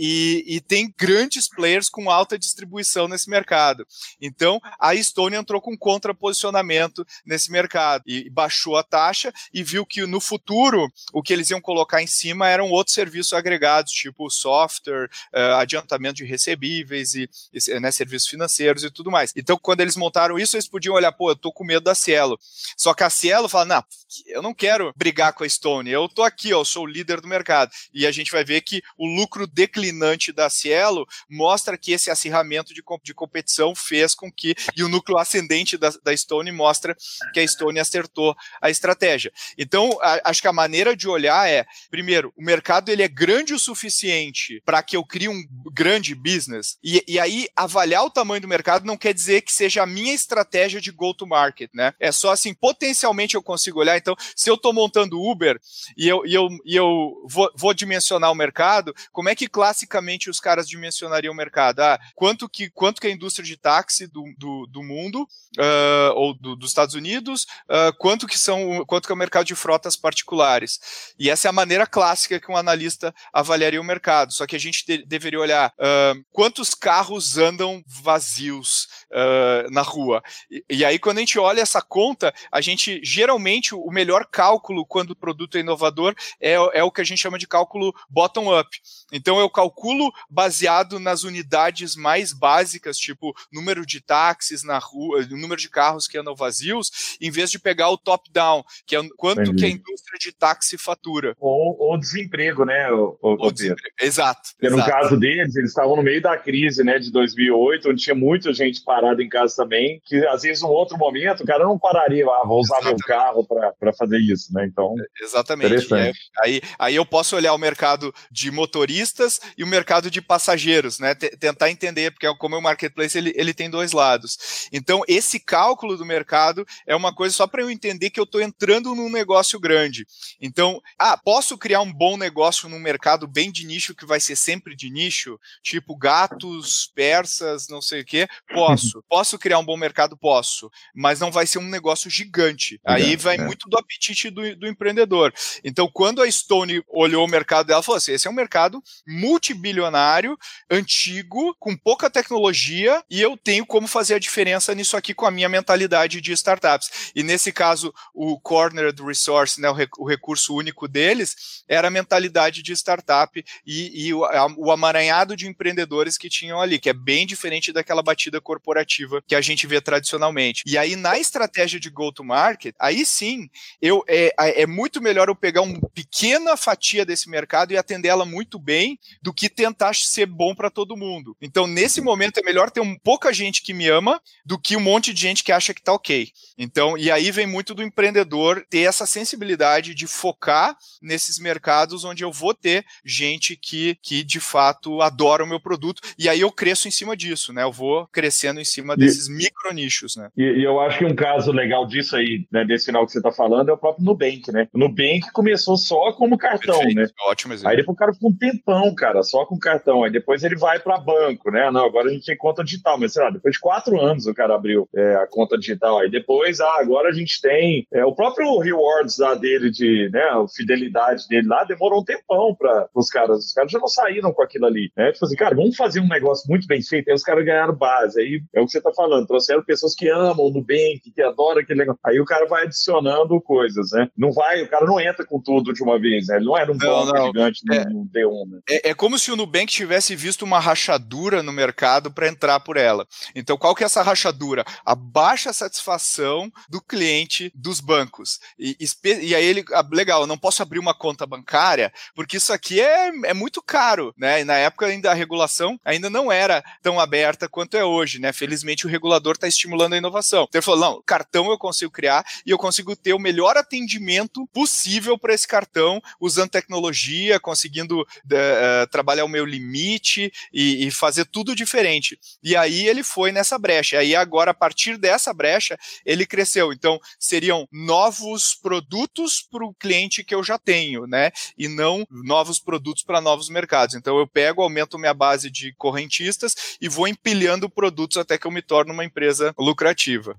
e, 0.47 0.57
e, 0.57 0.61
tem 0.61 0.93
grandes 0.99 1.49
players 1.49 1.89
com 1.89 2.11
alta 2.11 2.39
distribuição 2.39 3.09
nesse 3.09 3.31
mercado. 3.31 3.87
Então, 4.21 4.61
a 4.79 4.95
Stone 4.97 5.37
entrou 5.37 5.61
com 5.61 5.77
contraposicionamento 5.77 7.07
nesse 7.25 7.51
mercado 7.51 7.80
e 8.07 8.29
baixou 8.31 8.77
a 8.77 8.83
taxa 8.83 9.33
e 9.53 9.63
viu 9.63 9.85
que 9.85 10.07
no 10.07 10.21
futuro 10.21 10.91
o 11.13 11.23
que 11.23 11.33
eles 11.33 11.51
iam 11.51 11.61
colocar 11.61 12.03
em 12.03 12.07
cima 12.07 12.49
eram 12.49 12.71
outros 12.71 12.95
serviços 12.95 13.33
agregados, 13.33 13.93
tipo 13.93 14.31
software, 14.31 15.11
uh, 15.35 15.57
adiantamento 15.57 16.17
de 16.17 16.25
recebíveis 16.25 17.15
e, 17.15 17.29
e 17.53 17.81
né, 17.81 17.91
serviços 17.91 18.29
financeiros 18.29 18.85
e 18.85 18.91
tudo 18.91 19.11
mais. 19.11 19.33
Então, 19.37 19.59
quando 19.59 19.81
eles 19.81 19.97
montaram 19.97 20.39
isso, 20.39 20.57
eles 20.57 20.69
podiam 20.69 20.95
olhar, 20.95 21.13
pô, 21.13 21.31
eu 21.31 21.37
tô 21.37 21.53
com 21.53 21.65
medo 21.65 21.85
da 21.85 21.95
Cielo. 21.95 22.39
Só 22.77 22.95
que 22.95 23.05
a 23.05 23.11
Cielo 23.11 23.49
fala, 23.49 23.65
não, 23.65 23.85
eu 24.27 24.43
não 24.43 24.55
quero 24.55 24.93
brigar 24.97 25.33
com 25.33 25.45
a 25.45 25.49
Stone, 25.49 25.91
eu 25.91 26.09
tô 26.09 26.23
aqui, 26.23 26.53
ó, 26.53 26.61
eu 26.61 26.65
sou 26.65 26.85
o 26.85 26.87
líder 26.87 27.21
do 27.21 27.29
mercado. 27.29 27.71
E 27.93 28.07
a 28.07 28.11
gente 28.11 28.33
vai 28.33 28.45
ver 28.45 28.61
que 28.63 28.83
o 28.97 29.07
lucro 29.07 29.47
declinante 29.47 30.33
da 30.33 30.51
Cielo 30.51 31.07
mostra 31.29 31.79
que 31.79 31.93
esse 31.93 32.11
acirramento 32.11 32.75
de, 32.75 32.83
de 33.03 33.15
competição 33.15 33.75
fez 33.75 34.15
com 34.15 34.31
que, 34.31 34.55
e 34.77 34.83
o 34.83 34.89
núcleo 34.89 35.19
ascendente 35.19 35.77
da, 35.77 35.91
da 36.03 36.17
Stone 36.17 36.51
mostra 36.51 36.97
que 37.33 37.41
a 37.41 37.47
Stone 37.47 37.70
acertou 37.79 38.35
a 38.61 38.71
estratégia. 38.71 39.33
Então, 39.57 39.99
a, 40.03 40.31
acho 40.31 40.41
que 40.41 40.49
a 40.49 40.53
maneira 40.53 40.97
de 40.97 41.09
olhar 41.09 41.49
é, 41.49 41.65
primeiro, 41.91 42.33
o 42.37 42.43
mercado 42.43 42.91
ele 42.91 43.03
é 43.03 43.09
grande 43.09 43.55
o 43.55 43.59
suficiente 43.59 44.63
para 44.65 44.83
que 44.83 44.97
eu 44.97 45.05
crie 45.05 45.29
um 45.29 45.43
grande 45.73 46.15
business, 46.15 46.79
e, 46.83 47.05
e 47.07 47.19
aí 47.19 47.47
avaliar 47.55 48.05
o 48.05 48.11
tamanho 48.11 48.41
do 48.41 48.49
mercado 48.49 48.87
não 48.87 48.97
quer 48.97 49.13
dizer 49.13 49.43
que 49.43 49.53
seja 49.53 49.83
a 49.83 49.87
minha 49.87 50.15
estratégia 50.15 50.81
de 50.81 50.91
go-to-market, 50.91 51.71
né? 51.75 51.93
É 52.01 52.11
só 52.11 52.33
assim, 52.33 52.55
potencialmente 52.55 53.35
eu 53.35 53.43
consigo 53.43 53.81
olhar. 53.81 53.97
Então, 53.97 54.17
se 54.35 54.49
eu 54.49 54.55
estou 54.55 54.73
montando 54.73 55.21
Uber 55.21 55.59
e 55.97 56.09
eu, 56.09 56.25
e 56.25 56.35
eu, 56.35 56.49
e 56.65 56.77
eu 56.77 57.13
vou, 57.27 57.51
vou, 57.55 57.75
dimensionar 57.75 58.31
o 58.31 58.35
mercado, 58.35 58.95
como 59.13 59.29
é 59.29 59.35
que 59.35 59.49
classicamente 59.49 60.31
os 60.31 60.41
caras 60.41 60.69
dimensionariam 60.69 61.33
o 61.33 61.37
mercado? 61.37 61.81
Ah, 61.81 61.99
quanto 62.15 62.49
que, 62.49 62.71
quanto 62.71 63.01
que 63.01 63.07
a 63.07 63.11
indústria 63.11 63.45
de 63.45 63.57
táxi 63.57 64.07
do, 64.07 64.25
do, 64.39 64.67
do 64.67 64.83
mundo, 64.83 65.23
uh, 65.59 66.13
ou 66.15 66.35
do, 66.35 66.57
dos 66.57 66.71
Estados 66.71 66.95
Unidos, 66.95 67.47
uh, 67.69 67.97
quanto 67.99 68.27
que 68.27 68.39
são, 68.39 68.85
quanto 68.87 69.07
que 69.07 69.13
é 69.13 69.15
o 69.15 69.19
mercado 69.19 69.47
de 69.47 69.55
frotas 69.55 69.97
particulares? 69.97 71.15
E 71.19 71.31
essa 71.31 71.49
é 71.49 71.51
a 71.51 71.53
maneira 71.53 71.87
clássica 71.87 72.41
que 72.41 72.51
um 72.51 72.57
analista 72.57 73.15
avaliaria 73.33 73.81
o 73.81 73.85
mercado. 73.85 74.33
Só 74.33 74.47
que 74.47 74.57
a 74.57 74.59
gente 74.59 74.85
de, 74.87 75.05
deveria 75.05 75.41
olhar 75.41 75.73
uh, 75.79 76.25
quantos 76.33 76.75
carros 76.75 77.39
andam 77.39 77.83
vazios 77.87 78.89
uh, 79.11 79.71
na 79.71 79.83
rua. 79.83 80.23
E, 80.51 80.65
e, 80.71 80.85
aí, 80.85 80.99
quando 80.99 81.19
a 81.19 81.21
gente 81.21 81.39
olha 81.39 81.61
essa 81.61 81.83
conta, 81.83 82.33
a 82.51 82.61
gente 82.61 83.01
geralmente 83.03 83.75
o 83.75 83.91
melhor 83.91 84.27
cálculo 84.27 84.85
quando 84.87 85.11
o 85.11 85.17
produto 85.17 85.57
é 85.57 85.61
inovador 85.61 86.15
é, 86.41 86.55
é 86.55 86.85
o 86.85 86.91
que 86.91 87.01
a 87.01 87.05
gente 87.05 87.21
chama 87.21 87.39
de 87.39 87.47
cálculo 87.47 87.95
bottom-up. 88.09 88.81
Então, 89.13 89.39
eu 89.39 89.49
calculo 89.51 90.13
baseado 90.29 90.99
nas 91.01 91.25
unidades 91.25 91.97
mais 91.97 92.33
básicas, 92.33 92.99
tipo 92.99 93.35
número 93.53 93.85
de 93.85 94.01
táxis 94.01 94.63
na 94.63 94.79
rua, 94.79 95.27
número 95.31 95.61
de 95.61 95.69
carros 95.69 96.07
que 96.07 96.19
andam 96.19 96.35
vazios, 96.35 97.17
em 97.21 97.31
vez 97.31 97.40
de 97.49 97.59
pegar 97.59 97.89
o 97.91 97.97
top-down, 97.97 98.63
que 98.87 98.97
é 98.97 99.01
quanto 99.17 99.43
Entendi. 99.43 99.57
que 99.57 99.65
a 99.65 99.69
indústria 99.69 100.19
de 100.19 100.33
táxi 100.33 100.77
fatura. 100.77 101.35
Ou, 101.39 101.77
ou 101.79 101.99
desemprego, 101.99 102.65
né? 102.65 102.91
O, 102.91 103.17
o, 103.23 103.47
o 103.47 103.53
desemprego. 103.53 103.95
Exato. 104.01 104.51
Porque 104.53 104.67
exato. 104.67 104.83
no 104.83 104.87
caso 104.87 105.17
deles, 105.19 105.57
eles 105.57 105.71
estavam 105.71 105.97
no 105.97 106.03
meio 106.03 106.21
da 106.21 106.37
crise, 106.37 106.83
né, 106.83 106.99
de 106.99 107.11
2008, 107.13 107.91
onde 107.91 108.03
tinha 108.03 108.15
muita 108.15 108.53
gente 108.53 108.83
parada 108.83 109.23
em 109.23 109.29
casa 109.29 109.57
também, 109.57 110.01
que 110.05 110.27
às 110.27 110.43
vezes, 110.43 110.63
num 110.63 110.69
outro 110.69 110.97
momento, 110.99 111.43
o 111.43 111.47
cara 111.47 111.65
não 111.65 111.79
pararia, 111.79 112.27
ah, 112.27 112.47
vou 112.47 112.61
usar 112.61 112.79
Exatamente. 112.79 113.05
meu 113.07 113.17
carro 113.17 113.47
para 113.79 113.93
fazer 113.93 114.19
isso, 114.19 114.53
né? 114.53 114.67
Então. 114.67 114.95
Exatamente. 115.21 115.95
Aí, 115.95 116.13
aí, 116.43 116.63
aí 116.79 116.97
eu 116.97 117.07
posso 117.07 117.37
olhar 117.37 117.53
o 117.55 117.59
mercado 117.59 118.13
de 118.31 118.51
motoristas 118.51 119.41
e 119.57 119.65
o 119.65 119.67
mercado 119.67 120.11
de 120.11 120.21
passageiros, 120.21 120.99
né? 120.99 121.15
T 121.15 121.31
tentar 121.37 121.71
entender, 121.71 122.11
porque 122.11 122.33
como 122.37 122.55
é 122.55 122.59
o 122.59 122.63
marketplace, 122.63 123.17
ele, 123.17 123.33
ele 123.35 123.55
tem 123.55 123.71
dois 123.71 123.93
lados. 123.93 124.69
Então, 124.73 125.03
esse 125.09 125.41
cálculo 125.41 125.97
do 125.97 126.05
mercado 126.05 126.67
é 126.87 126.95
uma 126.95 127.15
coisa 127.15 127.30
só 127.33 127.47
para 127.47 127.63
eu 127.63 127.71
entender 127.71 128.11
que 128.11 128.21
eu 128.21 128.25
estou 128.25 128.41
entrando 128.41 128.95
num 128.95 129.11
negócio 129.11 129.59
grande. 129.59 130.07
Então, 130.41 130.81
ah, 130.99 131.17
posso 131.17 131.57
criar 131.57 131.81
um 131.81 131.93
bom 131.93 132.17
negócio 132.17 132.69
num 132.69 132.79
mercado 132.79 133.27
bem 133.27 133.51
de 133.51 133.67
nicho 133.67 133.95
que 133.95 134.07
vai 134.07 134.21
ser 134.21 134.37
sempre 134.37 134.75
de 134.75 134.91
nicho, 134.91 135.39
tipo 135.63 135.97
gatos, 135.97 136.91
persas, 136.95 137.69
não 137.69 137.81
sei 137.81 138.03
o 138.03 138.05
quê? 138.05 138.29
Posso. 138.53 139.05
Posso 139.09 139.39
criar 139.39 139.59
um 139.59 139.65
bom 139.65 139.77
mercado? 139.77 140.17
Posso. 140.17 140.71
Mas 140.95 141.21
não 141.21 141.31
vai 141.31 141.47
ser 141.47 141.59
um 141.59 141.69
negócio 141.69 142.11
gigante. 142.11 142.81
Aí 142.85 143.17
vai 143.17 143.37
é. 143.37 143.45
muito 143.45 143.69
do 143.69 143.79
apetite 143.79 144.31
do, 144.31 144.57
do, 144.57 144.67
empreendedor. 144.67 145.33
Então, 145.65 145.89
quando 145.93 146.23
a 146.23 146.31
Stone 146.31 146.83
olhou 146.89 147.25
o 147.25 147.31
mercado 147.31 147.67
dela, 147.67 147.83
falou 147.83 147.97
assim: 147.97 148.13
esse 148.13 148.27
é 148.27 148.31
um 148.31 148.35
mercado 148.35 148.83
multibilionário, 149.07 150.39
antigo, 150.71 151.55
com 151.59 151.77
pouca 151.77 152.11
tecnologia, 152.11 153.03
e 153.11 153.21
eu 153.21 153.37
tenho 153.37 153.67
como 153.67 153.87
fazer 153.87 154.15
a 154.15 154.19
diferença 154.19 154.75
nisso 154.75 154.97
aqui 154.97 155.15
com 155.15 155.27
a 155.27 155.31
minha 155.31 155.49
mentalidade 155.49 156.21
de 156.21 156.33
startups. 156.33 157.13
E 157.21 157.23
nesse 157.23 157.53
caso, 157.53 157.93
o 158.15 158.41
Cornered 158.41 159.03
Resource, 159.03 159.61
né, 159.61 159.69
o 159.99 160.09
recurso 160.09 160.55
único 160.55 160.89
deles, 160.89 161.63
era 161.69 161.89
a 161.89 161.91
mentalidade 161.91 162.63
de 162.63 162.73
startup 162.73 163.45
e, 163.67 164.07
e 164.07 164.15
o, 164.15 164.25
a, 164.25 164.47
o 164.57 164.73
amaranhado 164.73 165.37
de 165.37 165.47
empreendedores 165.47 166.17
que 166.17 166.31
tinham 166.31 166.59
ali, 166.59 166.79
que 166.79 166.89
é 166.89 166.95
bem 166.95 167.27
diferente 167.27 167.75
daquela 167.75 168.03
batida 168.03 168.41
corporativa 168.41 169.23
que 169.27 169.35
a 169.35 169.41
gente 169.43 169.67
vê 169.67 169.83
tradicionalmente. 169.83 170.63
E 170.67 170.79
aí, 170.79 170.97
na 170.97 171.19
estratégia 171.19 171.79
de 171.79 171.91
go-to-market, 171.91 172.75
aí 172.79 173.05
sim, 173.05 173.51
eu, 173.83 174.03
é, 174.09 174.63
é 174.63 174.67
muito 174.67 175.03
melhor 175.03 175.29
eu 175.29 175.37
pegar 175.37 175.61
uma 175.61 175.79
pequena 175.93 176.57
fatia 176.57 177.05
desse 177.05 177.29
mercado 177.29 177.73
e 177.73 177.77
atender 177.77 178.09
ela 178.09 178.25
muito 178.25 178.59
bem 178.59 178.99
do 179.21 179.35
que 179.35 179.51
tentar 179.51 179.95
ser 179.95 180.25
bom 180.25 180.55
para 180.55 180.71
todo 180.71 180.97
mundo. 180.97 181.37
Então, 181.39 181.67
nesse 181.67 182.01
momento, 182.01 182.39
é 182.39 182.43
melhor 182.43 182.71
ter 182.71 182.81
um, 182.81 182.97
pouca 182.99 183.31
gente 183.31 183.61
que 183.61 183.75
me 183.75 183.89
ama 183.89 184.19
do 184.43 184.59
que 184.59 184.75
um 184.75 184.81
monte 184.81 185.13
de 185.13 185.21
gente 185.21 185.45
que 185.45 185.53
acha 185.53 185.75
que 185.75 185.83
tá 185.83 185.93
ok. 185.93 186.31
Então, 186.57 186.97
e 186.97 187.10
aí 187.11 187.31
vem 187.31 187.47
muito 187.47 187.75
do 187.75 187.83
empreendedor 187.83 188.65
ter 188.69 188.81
essa 188.81 189.07
sensibilidade 189.07 189.95
de 189.95 190.07
focar 190.07 190.77
nesses 191.03 191.39
mercados 191.39 192.05
onde 192.05 192.25
eu 192.25 192.33
vou 192.33 192.55
ter 192.55 192.85
gente 193.05 193.57
que, 193.57 193.97
que 194.03 194.23
de 194.23 194.41
fato 194.41 195.01
adora 195.01 195.45
o 195.45 195.47
meu 195.47 195.61
produto. 195.61 196.03
E 196.19 196.29
aí 196.29 196.41
eu 196.41 196.51
cresço 196.51 196.89
em 196.89 196.91
cima 196.91 197.17
disso, 197.17 197.53
né? 197.53 197.63
Eu 197.63 197.73
vou 197.73 198.07
crescendo 198.13 198.61
em 198.61 198.65
cima 198.65 198.97
desses 198.97 199.29
e, 199.29 199.33
micro 199.33 199.73
nichos, 199.73 200.17
né? 200.17 200.29
E, 200.37 200.43
e, 200.43 200.65
eu 200.65 200.81
acho 200.81 200.99
que 200.99 201.05
um 201.05 201.15
caso 201.15 201.53
legal 201.53 201.87
disso 201.87 202.17
aí, 202.17 202.47
né, 202.51 202.65
desse 202.65 202.87
final 202.87 203.05
que 203.07 203.13
você 203.13 203.19
está 203.19 203.33
falando, 203.33 203.69
é 203.69 203.73
o 203.73 203.79
próprio 203.79 204.05
Nubank, 204.05 204.51
né? 204.53 204.69
O 204.73 204.79
Nubank 204.79 205.31
começou 205.33 205.77
só 205.77 206.13
como 206.13 206.39
cartão, 206.39 206.79
Perfeito, 206.79 206.97
né? 206.97 207.09
Ótimo 207.27 207.55
exemplo. 207.55 207.71
Aí 207.71 207.77
depois 207.77 207.95
o 207.95 207.99
cara 207.99 208.13
ficou 208.13 208.31
um 208.31 208.37
tempão, 208.37 208.95
cara, 208.95 209.23
só 209.23 209.45
com 209.45 209.59
cartão. 209.59 210.05
Aí 210.05 210.11
depois 210.11 210.43
ele 210.43 210.57
vai 210.57 210.79
para 210.79 210.99
banco, 210.99 211.51
né? 211.51 211.71
Não, 211.71 211.85
agora 211.85 212.09
a 212.09 212.13
gente 212.13 212.27
tem 212.27 212.37
conta 212.37 212.65
digital, 212.65 212.99
mas 212.99 213.13
sei 213.13 213.23
lá, 213.23 213.31
depois 213.31 213.55
de 213.55 213.61
quatro 213.61 214.01
anos 214.01 214.27
o 214.27 214.35
cara 214.35 214.55
abriu 214.55 214.89
é, 214.95 215.17
a 215.17 215.27
conta 215.27 215.59
digital. 215.59 215.99
Aí 215.99 216.11
depois, 216.11 216.61
ah, 216.61 216.79
agora 217.01 217.09
a 217.09 217.13
gente 217.13 217.41
tem 217.41 217.87
é, 217.93 218.05
o 218.05 218.15
próprio 218.15 218.59
rewards 218.59 219.19
lá 219.19 219.35
dele 219.35 219.71
de, 219.71 220.11
né, 220.13 220.21
a 220.21 220.47
fidelidade 220.49 221.27
dele 221.29 221.49
lá 221.49 221.65
demorou 221.65 222.01
um 222.01 222.05
tempão 222.05 222.55
para 222.55 222.89
os 222.95 223.09
caras. 223.09 223.47
Os 223.47 223.53
caras 223.53 223.73
já 223.73 223.79
não 223.79 223.89
saíram 223.89 224.33
com 224.33 224.43
aquilo 224.43 224.67
ali, 224.67 224.93
né? 224.97 225.13
Tipo 225.13 225.25
assim, 225.25 225.37
cara, 225.37 225.57
vamos 225.57 225.77
fazer 225.77 226.01
um 226.01 226.09
negócio 226.09 226.49
muito 226.49 226.67
bem 226.67 226.83
feito. 226.83 227.09
Aí 227.09 227.15
os 227.15 227.23
caras 227.23 227.45
ganharam 227.45 227.75
base. 227.75 228.21
Aí 228.21 228.43
é 228.55 228.61
o 228.61 228.67
que 228.67 228.73
você 228.73 228.81
tá 228.81 228.93
falando, 228.93 229.27
trouxeram 229.27 229.65
pessoas 229.65 229.95
que 229.95 230.09
amam 230.09 230.47
o 230.47 230.51
Nubank, 230.51 231.01
que 231.15 231.23
adora 231.23 231.61
aquele 231.61 231.81
negócio. 231.81 232.01
Aí 232.05 232.21
o 232.21 232.25
cara 232.25 232.47
vai 232.47 232.65
adicionando 232.65 233.41
coisas, 233.41 233.91
né? 233.93 234.09
Não 234.17 234.31
vai, 234.31 234.63
o 234.63 234.69
cara 234.69 234.85
não 234.85 235.01
entra 235.01 235.25
com 235.25 235.41
tudo 235.41 235.73
de 235.73 235.83
uma 235.83 235.99
vez, 235.99 236.27
né? 236.29 236.37
Ele 236.37 236.45
não 236.45 236.59
era 236.59 236.71
um 236.71 236.77
não, 236.77 237.07
não. 237.07 237.27
gigante 237.27 237.61
no, 237.65 237.75
é, 237.75 237.85
no 237.85 238.07
D1, 238.07 238.51
né? 238.51 238.61
É, 238.69 238.91
é 238.91 238.95
como 238.95 239.19
se 239.19 239.31
o 239.31 239.37
Nubank 239.37 239.67
tivesse 239.67 240.15
visto 240.15 240.43
uma 240.43 240.59
rachadura 240.59 241.43
no 241.43 241.53
mercado 241.53 242.11
para 242.11 242.29
entrar 242.29 242.61
por 242.61 242.77
ela. 242.77 243.07
Então, 243.35 243.57
qual 243.57 243.75
que 243.75 243.83
é 243.83 243.87
essa 243.87 244.03
rachadura? 244.03 244.65
A 244.85 244.95
baixa 244.95 245.53
satisfação 245.53 246.51
do 246.69 246.81
cliente 246.91 247.53
dos 247.55 247.79
bancos. 247.79 248.41
E, 248.59 248.77
e 249.23 249.33
aí 249.33 249.45
ele, 249.45 249.65
ah, 249.73 249.87
legal, 249.93 250.27
não 250.27 250.37
posso 250.37 250.61
abrir 250.61 250.81
uma 250.81 250.93
conta 250.93 251.25
bancária, 251.25 251.93
porque 252.17 252.37
isso 252.37 252.53
aqui 252.53 252.81
é, 252.81 253.13
é 253.27 253.33
muito 253.33 253.63
caro, 253.63 254.13
né? 254.19 254.41
E 254.41 254.45
na 254.45 254.55
época 254.55 254.87
ainda 254.87 255.09
a 255.09 255.15
regulação 255.15 255.79
ainda 255.85 256.11
não 256.11 256.33
era 256.33 256.65
tão 256.83 256.99
aberta 256.99 257.49
quanto 257.49 257.77
é 257.77 257.85
hoje, 257.85 258.19
né? 258.19 258.33
Felizmente 258.33 258.87
o 258.87 258.89
regulador 258.91 259.35
está 259.35 259.47
estimulando 259.47 259.93
a 259.93 259.99
inovação. 259.99 260.47
Então 260.49 260.59
ele 260.59 260.65
falou: 260.65 260.81
não, 260.81 261.03
cartão 261.07 261.49
eu 261.49 261.57
consigo 261.57 261.93
criar 261.93 262.25
e 262.45 262.51
eu 262.51 262.59
consigo 262.59 262.97
ter 262.97 263.13
o 263.13 263.21
melhor 263.21 263.57
atendimento 263.57 264.45
possível 264.53 265.17
para 265.17 265.33
esse 265.33 265.47
cartão, 265.47 266.03
usando 266.21 266.51
tecnologia, 266.51 267.39
conseguindo 267.39 268.01
uh, 268.01 268.87
trabalhar 268.91 269.25
o 269.25 269.29
meu 269.29 269.47
limite 269.47 270.33
e, 270.53 270.89
e, 270.89 270.91
fazer 270.91 271.25
tudo 271.27 271.55
diferente. 271.55 272.19
E 272.43 272.57
aí 272.57 272.89
ele 272.89 273.05
foi 273.05 273.31
nessa 273.31 273.57
brecha. 273.57 273.95
E 273.97 273.99
aí 273.99 274.17
agora, 274.17 274.51
a 274.51 274.55
partir 274.55 274.99
dessa 274.99 275.33
brecha, 275.33 275.79
ele 276.05 276.27
cresceu. 276.27 276.73
Então, 276.81 276.99
seriam 277.19 277.69
novos 277.71 278.55
produtos 278.55 279.47
para 279.51 279.67
o 279.67 279.75
cliente 279.75 280.25
que 280.25 280.35
eu 280.35 280.43
já 280.43 280.59
tenho, 280.59 281.07
né? 281.07 281.31
E 281.59 281.69
não 281.69 282.07
novos 282.11 282.59
produtos 282.59 283.03
para 283.03 283.21
novos 283.21 283.51
mercados. 283.51 283.95
Então 283.95 284.19
eu 284.19 284.27
pego, 284.27 284.63
aumento 284.63 284.99
minha 284.99 285.13
base 285.13 285.51
de 285.51 285.75
correntistas 285.75 286.79
e 286.81 286.89
vou 286.89 287.07
empilhando 287.07 287.69
produtos 287.69 288.17
até 288.17 288.39
que 288.39 288.47
eu 288.47 288.51
me 288.51 288.63
torne 288.63 288.93
uma 288.93 289.05
empresa 289.05 289.55
lucrativa. 289.59 290.39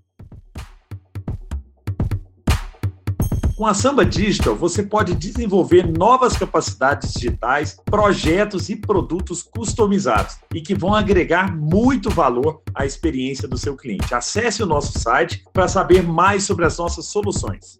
Com 3.62 3.67
a 3.67 3.76
Samba 3.76 4.04
Digital, 4.04 4.56
você 4.56 4.82
pode 4.82 5.13
desenvolver 5.13 5.88
novas 5.88 6.36
capacidades 6.36 7.13
digitais, 7.13 7.78
projetos 7.86 8.69
e 8.69 8.76
produtos 8.76 9.43
customizados 9.43 10.38
e 10.52 10.62
que 10.62 10.74
vão 10.74 10.95
agregar 10.95 11.56
muito 11.56 12.10
valor 12.10 12.63
à 12.74 12.88
experiência 12.88 13.47
do 13.47 13.60
seu 13.60 13.78
cliente. 13.78 14.15
Acesse 14.15 14.63
o 14.63 14.65
nosso 14.65 14.97
site 14.97 15.45
para 15.54 15.67
saber 15.67 16.02
mais 16.02 16.43
sobre 16.43 16.65
as 16.65 16.76
nossas 16.80 17.06
soluções. 17.06 17.80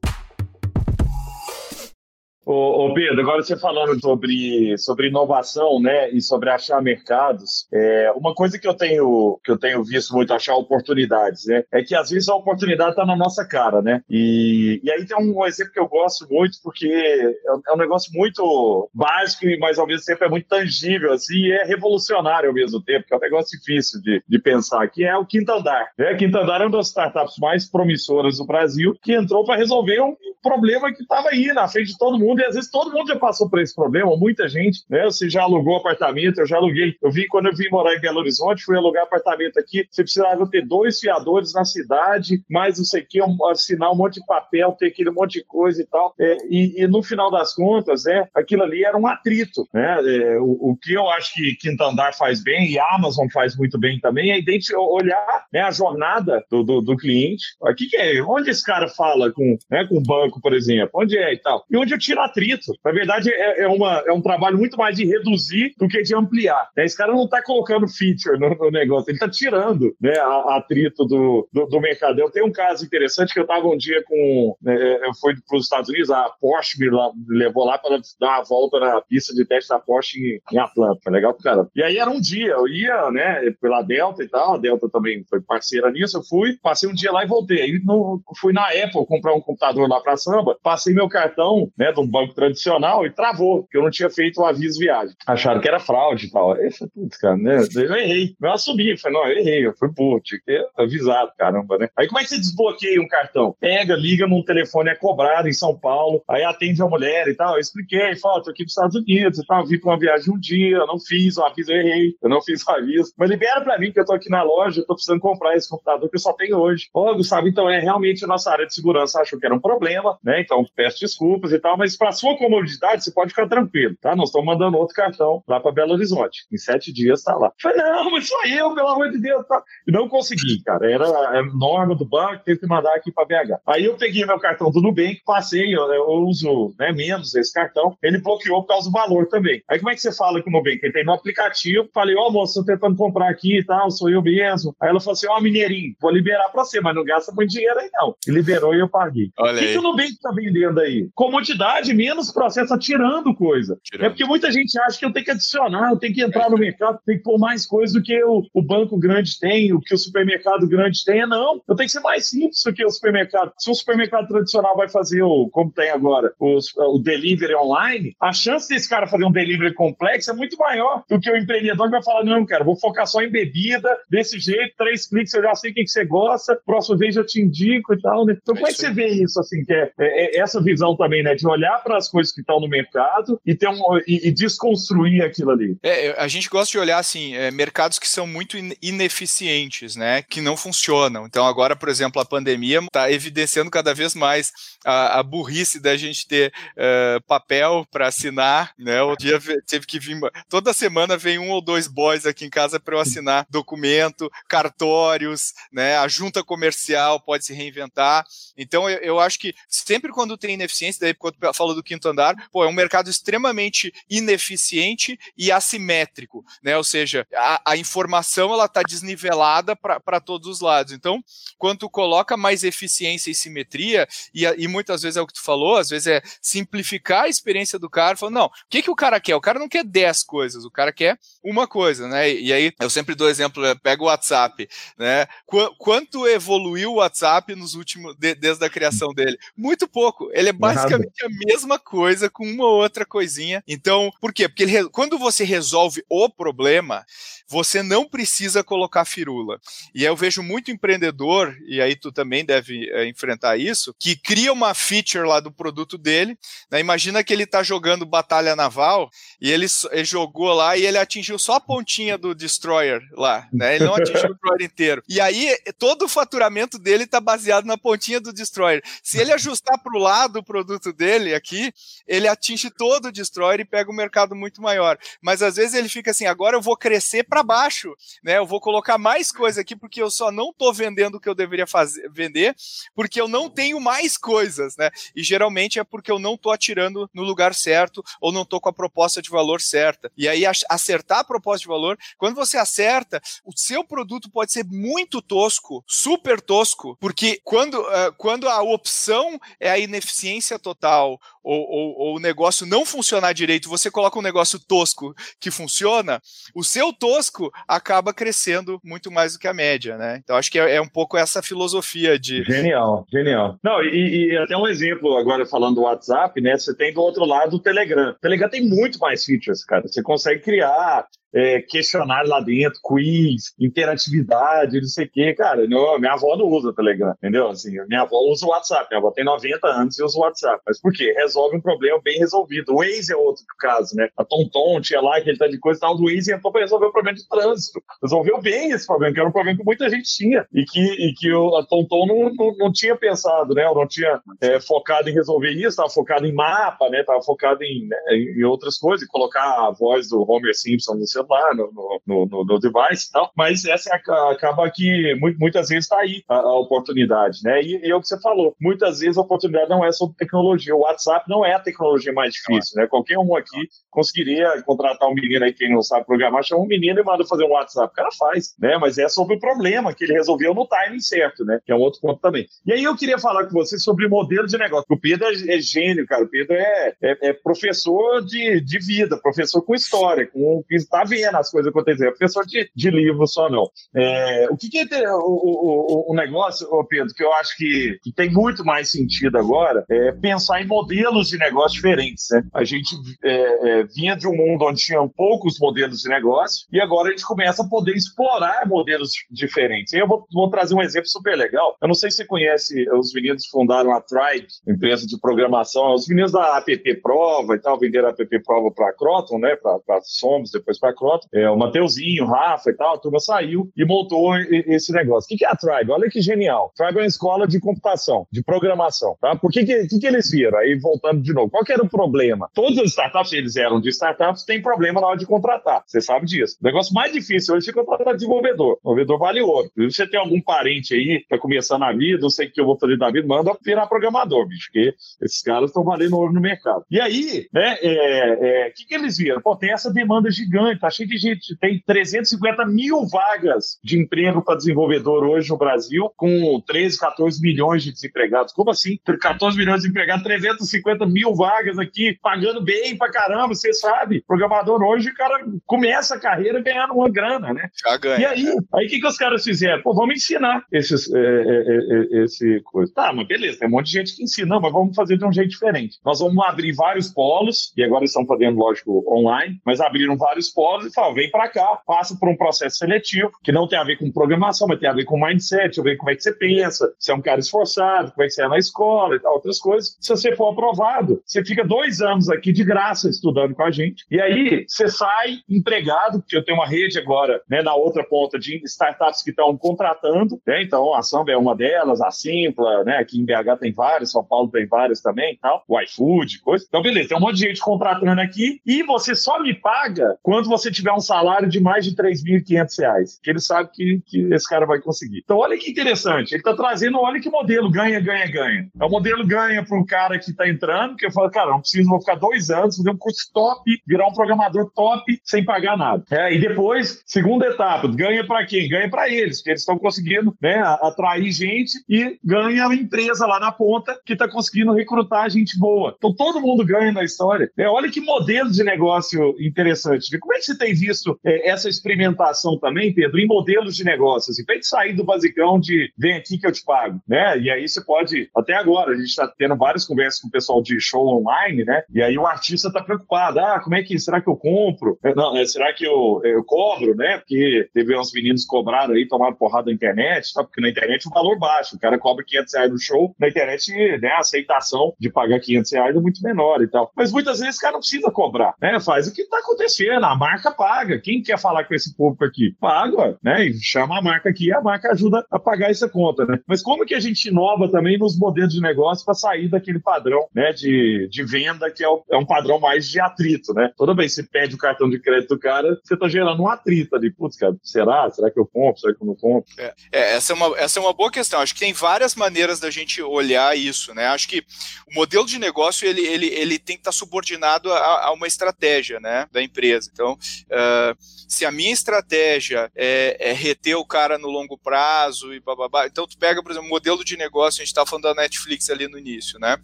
Ô, 2.44 2.88
ô, 2.88 2.94
Pedro, 2.94 3.22
agora 3.22 3.44
você 3.44 3.56
falando 3.56 4.00
sobre, 4.00 4.76
sobre 4.78 5.10
inovação, 5.10 5.80
né, 5.80 6.10
e 6.10 6.20
sobre 6.22 6.50
achar 6.50 6.82
mercados, 6.82 7.68
é, 7.72 8.12
uma 8.16 8.34
coisa 8.34 8.58
que 8.58 8.68
eu 8.68 8.74
tenho 8.74 9.40
que 9.44 9.52
eu 9.52 9.60
tenho 9.60 9.84
visto 9.84 10.14
muito 10.14 10.34
achar 10.34 10.56
oportunidades, 10.56 11.46
né, 11.46 11.64
é 11.72 11.84
que 11.84 11.94
às 11.94 12.10
vezes 12.10 12.28
a 12.28 12.36
oportunidade 12.36 12.92
está 12.92 13.06
na 13.06 13.16
nossa 13.16 13.48
cara, 13.48 13.82
né, 13.82 14.02
e, 14.10 14.82
e 14.84 14.92
aí 14.92 15.06
tem 15.06 15.16
um 15.18 15.46
exemplo 15.46 15.72
que 15.72 15.80
eu 15.80 15.88
gosto 15.88 16.28
muito 16.32 16.58
porque 16.64 16.88
é, 16.88 17.52
é 17.70 17.74
um 17.74 17.78
negócio 17.78 18.12
muito 18.14 18.90
básico 18.92 19.46
e 19.46 19.60
mas 19.60 19.78
ao 19.78 19.86
mesmo 19.86 20.06
tempo 20.06 20.24
é 20.24 20.30
muito 20.30 20.48
tangível, 20.48 21.14
assim, 21.14 21.38
e 21.38 21.52
é 21.52 21.64
revolucionário 21.64 22.50
ao 22.50 22.56
mesmo 22.56 22.82
tempo, 22.82 23.06
que 23.06 23.14
é 23.14 23.18
um 23.18 23.22
negócio 23.22 23.58
difícil 23.60 24.02
de, 24.02 24.24
de 24.28 24.40
pensar, 24.40 24.88
que 24.90 25.04
é 25.04 25.16
o 25.16 25.26
Quinto 25.26 25.52
Andar. 25.52 25.92
Né? 25.96 26.16
Quinto 26.16 26.38
Andar 26.38 26.62
é 26.62 26.66
uma 26.66 26.78
das 26.78 26.88
startups 26.88 27.36
mais 27.38 27.70
promissoras 27.70 28.38
do 28.38 28.46
Brasil 28.46 28.96
que 29.02 29.14
entrou 29.14 29.46
para 29.46 29.58
resolver 29.58 30.02
um 30.02 30.16
problema 30.42 30.92
que 30.92 31.04
estava 31.04 31.30
aí 31.30 31.48
na 31.54 31.68
frente 31.68 31.92
de 31.92 31.98
todo 31.98 32.18
mundo 32.18 32.31
e 32.40 32.46
às 32.46 32.56
vezes 32.56 32.70
todo 32.70 32.92
mundo 32.92 33.08
já 33.08 33.18
passou 33.18 33.50
por 33.50 33.60
esse 33.60 33.76
problema, 33.76 34.16
muita 34.18 34.48
gente, 34.48 34.84
né? 34.90 35.04
Você 35.06 35.30
já 35.30 35.44
alugou 35.44 35.78
apartamento, 35.78 36.40
eu 36.40 36.48
já 36.48 36.58
aluguei. 36.58 36.96
Eu 37.02 37.12
vi 37.12 37.28
quando 37.28 37.48
eu 37.48 37.56
vim 37.56 37.70
morar 37.70 37.96
em 37.96 38.00
Belo 38.00 38.20
Horizonte, 38.20 38.64
fui 38.64 38.78
alugar 38.78 39.04
apartamento 39.04 39.60
aqui, 39.60 39.86
você 39.90 40.04
precisava 40.04 40.50
ter 40.50 40.66
dois 40.66 41.00
fiadores 41.00 41.54
na 41.54 41.66
cidade, 41.66 42.44
mais 42.50 42.78
não 42.78 42.86
sei 42.86 43.02
o 43.02 43.08
que, 43.08 43.20
assinar 43.52 43.92
um 43.92 43.96
monte 43.96 44.20
de 44.20 44.26
papel, 44.26 44.76
ter 44.78 44.88
aquele 44.88 45.12
monte 45.12 45.40
de 45.40 45.46
coisa 45.46 45.82
e 45.82 45.86
tal. 45.86 46.14
É, 46.20 46.38
e, 46.50 46.84
e, 46.84 46.88
no 46.88 47.04
final 47.04 47.32
das 47.32 47.54
contas, 47.54 48.04
né, 48.06 48.28
aquilo 48.36 48.64
ali 48.64 48.84
era 48.84 48.98
um 48.98 49.08
atrito, 49.08 49.68
né? 49.74 50.00
É, 50.02 50.40
o, 50.40 50.72
o, 50.72 50.78
que 50.82 50.94
eu 50.94 51.10
acho 51.10 51.34
que 51.34 51.56
Quinta 51.56 51.86
Andar 51.86 52.14
faz 52.14 52.44
bem 52.44 52.72
e 52.72 52.80
a 52.80 52.96
Amazon 52.96 53.28
faz 53.32 53.56
muito 53.58 53.80
bem 53.80 54.00
também 54.00 54.32
é 54.32 54.78
olhar 54.78 55.46
né, 55.52 55.62
a 55.62 55.72
jornada 55.72 56.44
do, 56.50 56.64
do, 56.64 56.82
do 56.82 56.98
cliente. 56.98 57.46
Aqui 57.64 57.88
que 57.88 57.98
é, 57.98 58.22
onde 58.22 58.50
esse 58.50 58.64
cara 58.64 58.88
fala 58.88 59.32
com, 59.32 59.58
né, 59.70 59.86
com 59.88 59.98
o 59.98 60.04
banco, 60.04 60.40
por 60.42 60.54
exemplo, 60.54 60.90
onde 60.94 61.18
é 61.18 61.34
e 61.34 61.38
tal. 61.38 61.66
E 61.70 61.78
onde 61.78 61.94
eu 61.94 62.00
tiro 62.00 62.21
atrito. 62.22 62.74
Na 62.84 62.92
verdade, 62.92 63.32
é, 63.32 63.64
é, 63.64 63.68
uma, 63.68 64.04
é 64.08 64.12
um 64.12 64.22
trabalho 64.22 64.58
muito 64.58 64.78
mais 64.78 64.96
de 64.96 65.06
reduzir 65.06 65.74
do 65.78 65.88
que 65.88 66.02
de 66.02 66.16
ampliar. 66.16 66.70
Né? 66.76 66.86
Esse 66.86 66.98
cara 66.98 67.12
não 67.12 67.26
está 67.26 67.42
colocando 67.42 67.88
feature 67.88 68.40
no, 68.40 68.50
no, 68.56 68.72
negócio, 68.72 69.10
ele 69.10 69.18
está 69.18 69.30
tirando 69.30 69.96
né, 70.00 70.18
a, 70.18 70.58
atrito 70.58 71.06
do, 71.06 71.48
do, 71.52 71.66
do, 71.66 71.80
mercado. 71.80 72.20
Eu 72.20 72.30
tenho 72.30 72.46
um 72.46 72.52
caso 72.52 72.86
interessante 72.86 73.34
que 73.34 73.40
eu 73.40 73.44
estava 73.44 73.68
um 73.68 73.78
dia 73.78 74.04
com. 74.04 74.56
Né, 74.62 75.00
eu 75.06 75.14
fui 75.20 75.34
para 75.48 75.58
os 75.58 75.66
Estados 75.66 75.90
Unidos, 75.90 76.10
a 76.10 76.30
Porsche 76.40 76.80
me, 76.80 76.90
lá, 76.90 77.12
me 77.16 77.38
levou 77.38 77.66
lá 77.66 77.78
para 77.78 78.00
dar 78.20 78.38
uma 78.38 78.44
volta 78.44 78.80
na 78.80 79.02
pista 79.02 79.34
de 79.34 79.46
teste 79.46 79.70
da 79.70 79.80
Porsche 79.80 80.20
em, 80.20 80.56
em 80.56 80.60
Atlanta. 80.60 81.00
Foi 81.04 81.12
legal 81.12 81.34
pro 81.34 81.44
cara. 81.44 81.68
E 81.76 81.84
aí 81.84 81.98
era 81.98 82.10
um 82.10 82.20
dia, 82.20 82.52
eu 82.54 82.68
ia 82.68 83.12
né, 83.12 83.52
pela 83.62 83.82
Delta 83.82 84.24
e 84.24 84.28
tal, 84.28 84.56
a 84.56 84.58
Delta 84.58 84.90
também 84.90 85.24
foi 85.30 85.42
parceira 85.42 85.92
nisso. 85.92 86.18
Eu 86.18 86.24
fui, 86.24 86.58
passei 86.62 86.90
um 86.90 86.94
dia 86.94 87.12
lá 87.12 87.24
e 87.24 87.28
voltei. 87.28 87.62
Aí 87.62 87.82
no, 87.84 88.22
fui 88.40 88.54
na 88.54 88.68
Apple 88.68 89.06
comprar 89.06 89.34
um 89.34 89.42
computador 89.42 89.90
lá 89.90 90.00
para 90.02 90.18
samba, 90.18 90.58
passei 90.62 90.94
meu 90.94 91.10
cartão 91.10 91.72
né, 91.78 91.92
um 91.98 92.08
banco 92.12 92.34
tradicional 92.34 93.06
e 93.06 93.12
travou, 93.12 93.64
porque 93.64 93.78
eu 93.78 93.84
não 93.84 93.90
tinha 93.90 94.10
feito 94.10 94.42
o 94.42 94.46
aviso 94.46 94.80
viagem. 94.80 95.16
Acharam 95.26 95.62
que 95.62 95.68
era 95.68 95.80
fraude 95.80 96.28
e 96.28 96.32
tal. 96.32 96.56
Falei, 96.56 96.70
putz, 96.94 97.18
cara, 97.18 97.38
né? 97.38 97.58
Eu 97.76 97.96
errei. 97.96 98.36
Eu 98.42 98.52
assumi, 98.52 98.98
falei, 98.98 99.18
não, 99.18 99.28
eu 99.28 99.38
errei, 99.38 99.66
eu 99.66 99.74
fui 99.74 99.90
burro, 99.90 100.22
tinha 100.22 100.40
que 100.40 100.46
ter 100.46 100.66
avisado, 100.78 101.32
caramba, 101.38 101.78
né? 101.78 101.88
Aí 101.98 102.08
como 102.08 102.20
é 102.20 102.24
que 102.24 102.30
você 102.30 102.38
desbloqueia 102.38 103.02
um 103.02 103.08
cartão? 103.08 103.56
Pega, 103.60 103.96
liga 103.96 104.28
num 104.28 104.44
telefone, 104.44 104.90
é 104.90 104.96
cobrado 104.96 105.48
em 105.48 105.54
São 105.54 105.78
Paulo, 105.78 106.24
aí 106.30 106.44
atende 106.44 106.82
a 106.82 106.88
mulher 106.88 107.28
e 107.28 107.36
tal. 107.36 107.56
Eu 107.56 107.60
expliquei, 107.60 108.16
fala, 108.16 108.44
tô 108.44 108.52
aqui 108.52 108.64
nos 108.64 108.72
Estados 108.72 108.96
Unidos 108.96 109.40
e 109.40 109.46
tal, 109.46 109.66
vim 109.66 109.80
pra 109.80 109.92
uma 109.92 110.00
viagem 110.00 110.34
um 110.34 110.40
dia, 110.40 110.78
eu 110.78 110.88
não 110.88 111.00
fiz 111.00 111.38
o 111.38 111.44
aviso, 111.44 111.72
eu 111.72 111.78
errei, 111.78 112.16
eu 112.22 112.30
não 112.30 112.42
fiz 112.42 112.64
o 112.66 112.72
aviso. 112.72 113.14
Mas 113.18 113.30
libera 113.30 113.62
pra 113.62 113.78
mim 113.78 113.92
que 113.92 114.00
eu 114.00 114.06
tô 114.06 114.14
aqui 114.14 114.30
na 114.30 114.44
loja, 114.44 114.82
eu 114.82 114.86
tô 114.86 114.96
precisando 114.96 115.20
comprar 115.20 115.56
esse 115.56 115.70
computador 115.70 116.10
que 116.10 116.16
eu 116.16 116.20
só 116.20 116.34
tenho 116.34 116.58
hoje. 116.58 116.90
Ô, 116.94 117.14
Gustavo, 117.16 117.48
então 117.48 117.70
é 117.70 117.80
realmente 117.80 118.24
a 118.24 118.28
nossa 118.28 118.52
área 118.52 118.66
de 118.66 118.74
segurança 118.74 119.22
achou 119.22 119.40
que 119.40 119.46
era 119.46 119.56
um 119.56 119.60
problema, 119.60 120.18
né? 120.24 120.42
Então 120.42 120.66
peço 120.76 121.00
desculpas 121.00 121.52
e 121.52 121.60
tal, 121.60 121.78
mas 121.78 121.96
para 122.02 122.12
sua 122.12 122.36
comodidade, 122.36 123.04
você 123.04 123.12
pode 123.12 123.30
ficar 123.30 123.48
tranquilo, 123.48 123.96
tá? 124.02 124.16
Nós 124.16 124.30
estamos 124.30 124.48
mandando 124.48 124.76
outro 124.76 124.96
cartão 124.96 125.44
lá 125.48 125.60
para 125.60 125.72
Belo 125.72 125.94
Horizonte. 125.94 126.48
Em 126.52 126.58
sete 126.58 126.92
dias 126.92 127.22
tá 127.22 127.36
lá. 127.36 127.50
Eu 127.50 127.54
falei, 127.62 127.78
não, 127.78 128.10
mas 128.10 128.28
sou 128.28 128.44
eu, 128.48 128.74
pelo 128.74 128.88
amor 128.88 129.12
de 129.12 129.20
Deus. 129.20 129.46
Tá? 129.46 129.62
E 129.88 129.92
não 129.92 130.10
consegui, 130.10 130.64
cara. 130.64 130.92
Era 130.92 131.06
a 131.06 131.44
norma 131.44 131.96
do 131.96 132.04
banco, 132.04 132.44
teve 132.44 132.60
que 132.60 132.66
mandar 132.66 132.96
aqui 132.96 133.12
para 133.12 133.26
BH. 133.26 133.60
Aí 133.68 133.86
eu 133.86 133.96
peguei 133.98 134.26
meu 134.26 134.40
cartão 134.40 134.72
do 134.72 134.82
Nubank, 134.82 135.22
passei, 135.24 135.76
eu, 135.76 135.94
eu 135.94 136.08
uso 136.24 136.74
né, 136.80 136.92
menos 136.92 137.36
esse 137.36 137.54
cartão. 137.54 137.96
Ele 138.02 138.18
bloqueou 138.18 138.64
por 138.64 138.70
causa 138.70 138.90
do 138.90 138.94
valor 138.94 139.28
também. 139.28 139.62
Aí 139.70 139.78
como 139.78 139.92
é 139.92 139.94
que 139.94 140.02
você 140.02 140.12
fala 140.12 140.42
com 140.42 140.50
o 140.50 140.54
Nubank? 140.54 140.80
Ele 140.82 140.94
tem 140.94 141.06
no 141.06 141.14
aplicativo, 141.14 141.88
falei, 141.94 142.16
ó, 142.16 142.30
oh, 142.30 142.32
moço, 142.32 142.62
tô 142.62 142.66
tentando 142.66 142.96
comprar 142.96 143.30
aqui 143.30 143.60
e 143.60 143.64
tal, 143.64 143.92
sou 143.92 144.10
eu 144.10 144.24
mesmo. 144.24 144.76
Aí 144.82 144.90
ela 144.90 145.00
falou 145.00 145.14
assim, 145.14 145.28
ó, 145.28 145.38
oh, 145.38 145.42
mineirinho, 145.42 145.94
vou 146.02 146.10
liberar 146.10 146.50
para 146.50 146.66
você, 146.66 146.82
mas 146.82 146.96
não 146.96 147.04
gasta 147.04 147.32
muito 147.32 147.52
dinheiro 147.52 147.80
aí 147.80 147.92
não. 147.94 148.16
E 148.28 148.32
liberou 148.32 148.74
e 148.74 148.80
eu 148.80 148.90
paguei. 148.90 149.30
Olha 149.38 149.54
o 149.54 149.60
que, 149.60 149.72
que 149.74 149.78
o 149.78 149.84
Nubank 149.84 150.20
tá 150.20 150.32
vendendo 150.32 150.80
aí? 150.80 151.08
Comodidade 151.14 151.91
menos 151.94 152.32
processo 152.32 152.78
tirando 152.78 153.34
coisa. 153.36 153.78
Tirando. 153.84 154.06
É 154.06 154.10
porque 154.10 154.26
muita 154.26 154.52
gente 154.52 154.78
acha 154.80 154.98
que 154.98 155.06
eu 155.06 155.14
tenho 155.14 155.26
que 155.26 155.32
adicionar, 155.32 155.92
eu 155.92 155.98
tenho 155.98 156.14
que 156.14 156.22
entrar 156.22 156.50
no 156.50 156.58
mercado, 156.58 157.00
tem 157.06 157.18
que 157.18 157.24
pôr 157.24 157.38
mais 157.38 157.66
coisa 157.66 157.94
do 157.94 158.04
que 158.04 158.24
o, 158.24 158.44
o 158.54 158.62
banco 158.62 158.98
grande 158.98 159.40
tem, 159.40 159.74
o 159.74 159.80
que 159.80 159.94
o 159.94 159.98
supermercado 159.98 160.68
grande 160.68 161.04
tem. 161.04 161.26
Não, 161.28 161.62
eu 161.68 161.76
tenho 161.76 161.88
que 161.88 161.92
ser 161.92 162.00
mais 162.00 162.30
simples 162.30 162.62
do 162.66 162.74
que 162.74 162.86
o 162.86 162.90
supermercado. 162.90 163.52
Se 163.58 163.70
o 163.70 163.76
supermercado 163.76 164.28
tradicional 164.28 164.76
vai 164.76 164.90
fazer, 164.90 165.22
o, 165.22 165.50
como 165.50 165.72
tem 165.72 165.90
agora, 165.90 166.34
os, 166.40 166.76
o 166.78 167.00
delivery 167.00 167.56
online, 167.56 168.16
a 168.20 168.34
chance 168.34 168.68
desse 168.68 168.90
cara 168.90 169.08
fazer 169.08 169.26
um 169.26 169.32
delivery 169.32 169.74
complexo 169.74 170.32
é 170.32 170.34
muito 170.34 170.58
maior 170.58 171.04
do 171.10 171.20
que 171.20 171.30
o 171.30 171.38
empreendedor 171.38 171.86
que 171.88 171.92
vai 171.92 172.04
falar: 172.04 172.24
não, 172.24 172.46
cara, 172.46 172.64
vou 172.64 172.76
focar 172.76 173.06
só 173.06 173.22
em 173.22 173.30
bebida, 173.30 173.90
desse 174.10 174.40
jeito, 174.40 174.76
três 174.78 175.08
cliques, 175.08 175.34
eu 175.34 175.44
já 175.44 175.56
sei 175.56 175.72
o 175.72 175.74
que, 175.74 175.88
você 175.88 176.06
gosta, 176.06 176.60
próximo 176.66 176.98
vez 176.98 177.16
eu 177.16 177.26
te 177.26 177.42
indico 177.42 177.94
e 177.94 178.02
tal. 178.02 178.26
Né? 178.26 178.38
Então, 178.42 178.56
como 178.56 178.68
é 178.68 178.72
que 178.72 178.78
você 178.78 178.92
vê 178.92 179.08
isso, 179.08 179.40
assim, 179.40 179.64
que 179.64 179.74
é, 179.74 179.92
é, 180.00 180.38
é 180.38 180.40
essa 180.40 180.62
visão 180.62 180.96
também, 180.96 181.24
né, 181.24 181.36
de 181.36 181.48
olhar 181.48 181.81
para 181.84 181.98
as 181.98 182.10
coisas 182.10 182.34
que 182.34 182.42
estão 182.42 182.60
no 182.60 182.68
mercado 182.68 183.40
e, 183.46 183.56
ter 183.56 183.68
um, 183.68 183.82
e, 184.08 184.28
e 184.28 184.32
desconstruir 184.32 185.24
aquilo 185.24 185.52
ali? 185.52 185.78
É, 185.84 186.16
a 186.18 186.28
gente 186.28 186.50
gosta 186.50 186.72
de 186.72 186.78
olhar, 186.78 187.00
assim, 187.00 187.36
é, 187.36 187.52
mercados 187.52 188.00
que 188.00 188.08
são 188.08 188.26
muito 188.26 188.58
ineficientes, 188.82 189.96
né, 189.96 190.22
que 190.22 190.42
não 190.42 190.56
funcionam. 190.58 191.26
Então, 191.26 191.46
agora, 191.46 191.76
por 191.76 191.90
exemplo, 191.90 192.22
a 192.22 192.26
pandemia 192.26 192.80
está 192.80 193.12
evidenciando 193.12 193.72
cada 193.72 193.94
vez 193.94 194.16
mais 194.16 194.52
a, 194.86 195.20
a 195.20 195.24
burrice 195.24 195.80
da 195.80 195.96
gente 195.98 196.28
ter 196.28 196.52
uh, 196.78 197.22
papel 197.28 197.86
para 197.92 198.08
assinar, 198.08 198.74
né, 198.78 199.02
o 199.02 199.16
dia 199.16 199.40
teve 199.68 199.86
que 199.86 200.00
vir, 200.00 200.20
toda 200.50 200.74
semana 200.74 201.18
vem 201.18 201.40
um 201.40 201.50
ou 201.50 201.62
dois 201.62 201.88
boys 201.88 202.26
aqui 202.26 202.46
em 202.46 202.50
casa 202.50 202.80
para 202.80 202.96
eu 202.96 203.00
assinar 203.00 203.46
documento, 203.50 204.32
cartórios, 204.48 205.54
né, 205.72 205.98
a 205.98 206.08
junta 206.08 206.44
comercial 206.44 207.20
pode 207.20 207.46
se 207.46 207.54
reinventar. 207.54 208.26
Então, 208.58 208.90
eu, 208.90 208.98
eu 209.00 209.20
acho 209.20 209.40
que 209.40 209.54
sempre 209.68 210.12
quando 210.12 210.38
tem 210.38 210.54
ineficiência, 210.54 211.00
daí 211.02 211.14
quando 211.14 211.36
do 211.74 211.84
quinto 211.84 212.08
andar, 212.08 212.36
pô, 212.52 212.64
é 212.64 212.68
um 212.68 212.74
mercado 212.74 213.10
extremamente 213.10 213.94
ineficiente 214.10 215.20
e 215.38 215.52
assimétrico, 215.52 216.46
né? 216.64 216.78
Ou 216.78 216.84
seja, 216.84 217.28
a, 217.34 217.72
a 217.72 217.78
informação 217.78 218.54
ela 218.54 218.66
está 218.66 218.82
desnivelada 218.82 219.76
para 219.76 220.20
todos 220.20 220.48
os 220.48 220.62
lados. 220.62 220.94
Então, 220.94 221.24
quando 221.58 221.80
tu 221.80 221.90
coloca 221.90 222.36
mais 222.38 222.64
eficiência 222.64 223.32
e 223.32 223.36
simetria, 223.36 224.08
e, 224.34 224.46
e 224.46 224.68
muitas 224.68 225.02
vezes 225.02 225.18
é 225.18 225.22
o 225.22 225.28
que 225.28 225.34
tu 225.34 225.44
falou, 225.44 225.78
às 225.78 225.90
vezes 225.90 226.08
é 226.08 226.22
simplificar 226.42 227.24
a 227.24 227.30
experiência 227.30 227.78
do 227.78 227.90
cara, 227.90 228.18
falando, 228.18 228.36
não, 228.36 228.46
o 228.46 228.52
que, 228.70 228.82
que 228.82 228.92
o 228.92 228.96
cara 228.96 229.20
quer? 229.20 229.36
O 229.36 229.42
cara 229.42 229.60
não 229.60 229.70
quer 229.70 229.84
10 229.84 230.24
coisas, 230.24 230.66
o 230.66 230.72
cara 230.72 230.92
quer 230.92 231.18
uma 231.44 231.68
coisa, 231.68 232.08
né? 232.08 232.32
E 232.32 232.52
aí 232.54 232.72
eu 232.80 232.90
sempre 232.90 233.16
dou 233.16 233.30
exemplo, 233.30 233.64
pega 233.82 234.04
o 234.04 234.08
WhatsApp, 234.08 234.68
né? 234.98 235.28
Qu 235.46 235.76
quanto 235.78 236.28
evoluiu 236.28 236.94
o 236.94 236.96
WhatsApp 236.96 237.56
nos 237.56 237.76
últimos, 237.76 238.16
de, 238.16 238.36
desde 238.36 238.64
a 238.66 238.70
criação 238.70 239.14
dele? 239.14 239.38
Muito 239.56 239.88
pouco. 239.88 240.30
Ele 240.34 240.50
é 240.50 240.54
basicamente 240.54 241.12
Nada. 241.22 241.34
a 241.34 241.46
mesma 241.46 241.51
coisa 241.92 242.30
com 242.30 242.46
uma 242.46 242.66
outra 242.66 243.06
coisinha. 243.06 243.64
Então, 243.68 244.12
por 244.20 244.34
quê? 244.34 244.48
Porque 244.48 244.64
ele, 244.64 244.90
quando 244.90 245.18
você 245.18 245.44
resolve 245.44 246.04
o 246.10 246.30
problema, 246.30 247.06
você 247.52 247.84
não 247.84 248.08
precisa 248.08 248.64
colocar 248.64 249.04
firula. 249.04 249.60
E 249.94 250.06
eu 250.06 250.16
vejo 250.16 250.42
muito 250.42 250.72
empreendedor, 250.72 251.54
e 251.68 251.82
aí 251.82 251.98
tu 251.98 252.10
também 252.12 252.46
deve 252.46 252.90
é, 252.92 253.06
enfrentar 253.06 253.58
isso, 253.58 253.94
que 254.00 254.16
cria 254.16 254.54
uma 254.54 254.74
feature 254.74 255.28
lá 255.28 255.42
do 255.42 255.52
produto 255.52 255.98
dele. 255.98 256.38
Né? 256.72 256.80
Imagina 256.80 257.24
que 257.24 257.34
ele 257.34 257.44
está 257.44 257.62
jogando 257.62 258.06
batalha 258.06 258.56
naval 258.56 259.10
e 259.40 259.52
ele, 259.52 259.66
ele, 259.92 260.06
jogou 260.06 260.54
lá 260.54 260.78
e 260.78 260.86
ele 260.86 260.98
atingiu 260.98 261.38
só 261.38 261.56
a 261.56 261.60
pontinha 261.60 262.18
do 262.18 262.34
destroyer 262.34 263.02
lá, 263.12 263.48
né? 263.52 263.76
Ele 263.76 263.86
não 263.86 263.96
atingiu 263.96 264.30
o 264.30 264.34
destroyer 264.34 264.66
inteiro. 264.66 265.04
E 265.10 265.20
aí 265.20 265.58
todo 265.78 266.06
o 266.06 266.10
faturamento 266.10 266.80
dele 266.80 267.04
está 267.04 267.20
baseado 267.20 267.66
na 267.66 267.78
pontinha 267.78 268.22
do 268.22 268.32
destroyer. 268.32 268.82
Se 269.04 269.20
ele 269.20 269.34
ajustar 269.34 269.78
para 269.82 269.98
o 269.98 270.02
lado 270.02 270.40
o 270.40 270.44
produto 270.44 270.94
dele 270.94 271.34
aqui, 271.42 271.74
ele 272.08 272.28
atinge 272.28 272.70
todo 272.70 273.08
o 273.08 273.12
destroyer 273.12 273.62
e 273.62 273.66
pega 273.66 273.92
um 273.92 273.96
mercado 273.96 274.36
muito 274.36 274.62
maior. 274.62 274.98
Mas 275.22 275.42
às 275.42 275.56
vezes 275.56 275.74
ele 275.74 275.90
fica 275.90 276.12
assim, 276.12 276.26
agora 276.26 276.56
eu 276.56 276.62
vou 276.62 276.78
crescer 276.78 277.24
para 277.24 277.44
baixo, 277.44 277.94
né? 278.24 278.38
Eu 278.38 278.46
vou 278.46 278.62
colocar 278.62 278.98
mais 278.98 279.32
coisa 279.32 279.62
aqui 279.62 279.76
porque 279.76 280.02
eu 280.02 280.12
só 280.12 280.32
não 280.32 280.52
estou 280.52 280.72
vendendo 280.74 281.16
o 281.16 281.20
que 281.20 281.28
eu 281.28 281.36
deveria 281.36 281.68
fazer, 281.68 282.10
vender, 282.12 282.56
porque 282.96 283.20
eu 283.20 283.28
não 283.28 283.50
tenho 283.50 283.80
mais 283.80 284.18
coisas, 284.18 284.78
né? 284.78 284.90
E 285.16 285.24
geralmente 285.24 285.80
é 285.80 285.84
porque 285.84 286.12
eu 286.12 286.20
não 286.20 286.36
estou 286.36 286.52
atirando 286.52 287.10
no 287.14 287.24
lugar 287.24 287.56
certo 287.56 288.04
ou 288.20 288.32
não 288.32 288.44
estou 288.44 288.62
com 288.62 288.70
a 288.70 288.74
proposta 288.74 289.22
de 289.22 289.30
valor 289.30 289.60
certa. 289.60 290.12
E 290.16 290.28
aí 290.28 290.44
acertar 290.70 291.20
a 291.20 291.24
proposta 291.24 291.64
de 291.64 291.68
valor, 291.68 291.98
quando 292.18 292.36
você 292.36 292.58
acerta, 292.58 293.22
o 293.44 293.52
seu 293.56 293.84
produto 293.84 294.30
pode 294.30 294.52
ser 294.52 294.64
muito 294.66 295.22
tosco, 295.22 295.84
super 295.88 296.40
tosco, 296.40 296.96
porque 297.00 297.42
quando, 297.44 297.80
uh, 297.82 298.14
quando 298.18 298.48
a 298.48 298.62
opção 298.62 299.40
é 299.60 299.70
a 299.70 299.80
ineficiência 299.80 300.60
total 300.60 301.20
ou, 301.44 301.60
ou, 301.62 301.96
ou, 301.98 302.16
o 302.18 302.20
negócio 302.20 302.66
não 302.66 302.86
funcionar 302.86 303.34
direito, 303.34 303.70
você 303.70 303.90
coloca 303.90 304.18
um 304.18 304.22
negócio 304.22 304.60
tosco 304.60 305.14
que 305.40 305.52
funciona, 305.52 306.22
o 306.56 306.64
seu 306.64 306.94
tosco 306.94 307.52
acaba 307.68 308.14
crescendo 308.14 308.80
muito 308.84 309.12
mais 309.12 309.34
do 309.34 309.40
que 309.40 309.48
a 309.48 309.54
média, 309.54 309.98
né? 309.98 310.20
Então 310.24 310.36
acho 310.36 310.52
que 310.52 310.60
é, 310.60 310.76
é 310.76 310.82
um 310.82 310.88
pouco 310.88 311.18
essa 311.18 311.42
filosofia 311.42 312.20
de. 312.20 312.44
Genial, 312.44 313.06
genial. 313.12 313.58
Não, 313.64 313.84
e, 313.84 314.32
e, 314.32 314.38
até 314.38 314.56
um 314.56 314.68
exemplo 314.68 315.18
agora 315.18 315.46
falando 315.46 315.76
do 315.76 315.82
WhatsApp, 315.82 316.40
né? 316.42 316.58
Você 316.58 316.76
tem 316.76 316.94
do 316.94 317.02
outro 317.02 317.26
lado 317.26 317.56
o 317.56 317.60
Telegram. 317.60 318.12
O 318.12 318.20
Telegram 318.20 318.50
tem 318.50 318.68
muito 318.68 319.00
mais 319.00 319.24
features, 319.24 319.64
cara. 319.64 319.88
Você 319.88 320.02
consegue 320.02 320.42
criar 320.42 321.08
é, 321.34 321.62
questionário 321.62 322.30
lá 322.30 322.40
dentro, 322.42 322.80
quiz, 322.84 323.54
interatividade, 323.60 324.80
não 324.80 324.88
sei 324.88 325.06
o 325.06 325.10
quê. 325.10 325.34
Cara, 325.34 325.68
não, 325.68 325.98
minha 326.00 326.14
avó 326.14 326.36
não 326.36 326.46
usa 326.46 326.74
Telegram, 326.74 327.14
entendeu? 327.18 327.50
Assim, 327.50 327.72
minha 327.88 328.02
avó 328.02 328.20
usa 328.30 328.46
o 328.46 328.50
WhatsApp. 328.50 328.88
Minha 328.90 329.00
avó 329.00 329.12
tem 329.12 329.24
90 329.24 329.68
anos 329.68 329.98
e 329.98 330.04
usa 330.04 330.18
o 330.18 330.22
WhatsApp. 330.22 330.62
Mas 330.66 330.80
por 330.80 330.92
quê? 330.92 331.14
Resolve 331.18 331.58
um 331.58 331.62
problema 331.62 332.00
bem 332.04 332.18
resolvido. 332.20 332.74
O 332.74 332.78
Waze 332.78 333.14
é 333.14 333.16
outro 333.16 333.44
caso, 333.60 333.96
né? 333.96 334.10
A 334.18 334.24
Tonton 334.24 334.82
tinha 334.82 335.02
lá 335.02 335.18
aquele 335.18 335.38
tal 335.38 335.50
de 335.50 335.60
coisa 335.60 335.78
e 335.78 335.82
tal. 335.82 335.96
O 335.96 336.06
Waze 336.06 336.34
entrou 336.34 336.52
para 336.52 336.62
resolver 336.62 336.86
o 336.88 336.92
problema 336.92 337.18
de 337.18 337.28
trânsito. 337.28 337.82
Resolveu 338.02 338.42
bem 338.42 338.72
esse 338.72 338.86
problema, 338.86 339.14
que 339.14 339.20
era 339.20 339.30
um 339.30 339.32
problema 339.34 339.58
que 339.58 339.66
muita 339.66 339.90
gente 339.90 340.10
tinha 340.10 340.46
e 340.54 340.66
que, 340.66 340.82
e 340.82 341.14
que 341.14 341.32
o, 341.32 341.56
a 341.56 341.66
Tonton 341.66 342.06
não, 342.08 342.34
não, 342.34 342.58
não 342.58 342.72
tinha 342.72 342.96
pensado, 342.96 343.54
né? 343.54 343.68
Ou 343.68 343.76
não 343.76 343.88
tinha 343.88 344.22
é, 344.42 344.60
focado 344.60 345.10
em 345.10 345.14
resolver 345.14 345.52
isso, 345.52 345.70
estava 345.70 345.90
focado 345.90 346.26
em 346.26 346.34
mapa, 346.34 346.90
né? 346.90 347.02
Estava 347.02 347.22
focado 347.22 347.64
em, 347.64 347.88
né, 347.88 347.98
em 348.12 348.44
outras 348.44 348.78
coisas, 348.78 349.08
colocar 349.08 349.68
a 349.68 349.72
voz 349.72 350.10
do 350.10 350.30
Homer 350.30 350.56
Simpson 350.56 350.96
no 350.96 351.08
celular, 351.22 351.56
no, 351.56 352.02
no, 352.06 352.26
no, 352.26 352.46
no 352.46 352.60
device 352.60 353.08
e 353.08 353.12
tal, 353.12 353.32
mas 353.36 353.66
essa 353.66 353.90
é 353.90 354.02
acaba 354.32 354.70
que 354.70 355.16
muitas 355.40 355.70
vezes 355.70 355.86
está 355.86 356.00
aí 356.00 356.24
a, 356.28 356.36
a, 356.36 356.60
oportunidade, 356.60 357.40
né? 357.44 357.62
E, 357.62 357.86
e 357.86 357.92
é 357.92 357.96
o 357.96 358.02
que 358.02 358.08
você 358.08 358.20
falou, 358.20 358.56
muitas 358.60 359.00
vezes 359.00 359.18
a 359.18 359.22
oportunidade 359.22 359.70
não 359.70 359.84
é 359.84 359.92
sobre 359.92 360.16
tecnologia, 360.18 360.76
o 360.76 360.82
WhatsApp 360.82 361.30
não 361.30 361.46
é 361.46 361.54
a 361.54 361.60
tecnologia 361.60 362.14
mais 362.14 362.34
difícil, 362.34 362.80
né? 362.82 362.88
Qualquer 362.88 363.18
um 363.18 363.36
aqui 363.36 363.68
conseguiria 363.90 364.62
contratar 364.64 365.10
um 365.10 365.14
menino 365.14 365.46
aí, 365.46 365.54
quem 365.54 365.72
não 365.72 365.82
sabe 365.82 366.06
programar, 366.06 366.44
chama 366.44 366.62
um 366.62 366.68
menino 366.68 367.00
e 367.00 367.04
manda 367.04 367.26
fazer 367.26 367.46
um 367.46 367.52
WhatsApp, 367.52 367.92
o 367.92 367.96
cara 367.96 368.10
faz, 368.18 368.56
né? 368.60 368.78
Mas 368.78 368.98
é 368.98 369.08
sobre 369.10 369.36
o 369.36 369.40
problema 369.40 369.94
que 369.94 370.04
ele 370.04 370.14
resolveu 370.14 370.54
no 370.54 370.68
timing 370.68 371.00
certo, 371.00 371.44
né? 371.44 371.60
Que 371.66 371.72
é 371.72 371.76
um 371.76 371.80
outro 371.80 372.02
ponto 372.02 372.20
também. 372.20 372.46
E 372.66 372.74
aí 372.74 372.84
eu 372.84 372.96
queria 372.96 373.20
falar 373.20 373.46
com 373.46 373.52
você 373.52 373.78
sobre 373.78 374.08
modelo 374.08 374.48
de 374.48 374.58
negócio. 374.58 374.86
O 374.90 375.00
Pedro 375.00 375.28
é, 375.28 375.56
é 375.56 375.60
gênio, 375.60 376.06
cara. 376.06 376.24
O 376.24 376.30
Pedro 376.30 376.54
é, 376.54 376.94
é, 377.02 377.30
é 377.30 377.34
professor 377.34 378.24
de, 378.24 378.62
de 378.62 378.80
vida, 378.80 379.18
professor 379.22 379.62
com 379.62 379.76
história, 379.76 380.28
com 380.28 380.64
que 380.68 380.76
está 380.76 381.04
vendo 381.12 381.36
as 381.36 381.52
coisas 381.52 381.70
acontecer. 381.70 382.08
É 382.08 382.12
professor 382.12 382.46
de, 382.46 382.72
de 382.74 382.90
livro 382.90 383.28
só 383.28 383.50
não. 383.50 383.70
É, 383.94 384.48
o 384.50 384.56
que, 384.56 384.70
que 384.70 384.80
é 384.80 385.14
o, 385.14 385.20
o, 385.20 386.12
o, 386.12 386.16
negócio, 386.16 386.68
Pedro, 386.86 387.14
que 387.14 387.24
eu 387.24 387.34
acho 387.34 387.58
que, 387.58 388.00
que, 388.02 388.14
tem 388.14 388.32
muito 388.32 388.64
mais 388.64 388.92
sentido 388.92 389.38
agora 389.38 389.84
é 389.90 390.12
pensar 390.14 390.62
em 390.62 390.68
modelos 390.68 391.28
de 391.28 391.38
negócio 391.38 391.76
diferentes. 391.76 392.28
Né? 392.32 392.44
A 392.54 392.64
gente 392.64 392.96
é, 393.24 393.80
é, 393.80 393.84
vinha 393.84 394.16
de 394.16 394.28
um 394.28 394.36
mundo 394.36 394.66
onde 394.66 394.82
tinham 394.82 395.10
poucos 395.10 395.60
modelos 395.60 396.02
de 396.02 396.10
negócio 396.10 396.66
e 396.72 396.80
agora 396.80 397.10
a 397.10 397.12
gente 397.12 397.26
começa 397.26 397.64
a 397.64 397.68
poder 397.68 397.96
explorar 397.96 398.68
modelos 398.68 399.12
diferentes. 399.30 399.94
Eu 399.94 400.08
vou, 400.08 400.26
vou 400.32 400.50
trazer 400.50 400.74
um 400.74 400.82
exemplo 400.82 401.08
super 401.08 401.36
legal. 401.36 401.76
Eu 401.82 401.88
não 401.88 401.96
sei 401.96 402.10
se 402.10 402.18
você 402.18 402.26
conhece, 402.26 402.90
os 402.92 403.14
meninos 403.14 403.48
fundaram 403.48 403.92
a 403.92 404.02
Tribe, 404.02 404.48
empresa 404.68 405.06
de 405.06 405.20
programação, 405.20 405.94
os 405.94 406.08
meninos 406.08 406.32
da 406.32 406.58
App 406.58 407.02
Prova 407.02 407.56
e 407.56 407.60
tal, 407.60 407.80
venderam 407.80 408.10
a 408.10 408.12
App 408.12 408.44
Prova 408.44 408.72
para 408.72 408.90
a 408.90 408.94
Croton, 408.94 409.40
né, 409.40 409.56
para 409.56 410.00
Somos, 410.04 410.52
depois 410.52 410.80
para 410.80 410.92
a 410.92 410.96
Croton. 411.02 411.28
É, 411.34 411.50
o 411.50 411.58
Mateuzinho, 411.58 412.28
Rafa 412.28 412.70
e 412.70 412.74
tal, 412.76 412.94
a 412.94 412.98
turma 413.00 413.20
saiu 413.20 413.72
e 413.76 413.84
montou 413.84 414.38
esse 414.38 414.94
negócio. 414.94 415.34
O 415.34 415.38
que 415.38 415.44
é 415.44 415.48
a 415.48 415.56
Tribe? 415.56 415.92
Olha 415.92 416.10
que 416.10 416.22
genial. 416.22 416.72
Tribe 416.76 417.00
é 417.00 417.02
uma 417.02 417.08
escola 417.08 417.48
de 417.48 417.60
computação, 417.60 418.28
de 418.32 418.44
programação, 418.44 419.18
tá? 419.20 419.36
Por 419.36 419.52
que 419.52 419.66
que, 419.66 419.88
que, 419.88 420.00
que 420.00 420.08
eles 420.08 420.30
viram? 420.30 420.60
Aí, 420.60 420.78
voltando 420.80 421.22
de 421.22 421.34
novo, 421.34 421.50
qual 421.50 421.64
que 421.64 421.74
era 421.74 421.84
o 421.84 421.90
problema? 421.90 422.50
Todas 422.54 422.78
as 422.78 422.92
startups, 422.92 423.34
eles 423.34 423.56
eram 423.56 423.82
de 423.82 423.90
startups, 423.90 424.44
tem 424.44 424.62
problema 424.62 425.02
na 425.02 425.08
hora 425.08 425.18
de 425.18 425.26
contratar. 425.26 425.84
Você 425.88 426.00
sabe 426.00 426.28
disso. 426.28 426.58
O 426.62 426.66
negócio 426.66 426.94
mais 426.94 427.12
difícil 427.12 427.56
hoje 427.56 427.70
é 427.70 427.74
contratar 427.74 428.14
desenvolvedor. 428.14 428.74
O 428.84 428.94
desenvolvedor 428.94 429.18
vale 429.18 429.42
ouro. 429.42 429.72
Se 429.76 429.92
você 429.92 430.08
tem 430.08 430.20
algum 430.20 430.42
parente 430.42 430.94
aí, 430.94 431.26
tá 431.28 431.38
começando 431.38 431.84
a 431.84 431.92
vida, 431.92 432.20
não 432.22 432.30
sei 432.30 432.48
o 432.48 432.52
que 432.52 432.62
eu 432.62 432.66
vou 432.66 432.78
fazer 432.78 432.98
da 432.98 433.10
vida, 433.10 433.28
manda 433.28 433.58
virar 433.64 433.88
programador, 433.88 434.48
bicho, 434.48 434.70
porque 434.72 434.94
esses 435.22 435.42
caras 435.42 435.70
estão 435.70 435.84
valendo 435.84 436.16
ouro 436.16 436.34
no 436.34 436.42
mercado. 436.42 436.86
E 436.92 437.00
aí, 437.00 437.48
né, 437.52 437.74
o 437.82 437.86
é, 437.86 438.68
é, 438.68 438.70
que, 438.72 438.86
que 438.86 438.94
eles 438.94 439.18
viram? 439.18 439.42
Pô, 439.42 439.56
tem 439.56 439.72
essa 439.72 439.92
demanda 439.92 440.30
gigante, 440.30 440.80
tá 440.80 440.91
cheio 440.92 441.10
de 441.10 441.18
gente, 441.18 441.56
tem 441.58 441.82
350 441.86 442.66
mil 442.66 443.08
vagas 443.08 443.80
de 443.84 444.00
emprego 444.00 444.42
para 444.42 444.56
desenvolvedor 444.56 445.24
hoje 445.24 445.50
no 445.50 445.58
Brasil, 445.58 446.12
com 446.16 446.62
13, 446.66 447.00
14 447.00 447.42
milhões 447.42 447.84
de 447.84 447.92
desempregados. 447.92 448.54
Como 448.54 448.72
assim? 448.72 449.00
14 449.20 449.58
milhões 449.58 449.78
de 449.78 449.88
desempregados, 449.88 450.24
350 450.24 451.06
mil 451.06 451.36
vagas 451.36 451.78
aqui, 451.80 452.18
pagando 452.22 452.62
bem 452.62 452.98
pra 452.98 453.12
caramba, 453.12 453.50
você 453.50 453.74
sabe. 453.74 454.24
Programador 454.28 454.82
hoje, 454.84 455.10
o 455.10 455.16
cara 455.16 455.46
começa 455.66 456.16
a 456.16 456.20
carreira 456.20 456.62
ganhando 456.62 456.94
uma 456.94 457.10
grana, 457.10 457.54
né? 457.54 457.70
Já 457.84 457.98
ganha. 457.98 458.20
E 458.20 458.26
aí, 458.26 458.46
aí 458.74 458.86
o 458.86 458.90
que, 458.90 459.00
que 459.00 459.08
os 459.08 459.18
caras 459.18 459.44
fizeram? 459.44 459.82
Pô, 459.82 459.94
vamos 459.94 460.16
ensinar 460.16 460.64
esses, 460.72 461.12
é, 461.14 461.20
é, 461.20 462.20
é, 462.20 462.24
esse 462.24 462.62
coisa. 462.64 462.92
Tá, 462.94 463.14
mas 463.14 463.28
beleza, 463.28 463.60
tem 463.60 463.68
um 463.68 463.72
monte 463.72 463.88
de 463.88 463.94
gente 463.94 464.16
que 464.16 464.24
ensina, 464.24 464.60
mas 464.60 464.72
vamos 464.72 464.96
fazer 464.96 465.18
de 465.18 465.26
um 465.26 465.32
jeito 465.32 465.50
diferente. 465.50 466.00
Nós 466.06 466.20
vamos 466.20 466.44
abrir 466.46 466.74
vários 466.74 467.10
polos, 467.10 467.74
e 467.76 467.84
agora 467.84 468.06
estão 468.06 468.26
fazendo, 468.26 468.58
lógico, 468.58 469.04
online, 469.08 469.60
mas 469.66 469.80
abriram 469.80 470.18
vários 470.18 470.50
polos 470.50 470.81
e 470.86 470.94
falaram, 470.94 471.16
vem 471.16 471.30
para 471.30 471.50
cá, 471.50 471.80
passa 471.86 472.16
por 472.18 472.30
um 472.30 472.36
processo 472.36 472.78
seletivo, 472.78 473.32
que 473.44 473.52
não 473.52 473.68
tem 473.68 473.78
a 473.78 473.84
ver 473.84 473.98
com 473.98 474.12
programação, 474.12 474.68
mas 474.68 474.80
tem 474.80 474.90
a 474.90 474.94
ver 474.94 475.06
com 475.06 475.20
mindset, 475.20 475.80
a 475.80 475.84
ver 475.84 475.98
como 475.98 476.12
é 476.12 476.16
que 476.16 476.24
você 476.24 476.34
pensa, 476.34 476.94
se 477.00 477.12
é 477.12 477.16
um 477.16 477.22
cara 477.22 477.40
esforçado, 477.40 478.12
como 478.12 478.24
é 478.24 478.28
que 478.28 478.34
você 478.34 478.44
é 478.44 478.48
na 478.48 478.58
escola 478.58 479.16
e 479.16 479.20
tal, 479.20 479.34
outras 479.34 479.60
coisas. 479.60 479.98
Se 480.00 480.10
você 480.10 480.36
for 480.36 480.52
aprovado, 480.52 481.22
você 481.26 481.44
fica 481.44 481.64
dois 481.64 482.02
anos 482.02 482.30
aqui 482.30 482.52
de 482.52 482.64
graça 482.64 483.10
estudando 483.10 483.56
com 483.56 483.64
a 483.64 483.72
gente. 483.72 484.06
E 484.10 484.20
aí 484.20 484.66
você 484.68 484.88
sai 484.90 485.40
empregado, 485.50 486.20
porque 486.20 486.38
eu 486.38 486.44
tenho 486.44 486.58
uma 486.58 486.68
rede 486.68 486.98
agora, 487.00 487.42
né, 487.50 487.62
na 487.62 487.76
outra 487.76 488.04
ponta 488.04 488.40
de 488.40 488.62
startups 488.66 489.24
que 489.24 489.32
estão 489.32 489.56
contratando, 489.58 490.42
né? 490.46 490.64
Então 490.64 490.94
a 490.94 491.02
Samba 491.02 491.32
é 491.32 491.38
uma 491.38 491.56
delas, 491.56 492.02
a 492.02 492.12
Simpla, 492.12 492.84
né? 492.84 492.98
Aqui 492.98 493.20
em 493.20 493.26
BH 493.26 493.60
tem 493.60 493.72
várias, 493.72 494.12
São 494.12 494.24
Paulo 494.24 494.50
tem 494.50 494.66
várias 494.66 495.02
também, 495.02 495.38
tal, 495.42 495.64
o 495.68 495.80
iFood, 495.82 496.40
coisa. 496.40 496.66
Então 496.68 496.82
beleza, 496.82 497.10
tem 497.10 497.18
um 497.18 497.22
monte 497.22 497.36
de 497.36 497.48
gente 497.48 497.62
contratando 497.62 498.22
aqui 498.22 498.62
e 498.66 498.84
você 498.84 499.16
só 499.16 499.42
me 499.42 499.54
paga 499.54 500.18
quando 500.22 500.50
você 500.50 500.71
tiver 500.72 500.92
um 500.92 501.00
salário 501.00 501.50
de 501.50 501.60
mais 501.60 501.86
de 501.86 501.96
3.500 501.96 502.80
reais, 502.80 503.20
que 503.22 503.30
ele 503.30 503.40
sabe 503.40 503.70
que, 503.74 504.02
que 504.06 504.34
esse 504.34 504.48
cara 504.48 504.66
vai 504.66 504.80
conseguir. 504.80 505.22
Então, 505.24 505.38
olha 505.38 505.58
que 505.58 505.70
interessante, 505.70 506.34
ele 506.34 506.40
está 506.40 506.56
trazendo, 506.56 507.00
olha 507.00 507.20
que 507.20 507.30
modelo 507.30 507.70
ganha, 507.70 508.00
ganha, 508.00 508.30
ganha. 508.30 508.70
É 508.80 508.86
o 508.86 508.90
modelo 508.90 509.26
ganha 509.26 509.64
para 509.64 509.78
um 509.78 509.86
cara 509.86 510.18
que 510.18 510.32
está 510.32 510.48
entrando, 510.48 510.96
que 510.96 511.06
eu 511.06 511.12
falo, 511.12 511.30
cara, 511.30 511.52
não 511.52 511.60
preciso, 511.60 511.90
vou 511.90 512.00
ficar 512.00 512.16
dois 512.16 512.50
anos, 512.50 512.78
fazer 512.78 512.90
um 512.90 512.98
curso 512.98 513.30
top, 513.34 513.62
virar 513.88 514.08
um 514.08 514.14
programador 514.14 514.72
top, 514.76 515.20
sem 515.24 515.44
pagar 515.44 515.78
nada. 515.78 516.04
É, 516.12 516.34
e 516.34 516.40
depois, 516.40 517.02
segunda 517.06 517.48
etapa, 517.48 517.88
ganha 517.88 518.26
para 518.26 518.46
quem? 518.46 518.68
Ganha 518.68 518.90
para 518.90 519.10
eles, 519.10 519.38
porque 519.38 519.52
eles 519.52 519.62
estão 519.62 519.78
conseguindo 519.78 520.36
né, 520.42 520.60
atrair 520.82 521.32
gente 521.32 521.84
e 521.90 522.18
ganha 522.24 522.68
a 522.68 522.76
empresa 522.76 523.26
lá 523.26 523.40
na 523.40 523.52
ponta 523.52 524.00
que 524.06 524.14
está 524.14 524.28
conseguindo 524.28 524.74
recrutar 524.74 525.30
gente 525.30 525.58
boa. 525.58 525.96
Então, 525.98 526.14
todo 526.14 526.42
mundo 526.42 526.66
ganha 526.66 526.92
na 526.92 527.04
história. 527.04 527.52
É, 527.58 527.68
olha 527.68 527.90
que 527.90 528.02
modelo 528.02 528.52
de 528.52 528.64
negócio 528.64 529.36
interessante. 529.40 530.18
Como 530.20 530.34
é 530.34 530.38
que 530.38 530.46
você 530.52 530.58
tem 530.58 530.74
visto 530.74 531.20
é, 531.26 531.50
essa 531.50 531.70
experimentação 531.70 532.58
também, 532.60 532.94
Pedro, 532.94 533.20
em 533.20 533.28
modelos 533.28 533.76
de 533.76 533.84
negócios? 533.84 534.40
Em 534.40 534.46
vez 534.46 534.62
de 534.62 534.68
sair 534.68 534.94
do 534.94 535.04
basicão 535.04 535.60
de 535.60 535.92
vem 535.98 536.16
aqui 536.16 536.38
que 536.38 536.46
eu 536.46 536.52
te 536.52 536.64
pago, 536.64 537.02
né? 537.08 537.40
E 537.40 537.50
aí 537.50 537.68
você 537.68 537.84
pode, 537.84 538.30
até 538.36 538.54
agora, 538.54 538.92
a 538.92 538.96
gente 538.96 539.08
está 539.08 539.28
tendo 539.28 539.56
várias 539.56 539.86
conversas 539.86 540.20
com 540.20 540.28
o 540.28 540.32
pessoal 540.32 540.62
de 540.62 540.80
show 540.80 541.08
online, 541.08 541.64
né? 541.64 541.84
E 541.94 542.02
aí 542.02 542.18
o 542.18 542.26
artista 542.26 542.68
está 542.68 542.82
preocupado, 542.82 543.40
ah, 543.40 543.60
como 543.64 543.76
é 543.76 543.84
que, 543.84 543.98
será 544.00 544.22
que 544.22 544.30
eu 544.30 544.36
compro? 544.36 544.98
É, 545.04 545.14
não, 545.16 545.36
é, 545.38 545.46
será 545.46 545.74
que 545.74 545.86
eu, 545.86 546.22
eu 546.24 546.44
cobro, 546.44 546.96
né? 546.96 547.18
Porque 547.18 547.70
teve 547.74 547.98
uns 547.98 548.12
meninos 548.14 548.44
que 548.44 548.48
cobraram 548.48 548.94
aí, 548.94 549.08
tomaram 549.08 549.36
porrada 549.36 549.68
na 549.68 549.74
internet, 549.74 550.34
tá? 550.34 550.44
porque 550.44 550.62
na 550.62 550.70
internet 550.70 551.08
o 551.08 551.12
valor 551.12 551.38
baixo, 551.38 551.76
o 551.76 551.80
cara 551.80 551.98
cobra 551.98 552.26
500 552.26 552.54
reais 552.54 552.72
no 552.72 552.80
show, 552.80 553.16
na 553.20 553.28
internet 553.28 553.72
né, 554.00 554.10
a 554.10 554.20
aceitação 554.20 554.94
de 555.00 555.10
pagar 555.10 555.40
500 555.40 555.72
reais 555.72 555.96
é 555.96 556.00
muito 556.00 556.22
menor 556.24 556.62
e 556.62 556.68
tal. 556.68 556.92
Mas 556.96 557.12
muitas 557.12 557.40
vezes 557.40 557.58
o 557.58 557.62
cara 557.62 557.74
não 557.74 557.80
precisa 557.80 558.12
cobrar, 558.12 558.54
né? 558.62 558.80
Faz 558.80 559.08
o 559.08 559.14
que 559.14 559.22
está 559.22 559.38
acontecendo, 559.40 560.04
a 560.04 560.16
marca 560.16 560.41
paga. 560.50 561.00
Quem 561.00 561.22
quer 561.22 561.38
falar 561.38 561.66
com 561.66 561.76
esse 561.76 561.94
público 561.96 562.24
aqui? 562.24 562.56
Paga, 562.60 563.18
né? 563.22 563.46
E 563.46 563.60
chama 563.62 564.00
a 564.00 564.02
marca 564.02 564.30
aqui 564.30 564.46
e 564.46 564.54
a 564.54 564.62
marca 564.62 564.92
ajuda 564.92 565.26
a 565.30 565.38
pagar 565.38 565.70
essa 565.70 565.90
conta, 565.90 566.26
né? 566.26 566.40
Mas 566.48 566.62
como 566.62 566.86
que 566.86 566.96
a 566.96 567.00
gente 567.00 567.28
inova 567.28 567.70
também 567.70 567.98
nos 567.98 568.18
modelos 568.18 568.54
de 568.54 568.62
negócio 568.62 569.04
para 569.04 569.14
sair 569.14 569.50
daquele 569.50 569.80
padrão, 569.80 570.28
né, 570.34 570.54
de, 570.54 571.10
de 571.12 571.24
venda 571.24 571.70
que 571.70 571.84
é, 571.84 571.90
o, 571.90 572.04
é 572.10 572.18
um 572.18 572.26
padrão 572.26 572.60
mais 572.60 572.88
de 572.88 573.00
atrito, 573.00 573.54
né? 573.54 573.72
Toda 573.76 573.94
vez 573.94 574.16
que 574.16 574.22
você 574.22 574.28
pede 574.28 574.56
o 574.56 574.58
cartão 574.58 574.90
de 574.90 575.00
crédito 575.00 575.36
do 575.36 575.40
cara, 575.40 575.78
você 575.84 575.94
está 575.94 576.08
gerando 576.08 576.42
um 576.42 576.48
atrito 576.48 576.96
ali. 576.96 577.12
Putz, 577.12 577.36
cara, 577.36 577.56
será? 577.62 578.10
Será 578.10 578.32
que 578.32 578.40
eu 578.40 578.46
compro? 578.46 578.80
Será 578.80 578.96
que 578.96 579.02
eu 579.02 579.08
não 579.08 579.16
compro? 579.16 579.52
É, 579.58 579.74
é, 579.92 580.16
essa, 580.16 580.32
é 580.32 580.36
uma, 580.36 580.58
essa 580.58 580.80
é 580.80 580.82
uma 580.82 580.94
boa 580.94 581.12
questão. 581.12 581.42
Acho 581.42 581.54
que 581.54 581.60
tem 581.60 581.74
várias 581.74 582.16
maneiras 582.16 582.60
da 582.60 582.70
gente 582.70 583.02
olhar 583.02 583.58
isso, 583.58 583.94
né? 583.94 584.08
Acho 584.08 584.28
que 584.28 584.44
o 584.88 584.96
modelo 584.96 585.26
de 585.26 585.38
negócio 585.38 585.88
ele, 585.88 586.02
ele, 586.02 586.28
ele 586.28 586.60
tem 586.60 586.76
que 586.76 586.82
estar 586.82 586.92
subordinado 586.92 587.72
a, 587.72 588.06
a 588.06 588.12
uma 588.12 588.28
estratégia 588.28 589.00
né, 589.00 589.28
da 589.32 589.42
empresa. 589.42 589.90
Então, 589.92 590.18
uh, 590.48 590.98
se 591.28 591.46
a 591.46 591.52
minha 591.52 591.72
estratégia 591.72 592.72
é, 592.76 593.18
é, 593.20 593.34
reter 593.34 593.76
o 593.76 593.86
cara 593.86 594.18
no 594.18 594.28
longo 594.28 594.58
prazo 594.58 595.34
e 595.34 595.40
bababá, 595.40 595.88
então 595.88 596.08
tu 596.08 596.18
pega, 596.18 596.42
por 596.44 596.52
exemplo, 596.52 596.68
o 596.68 596.70
modelo 596.70 597.04
de 597.04 597.16
negócio, 597.16 597.62
a 597.62 597.64
gente 597.64 597.72
está 597.72 597.86
falando 597.86 598.04
da 598.04 598.14
Netflix 598.14 598.70
ali 598.70 598.88
no 598.88 599.00
início, 599.00 599.40
né? 599.40 599.58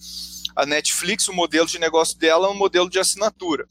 A 0.56 0.66
Netflix, 0.66 1.28
o 1.28 1.34
modelo 1.34 1.68
de 1.68 1.78
negócio 1.78 2.18
dela 2.18 2.48
é 2.48 2.50
um 2.50 2.56
modelo 2.56 2.90
de 2.90 3.00
assinatura. 3.00 3.68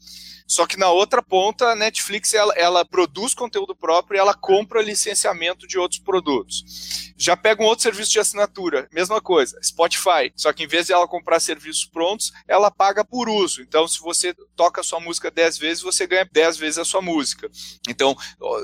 Só 0.47 0.65
que 0.65 0.77
na 0.77 0.89
outra 0.89 1.21
ponta, 1.21 1.67
a 1.67 1.75
Netflix 1.75 2.33
ela, 2.33 2.53
ela 2.55 2.85
produz 2.85 3.33
conteúdo 3.33 3.75
próprio 3.75 4.17
e 4.17 4.19
ela 4.19 4.33
compra 4.33 4.81
licenciamento 4.81 5.67
de 5.67 5.77
outros 5.77 5.99
produtos. 5.99 7.13
Já 7.17 7.35
pega 7.35 7.61
um 7.61 7.65
outro 7.65 7.83
serviço 7.83 8.11
de 8.11 8.19
assinatura, 8.19 8.87
mesma 8.93 9.19
coisa, 9.19 9.59
Spotify. 9.61 10.31
Só 10.35 10.53
que 10.53 10.63
em 10.63 10.67
vez 10.67 10.85
de 10.85 10.93
ela 10.93 11.07
comprar 11.07 11.39
serviços 11.39 11.83
prontos, 11.83 12.31
ela 12.47 12.71
paga 12.71 13.03
por 13.03 13.27
uso. 13.27 13.61
Então, 13.61 13.87
se 13.87 13.99
você 13.99 14.33
toca 14.55 14.81
a 14.81 14.83
sua 14.83 14.99
música 14.99 15.29
10 15.29 15.57
vezes, 15.57 15.83
você 15.83 16.07
ganha 16.07 16.29
10 16.31 16.57
vezes 16.57 16.77
a 16.77 16.85
sua 16.85 17.01
música. 17.01 17.49
Então, 17.89 18.15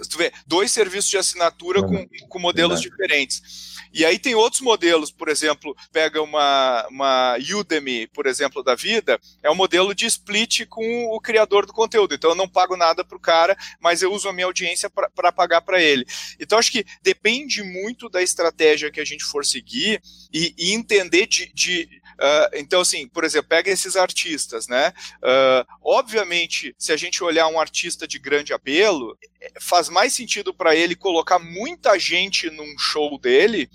tu 0.09 0.17
vê, 0.17 0.31
dois 0.47 0.71
serviços 0.71 1.09
de 1.09 1.17
assinatura 1.17 1.81
com, 1.81 2.07
com 2.29 2.39
modelos 2.39 2.79
diferentes. 2.79 3.73
E 3.93 4.03
aí 4.03 4.17
tem 4.17 4.33
outros 4.33 4.61
modelos, 4.61 5.11
por 5.11 5.29
exemplo, 5.29 5.75
pega 5.91 6.21
uma, 6.21 6.87
uma 6.89 7.37
Udemy, 7.37 8.07
por 8.07 8.25
exemplo, 8.25 8.63
da 8.63 8.73
vida, 8.73 9.19
é 9.43 9.51
um 9.51 9.55
modelo 9.55 9.93
de 9.93 10.07
split 10.07 10.65
com 10.67 11.05
o 11.05 11.19
criador 11.21 11.67
do 11.67 11.72
conteúdo. 11.73 12.15
Então 12.15 12.31
eu 12.31 12.35
não 12.35 12.47
pago 12.47 12.77
nada 12.77 13.03
para 13.03 13.17
o 13.17 13.19
cara, 13.19 13.57
mas 13.79 14.01
eu 14.01 14.11
uso 14.11 14.29
a 14.29 14.33
minha 14.33 14.45
audiência 14.45 14.89
para 14.89 15.31
pagar 15.31 15.61
para 15.61 15.81
ele. 15.81 16.05
Então 16.39 16.57
acho 16.57 16.71
que 16.71 16.85
depende 17.01 17.63
muito 17.63 18.09
da 18.09 18.21
estratégia 18.21 18.91
que 18.91 19.01
a 19.01 19.05
gente 19.05 19.23
for 19.23 19.45
seguir 19.45 20.01
e, 20.33 20.53
e 20.57 20.73
entender 20.73 21.27
de, 21.27 21.51
de 21.53 22.03
Uh, 22.13 22.47
então, 22.53 22.81
assim, 22.81 23.07
por 23.07 23.23
exemplo, 23.23 23.49
pega 23.49 23.71
esses 23.71 23.95
artistas, 23.95 24.67
né? 24.67 24.93
Uh, 25.17 25.65
obviamente, 25.83 26.75
se 26.77 26.91
a 26.91 26.97
gente 26.97 27.23
olhar 27.23 27.47
um 27.47 27.59
artista 27.59 28.07
de 28.07 28.19
grande 28.19 28.53
apelo, 28.53 29.17
faz 29.59 29.89
mais 29.89 30.13
sentido 30.13 30.53
para 30.53 30.75
ele 30.75 30.95
colocar 30.95 31.39
muita 31.39 31.97
gente 31.99 32.49
num 32.49 32.77
show 32.77 33.17
dele 33.17 33.69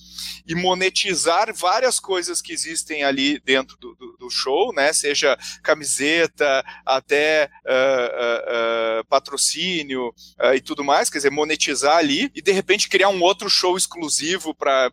e 0.46 0.54
monetizar 0.54 1.54
várias 1.54 2.00
coisas 2.00 2.40
que 2.40 2.52
existem 2.52 3.04
ali 3.04 3.40
dentro 3.44 3.76
do, 3.78 3.94
do, 3.94 4.16
do 4.16 4.30
show, 4.30 4.72
né? 4.72 4.92
Seja 4.92 5.38
camiseta, 5.62 6.64
até 6.84 7.50
uh, 7.64 9.04
patrocínio 9.04 10.14
e 10.54 10.60
tudo 10.60 10.82
mais, 10.82 11.10
quer 11.10 11.18
dizer, 11.18 11.30
monetizar 11.30 11.96
ali 11.96 12.30
e 12.34 12.40
de 12.40 12.52
repente 12.52 12.88
criar 12.88 13.08
um 13.08 13.22
outro 13.22 13.50
show 13.50 13.76
exclusivo 13.76 14.54
para, 14.54 14.90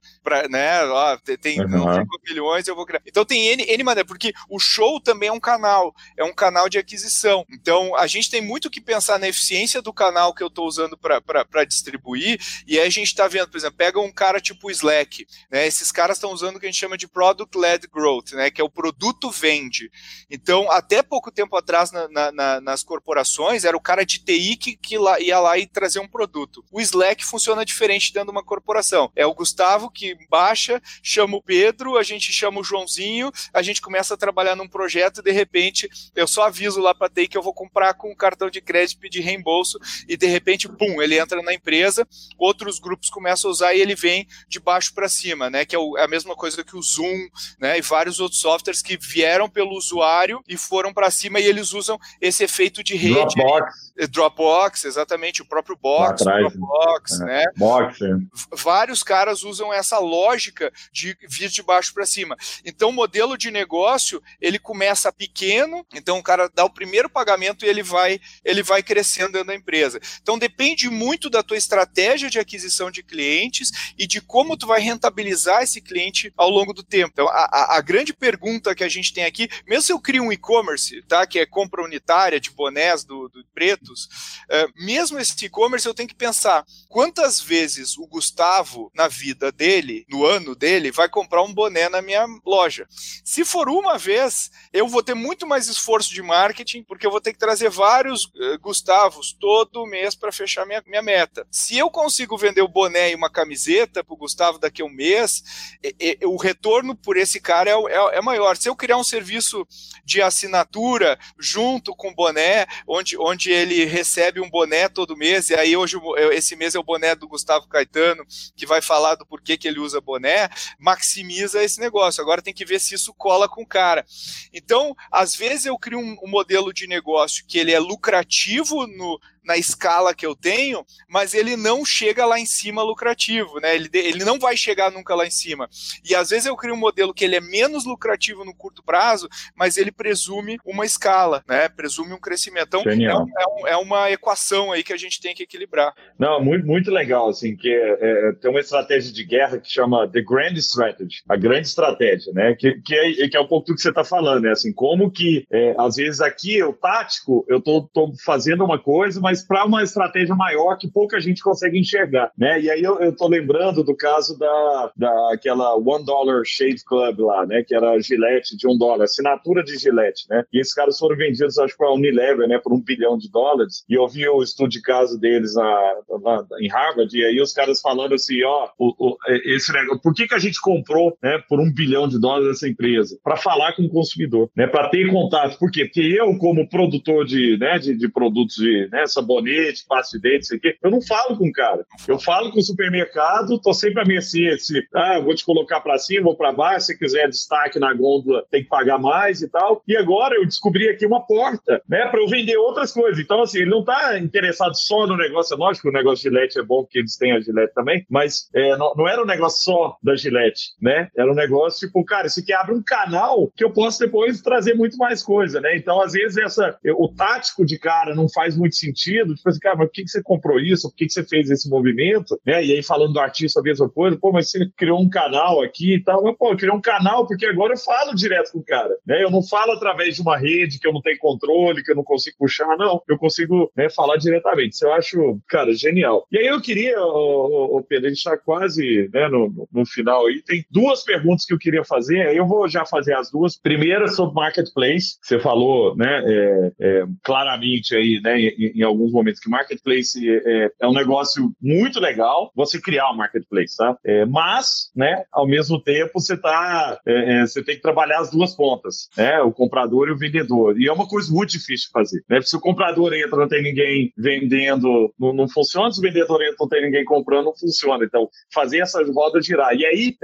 né? 0.50 0.84
Ó, 0.86 1.18
tem 1.42 1.62
uhum. 1.62 1.94
5 1.94 2.08
milhões, 2.28 2.68
eu 2.68 2.76
vou 2.76 2.86
criar. 2.86 3.02
Então 3.06 3.24
tem 3.24 3.48
N, 3.48 3.64
N 3.64 3.84
maneira, 3.84 4.08
porque 4.08 4.34
o 4.50 4.60
show 4.60 5.00
também 5.00 5.30
é 5.30 5.32
um 5.32 5.40
canal, 5.40 5.94
é 6.18 6.24
um 6.24 6.34
canal 6.34 6.68
de 6.68 6.78
aquisição. 6.78 7.46
Então 7.50 7.96
a 7.96 8.08
gente 8.08 8.30
tem 8.30 8.42
muito 8.42 8.70
que 8.70 8.82
pensar 8.82 9.20
na 9.20 9.28
eficiência 9.28 9.82
do 9.82 9.94
canal 9.94 10.34
que 10.34 10.44
eu 10.44 10.48
estou 10.48 10.65
usando 10.66 10.98
para 10.98 11.64
distribuir, 11.66 12.40
e 12.68 12.80
aí 12.80 12.88
a 12.88 12.90
gente 12.90 13.08
está 13.08 13.28
vendo, 13.28 13.50
por 13.50 13.58
exemplo, 13.58 13.78
pega 13.78 14.00
um 14.00 14.12
cara 14.12 14.40
tipo 14.40 14.70
Slack, 14.72 15.26
né? 15.50 15.68
Esses 15.68 15.92
caras 15.92 16.18
estão 16.18 16.32
usando 16.32 16.56
o 16.56 16.60
que 16.60 16.66
a 16.66 16.70
gente 16.70 16.80
chama 16.80 16.98
de 16.98 17.08
Product 17.08 17.58
Led 17.58 17.88
Growth, 17.88 18.32
né? 18.34 18.50
Que 18.50 18.62
é 18.62 18.64
o 18.64 18.70
produto 18.70 19.30
vende. 19.30 19.92
Então, 20.30 20.72
até 20.72 21.02
pouco 21.02 21.32
tempo 21.32 21.56
atrás 21.56 21.92
na, 21.92 22.32
na, 22.32 22.62
nas 22.62 22.84
corporações, 22.84 23.66
era 23.66 23.76
o 23.76 23.82
cara 23.82 24.06
de 24.06 24.20
TI 24.20 24.56
que, 24.56 24.76
que 24.76 24.98
lá, 24.98 25.20
ia 25.20 25.40
lá 25.40 25.58
e 25.58 25.68
trazer 25.68 26.00
um 26.00 26.08
produto. 26.08 26.64
O 26.72 26.80
Slack 26.82 27.26
funciona 27.26 27.66
diferente 27.66 28.14
dentro 28.14 28.28
de 28.28 28.32
uma 28.32 28.44
corporação. 28.44 29.12
É 29.16 29.26
o 29.26 29.34
Gustavo 29.34 29.90
que 29.90 30.16
baixa, 30.30 30.82
chama 31.04 31.38
o 31.38 31.42
Pedro, 31.42 31.98
a 31.98 32.04
gente 32.04 32.32
chama 32.32 32.60
o 32.60 32.64
Joãozinho, 32.64 33.32
a 33.54 33.62
gente 33.62 33.82
começa 33.82 34.14
a 34.14 34.18
trabalhar 34.18 34.56
num 34.56 34.68
projeto 34.68 35.20
e 35.20 35.24
de 35.24 35.32
repente 35.32 35.90
eu 36.16 36.28
só 36.28 36.44
aviso 36.44 36.80
lá 36.80 36.94
para 36.94 37.10
TI 37.10 37.28
que 37.28 37.38
eu 37.38 37.44
vou 37.44 37.54
comprar 37.54 37.94
com 37.94 38.12
um 38.12 38.16
cartão 38.16 38.50
de 38.50 38.62
crédito 38.62 39.00
pedir 39.00 39.22
reembolso 39.22 39.80
e 40.08 40.16
de 40.16 40.28
repente, 40.28 40.55
pum, 40.68 41.02
ele 41.02 41.20
entra 41.20 41.42
na 41.42 41.54
empresa, 41.54 42.08
outros 42.38 42.80
grupos 42.80 43.10
começam 43.10 43.50
a 43.50 43.52
usar 43.52 43.74
e 43.74 43.82
ele 43.82 43.96
vem 43.96 44.28
de 44.48 44.60
baixo 44.60 44.94
para 44.94 45.10
cima, 45.10 45.50
né? 45.50 45.66
Que 45.66 45.76
é, 45.76 45.80
é 45.98 46.04
a 46.04 46.08
mesma 46.08 46.36
coisa 46.36 46.64
que 46.64 46.76
o 46.76 46.82
Zoom, 46.82 47.28
né? 47.60 47.78
E 47.78 47.82
vários 47.82 48.20
outros 48.20 48.40
softwares 48.42 48.82
que 48.82 48.98
vieram 48.98 49.50
pelo 49.50 49.76
usuário 49.76 50.42
e 50.48 50.58
foram 50.58 50.94
para 50.94 51.12
cima 51.12 51.40
e 51.40 51.46
eles 51.46 51.74
usam 51.74 52.00
esse 52.22 52.44
efeito 52.44 52.84
de 52.84 52.96
rede. 52.96 53.36
Dropbox. 53.36 53.94
Dropbox, 54.10 54.86
exatamente, 54.86 55.42
o 55.42 55.46
próprio 55.46 55.76
Box, 55.76 56.22
atrás, 56.22 56.42
Dropbox, 56.42 57.22
é. 57.22 57.26
né? 57.26 57.46
Box, 57.56 58.02
é. 58.02 58.08
Vários 58.56 59.04
caras 59.04 59.44
usam 59.44 59.74
essa 59.74 60.00
lógica 60.00 60.72
de 60.92 61.18
vir 61.30 61.50
de 61.50 61.64
baixo 61.64 61.94
para 61.94 62.06
cima. 62.06 62.36
Então, 62.66 62.90
o 62.90 62.94
modelo 62.94 63.38
de 63.38 63.52
negócio, 63.52 64.22
ele 64.42 64.60
começa 64.60 65.12
pequeno, 65.12 65.86
então 65.94 66.18
o 66.18 66.24
cara 66.24 66.50
dá 66.54 66.66
o 66.66 66.70
primeiro 66.70 67.10
pagamento 67.10 67.66
e 67.66 67.70
ele 67.70 67.84
vai, 67.84 68.20
ele 68.44 68.64
vai 68.64 68.84
crescendo 68.84 69.34
dentro 69.34 69.48
da 69.48 69.56
empresa. 69.56 70.00
Então, 70.22 70.38
depende 70.48 70.92
muito 70.92 71.28
da 71.28 71.42
tua 71.42 71.58
estratégia 71.58 72.30
de 72.30 72.38
aquisição 72.38 72.92
de 72.92 73.02
clientes 73.02 73.94
e 73.98 74.06
de 74.06 74.22
como 74.22 74.56
tu 74.56 74.68
vai 74.68 74.80
rentabilizar 74.80 75.64
esse 75.64 75.82
cliente 75.82 76.32
ao 76.38 76.52
longo 76.52 76.72
do 76.72 76.84
tempo. 76.84 77.10
Então, 77.14 77.28
a, 77.28 77.78
a, 77.78 77.82
grande 77.82 78.14
pergunta 78.14 78.76
que 78.76 78.84
a 78.84 78.90
gente 78.90 79.12
tem 79.12 79.26
aqui, 79.26 79.50
mesmo 79.66 79.82
se 79.82 79.92
eu 79.92 80.00
crio 80.00 80.24
um 80.24 80.32
e-commerce, 80.32 81.02
tá, 81.08 81.26
que 81.26 81.40
é 81.40 81.46
compra 81.48 81.84
unitária 81.84 82.40
de 82.40 82.52
bonés 82.52 83.04
do, 83.04 83.28
do 83.28 83.44
pretos, 83.56 84.06
uh, 84.06 84.86
mesmo 84.86 85.18
esse 85.18 85.46
e-commerce 85.46 85.88
eu 85.88 85.96
tenho 85.96 86.10
que 86.10 86.16
pensar 86.16 86.64
quantas 86.88 87.42
vezes 87.42 87.98
o 87.98 88.06
Gustavo, 88.06 88.92
na 88.94 89.08
vida 89.08 89.52
dele, 89.52 90.06
no 90.08 90.26
ano 90.26 90.56
dele, 90.56 90.92
vai 90.92 91.10
comprar 91.10 91.42
um 91.42 91.54
boné 91.54 91.90
na 91.90 92.04
minha 92.04 92.26
loja. 92.46 92.88
Se 93.24 93.44
for 93.44 93.68
uma 93.68 93.98
vez, 93.98 94.52
eu 94.72 94.88
vou 94.88 95.02
ter 95.02 95.16
muito 95.16 95.48
mais 95.48 95.68
esforço 95.68 96.14
de 96.14 96.22
marketing, 96.22 96.84
porque 96.84 97.08
eu 97.08 97.12
vou 97.12 97.22
ter 97.22 97.34
que 97.34 97.40
trazer 97.40 97.70
vários 97.70 98.26
uh, 98.26 98.60
Gustavos 98.62 99.34
todo 99.34 99.88
mês 99.88 100.14
para 100.14 100.32
fechar 100.36 100.66
minha, 100.66 100.84
minha 100.86 101.02
meta. 101.02 101.48
Se 101.50 101.78
eu 101.78 101.90
consigo 101.90 102.38
vender 102.38 102.62
o 102.62 102.68
boné 102.68 103.12
e 103.12 103.16
uma 103.16 103.30
camiseta 103.30 104.04
para 104.04 104.14
o 104.14 104.18
Gustavo 104.18 104.60
daqui 104.60 104.82
a 104.82 104.86
um 104.86 104.90
mês, 104.90 105.44
e, 105.84 106.18
e, 106.22 106.26
o 106.26 106.36
retorno 106.38 106.96
por 106.96 107.18
esse 107.18 107.40
cara 107.40 107.70
é, 107.70 107.74
é, 107.74 108.18
é, 108.18 108.22
maior. 108.22 108.58
Se 108.58 108.70
eu 108.70 108.76
criar 108.76 108.98
um 108.98 109.04
serviço 109.04 109.68
de 110.04 110.22
assinatura 110.22 111.18
junto 111.40 111.96
com 111.96 112.10
o 112.10 112.16
boné, 112.16 112.66
onde, 112.88 113.18
onde 113.18 113.52
ele 113.52 113.86
recebe 113.86 114.40
um 114.40 114.50
boné 114.50 114.90
todo 114.90 115.18
mês, 115.18 115.50
e 115.50 115.56
aí 115.56 115.76
hoje 115.76 115.98
esse 116.32 116.56
mês 116.56 116.76
é 116.76 116.80
o 116.80 116.84
boné 116.84 117.16
do 117.16 117.28
Gustavo 117.28 117.68
Caetano, 117.68 118.26
que 118.56 118.66
vai 118.66 118.82
falar 118.82 119.16
do 119.16 119.26
porquê 119.26 119.58
que 119.58 119.68
ele 119.68 119.80
usa 119.80 120.02
boné, 120.02 120.50
maximiza 120.80 121.64
esse 121.64 121.80
negócio. 121.80 122.22
Agora 122.22 122.42
tem 122.42 122.54
que 122.54 122.66
ver 122.66 122.80
se 122.80 122.96
isso 122.96 123.14
cola 123.14 123.48
com 123.48 123.64
o 123.64 123.68
cara. 123.68 124.06
Então, 124.54 124.96
às 125.12 125.36
vezes 125.36 125.66
eu 125.66 125.78
crio 125.78 126.00
um, 126.00 126.18
um 126.24 126.30
modelo 126.30 126.74
de 126.74 126.88
negócio 126.88 127.46
que 127.48 127.58
ele 127.58 127.72
é 127.72 127.80
lucrativo 127.80 128.88
no, 128.88 129.20
na 129.46 129.58
escala 129.58 130.14
que 130.14 130.26
eu 130.26 130.36
tenho, 130.36 130.84
mas 131.08 131.34
ele 131.34 131.56
não 131.56 131.86
chega 131.86 132.26
lá 132.26 132.40
em 132.40 132.46
cima 132.46 132.84
lucrativo, 132.84 133.60
né? 133.60 133.76
Ele, 133.76 133.90
ele 133.94 134.26
não 134.26 134.40
vai 134.40 134.58
chegar 134.58 134.92
nunca 134.92 135.16
lá 135.16 135.26
em 135.26 135.32
cima. 135.32 135.70
E 136.04 136.16
às 136.16 136.30
vezes 136.30 136.46
eu 136.46 136.56
crio 136.56 136.74
um 136.74 136.78
modelo 136.78 137.14
que 137.14 137.24
ele 137.24 137.36
é 137.36 137.42
menos 137.42 137.86
lucrativo 137.86 138.44
no 138.44 138.54
curto 138.54 138.84
prazo, 138.84 139.30
mas 139.56 139.78
ele 139.78 139.92
presume 139.92 140.58
uma 140.66 140.86
escala, 140.86 141.44
né? 141.48 141.70
Presume 141.70 142.14
um 142.14 142.20
crescimento. 142.20 142.68
Então 142.68 142.84
é, 142.86 143.70
é, 143.70 143.74
é, 143.74 143.78
uma 143.78 144.12
equação 144.12 144.72
aí 144.72 144.84
que 144.84 144.94
a 144.94 144.98
gente 144.98 145.22
tem 145.22 145.36
que 145.36 145.44
equilibrar. 145.44 145.94
Não, 146.18 146.44
muito, 146.44 146.66
muito 146.66 146.92
legal, 146.92 147.30
assim, 147.30 147.56
que 147.56 147.70
é, 147.70 147.98
é, 148.02 148.32
tem 148.34 148.50
uma 148.50 148.60
estratégia 148.60 149.14
de 149.14 149.24
guerra 149.24 149.60
que 149.60 149.72
chama 149.72 150.08
The 150.08 150.22
Grand 150.22 150.56
Strategy, 150.56 151.22
a 151.28 151.36
grande 151.36 151.68
estratégia, 151.68 152.34
né? 152.34 152.56
Que, 152.56 152.82
que, 152.82 152.96
é, 152.96 153.28
que 153.28 153.38
é 153.38 153.40
um 153.40 153.48
pouco 153.48 153.68
do 153.68 153.76
que 153.76 153.82
você 153.82 153.90
está 153.90 154.04
falando, 154.04 154.44
né? 154.44 154.52
Assim, 154.52 154.74
como 154.74 155.12
que 155.12 155.46
é, 155.52 155.76
às 155.78 155.96
vezes 155.96 156.22
aqui 156.22 156.62
o 156.64 156.74
tático, 156.74 157.46
eu 157.48 157.62
tô, 157.62 157.84
tô 157.94 158.12
fazendo 158.24 158.64
uma 158.64 158.80
coisa, 158.80 159.20
mas 159.20 159.35
para 159.44 159.66
uma 159.66 159.84
estratégia 159.84 160.36
maior 160.36 160.78
que 160.78 160.88
pouca 160.88 161.20
gente 161.20 161.42
consegue 161.42 161.80
enxergar, 161.80 162.32
né? 162.38 162.60
E 162.60 162.70
aí 162.70 162.82
eu, 162.82 163.00
eu 163.00 163.16
tô 163.16 163.28
lembrando 163.28 163.84
do 163.84 163.96
caso 163.96 164.38
da, 164.38 164.92
da 164.96 165.34
aquela 165.34 165.76
One 165.76 166.06
Dollar 166.06 166.44
Shave 166.46 166.84
Club 166.86 167.20
lá, 167.20 167.46
né? 167.46 167.64
Que 167.64 167.76
era 167.76 167.92
a 167.92 168.00
Gillette 168.00 168.58
de 168.58 168.68
um 168.68 168.78
dólar, 168.78 169.06
assinatura 169.06 169.64
de 169.64 169.78
Gillette, 169.78 170.26
né? 170.30 170.44
E 170.54 170.60
esses 170.60 170.74
caras 170.74 170.98
foram 170.98 171.16
vendidos, 171.16 171.58
acho 171.58 171.76
que 171.76 171.84
a 171.84 171.92
Unilever, 171.92 172.48
né? 172.48 172.60
Por 172.60 172.74
um 172.74 172.82
bilhão 172.82 173.18
de 173.18 173.30
dólares. 173.30 173.84
E 173.90 173.96
eu 173.96 174.08
vi 174.08 174.28
o 174.28 174.44
estudo 174.44 174.70
de 174.70 174.82
caso 174.82 175.20
deles 175.20 175.56
na, 175.56 175.96
na, 176.22 176.46
em 176.60 176.70
Harvard, 176.70 177.16
e 177.18 177.24
aí 177.24 177.42
os 177.42 177.54
caras 177.54 177.82
falando 177.82 178.14
assim, 178.14 178.44
ó, 178.44 178.70
o, 178.78 178.94
o, 178.98 179.18
esse 179.46 179.72
negócio, 179.72 180.02
por 180.02 180.14
que, 180.14 180.28
que 180.28 180.36
a 180.36 180.40
gente 180.40 180.60
comprou, 180.62 181.18
né? 181.22 181.42
Por 181.48 181.60
um 181.60 181.72
bilhão 181.72 182.08
de 182.08 182.20
dólares 182.20 182.58
essa 182.58 182.68
empresa? 182.68 183.18
Para 183.24 183.38
falar 183.38 183.74
com 183.76 183.84
o 183.84 183.90
consumidor, 183.90 184.50
né? 184.56 184.68
Para 184.68 184.90
ter 184.90 185.10
contato. 185.12 185.58
Por 185.58 185.72
quê? 185.72 185.86
Porque 185.86 186.02
eu, 186.02 186.38
como 186.38 186.68
produtor 186.70 187.26
de, 187.26 187.58
né, 187.58 187.80
de, 187.80 187.96
de 187.96 188.10
produtos 188.10 188.56
de 188.56 188.88
né, 188.92 189.06
sabonete, 189.26 189.86
pasta 189.88 190.18
de 190.18 190.30
dente, 190.30 190.46
sei 190.46 190.60
quê, 190.60 190.78
eu 190.82 190.92
não 190.92 191.02
falo 191.02 191.38
com 191.38 191.48
o 191.48 191.52
cara. 191.52 191.86
Eu 192.08 192.20
falo 192.20 192.52
com 192.52 192.60
o 192.60 192.64
supermercado, 192.64 193.60
tô 193.60 193.74
sempre 193.74 194.02
a 194.02 194.06
mercê 194.06 194.58
se, 194.58 194.88
ah, 194.94 195.20
vou 195.20 195.34
te 195.34 195.44
colocar 195.44 195.82
para 195.82 195.98
cima 195.98 196.30
ou 196.30 196.38
para 196.38 196.52
baixo, 196.52 196.88
se 196.88 196.98
quiser 196.98 197.28
destaque 197.28 197.80
na 197.80 197.94
gôndola, 197.94 198.46
tem 198.52 198.64
que 198.64 198.70
pagar 198.70 199.00
mais 199.00 199.42
e 199.42 199.50
tal. 199.50 199.82
E 199.88 199.98
agora 199.98 200.36
eu 200.36 200.46
descobri 200.46 200.88
aqui 200.88 201.06
uma 201.06 201.26
porta, 201.26 201.82
né, 201.90 202.08
para 202.08 202.22
eu 202.22 202.28
vender 202.28 202.58
outras 202.58 202.92
coisas. 202.92 203.20
Então, 203.20 203.42
assim, 203.42 203.60
ele 203.60 203.72
não 203.72 203.84
tá 203.84 204.18
interessado 204.20 204.76
só 204.76 205.08
no 205.08 205.18
negócio, 205.18 205.54
é 205.54 205.58
lógico 205.58 205.84
que 205.84 205.90
o 205.90 205.98
negócio 205.98 206.30
de 206.30 206.36
Gillette 206.36 206.60
é 206.60 206.64
bom, 206.64 206.84
porque 206.84 207.00
eles 207.00 207.18
têm 207.18 207.32
a 207.32 207.40
Gillette 207.40 207.74
também, 207.74 208.06
mas 208.10 208.50
é, 208.54 208.78
não, 208.78 208.94
não, 208.96 209.08
era 209.08 209.22
um 209.22 209.26
negócio 209.26 209.64
só 209.64 209.98
da 210.02 210.16
Gillette, 210.16 210.74
né? 210.82 211.10
Era 211.16 211.32
um 211.32 211.36
negócio, 211.36 211.88
tipo, 211.88 212.04
cara, 212.04 212.28
isso 212.28 212.40
aqui 212.40 212.54
abre 212.54 212.74
um 212.74 212.84
canal 212.84 213.52
que 213.56 213.64
eu 213.64 213.72
posso 213.72 214.00
depois 214.00 214.42
trazer 214.42 214.76
muito 214.76 214.98
mais 214.98 215.24
coisa, 215.24 215.60
né? 215.60 215.76
Então, 215.76 216.02
às 216.02 216.14
vezes, 216.14 216.38
essa, 216.38 216.78
o 216.98 217.08
tático 217.10 217.66
de 217.66 217.78
cara 217.78 218.16
não 218.16 218.28
faz 218.30 218.56
muito 218.58 218.76
sentido. 218.76 219.15
Tipo 219.24 219.50
assim, 219.50 219.60
cara, 219.60 219.76
mas 219.76 219.88
por 219.88 219.94
que, 219.94 220.04
que 220.04 220.10
você 220.10 220.24
comprou 220.24 220.60
isso? 220.60 220.90
Por 220.90 220.96
que, 220.96 221.06
que 221.06 221.14
você 221.14 221.24
fez 221.24 221.50
esse 221.50 221.70
movimento? 221.70 222.40
Né? 222.46 222.66
E 222.66 222.74
aí, 222.74 222.84
falando 222.84 223.14
do 223.14 223.20
artista, 223.20 223.60
a 223.60 223.64
mesma 223.64 223.90
coisa. 223.90 224.18
Pô, 224.20 224.32
mas 224.32 224.50
você 224.50 224.70
criou 224.76 225.00
um 225.00 225.10
canal 225.10 225.62
aqui 225.62 225.96
e 225.96 226.04
tal. 226.04 226.24
Mas, 226.24 226.36
pô, 226.38 226.52
eu 226.52 226.58
criei 226.58 226.74
um 226.74 226.82
canal 226.82 227.26
porque 227.28 227.46
agora 227.46 227.74
eu 227.74 227.78
falo 227.78 228.16
direto 228.16 228.52
com 228.52 228.60
o 228.60 228.66
cara. 228.66 228.96
Né? 229.06 229.24
Eu 229.24 229.32
não 229.32 229.44
falo 229.44 229.74
através 229.74 230.16
de 230.16 230.22
uma 230.22 230.38
rede 230.38 230.80
que 230.80 230.88
eu 230.88 230.94
não 230.94 231.02
tenho 231.02 231.18
controle, 231.20 231.84
que 231.84 231.92
eu 231.92 231.96
não 231.96 232.04
consigo 232.04 232.38
puxar, 232.40 232.78
não. 232.78 233.02
Eu 233.08 233.18
consigo 233.18 233.72
né, 233.76 233.90
falar 233.90 234.18
diretamente. 234.18 234.74
Isso 234.74 234.86
eu 234.86 234.94
acho, 234.94 235.40
cara, 235.48 235.74
genial. 235.74 236.26
E 236.32 236.38
aí 236.38 236.48
eu 236.48 236.62
queria, 236.62 237.00
o, 237.02 237.84
Pedro, 237.88 238.08
a 238.08 238.10
gente 238.10 238.18
está 238.18 238.38
quase 238.38 239.10
né, 239.14 239.28
no, 239.28 239.68
no 239.72 239.86
final 239.86 240.26
aí. 240.26 240.42
Tem 240.42 240.66
duas 240.72 241.04
perguntas 241.04 241.46
que 241.46 241.54
eu 241.54 241.60
queria 241.60 241.84
fazer. 241.84 242.36
Eu 242.36 242.48
vou 242.48 242.68
já 242.68 242.86
fazer 242.86 243.14
as 243.14 243.32
duas. 243.32 243.58
Primeira 243.58 244.08
sobre 244.08 244.36
marketplace. 244.36 245.18
Você 245.22 245.40
falou, 245.40 245.96
né, 245.96 246.24
é, 246.26 246.72
é, 246.80 247.06
claramente 247.24 247.96
aí, 247.96 248.20
né, 248.22 248.40
em, 248.40 248.80
em, 248.80 248.84
alguns 249.06 249.12
momentos 249.12 249.40
que 249.40 249.50
marketplace 249.50 250.20
é, 250.28 250.72
é, 250.82 250.88
um 250.88 250.94
negócio 250.94 251.52
muito 251.62 252.00
legal. 252.00 252.52
Você 252.56 252.82
criar 252.82 253.12
um 253.12 253.16
marketplace, 253.16 253.78
tá? 253.78 253.98
É, 254.04 254.26
mas, 254.26 254.92
né, 254.96 255.24
ao 255.32 255.48
mesmo 255.48 255.82
tempo 255.82 256.20
você 256.20 256.36
tá, 256.36 257.00
é, 257.06 257.42
você 257.42 257.64
tem 257.64 257.76
que 257.76 257.82
trabalhar 257.82 258.20
as 258.20 258.32
duas 258.32 258.56
pontas, 258.56 259.10
né, 259.18 259.40
o 259.42 259.52
comprador 259.52 260.08
e 260.08 260.12
o 260.12 260.18
vendedor. 260.18 260.80
E 260.80 260.88
é 260.88 260.92
uma 260.94 261.08
coisa 261.08 261.32
muito 261.32 261.52
difícil 261.52 261.88
de 261.88 261.92
fazer, 261.92 262.24
né? 262.30 262.42
Se 262.42 262.56
o 262.56 262.60
comprador 262.60 263.14
entra, 263.14 263.38
não 263.38 263.48
tem 263.48 263.62
ninguém 263.62 264.12
vendendo, 264.18 265.14
não, 265.20 265.34
não 265.34 265.48
funciona. 265.48 265.92
Se 265.92 266.00
o 266.00 266.02
vendedor 266.02 266.42
entra, 266.42 266.56
não 266.60 266.68
tem 266.68 266.84
ninguém 266.84 267.06
comprando, 267.06 267.46
não 267.46 267.56
funciona. 267.56 268.04
Então, 268.04 268.28
fazer 268.54 268.80
essas 268.80 269.08
rodas 269.14 269.46
girar. 269.46 269.74
E 269.76 269.86
aí, 269.86 270.16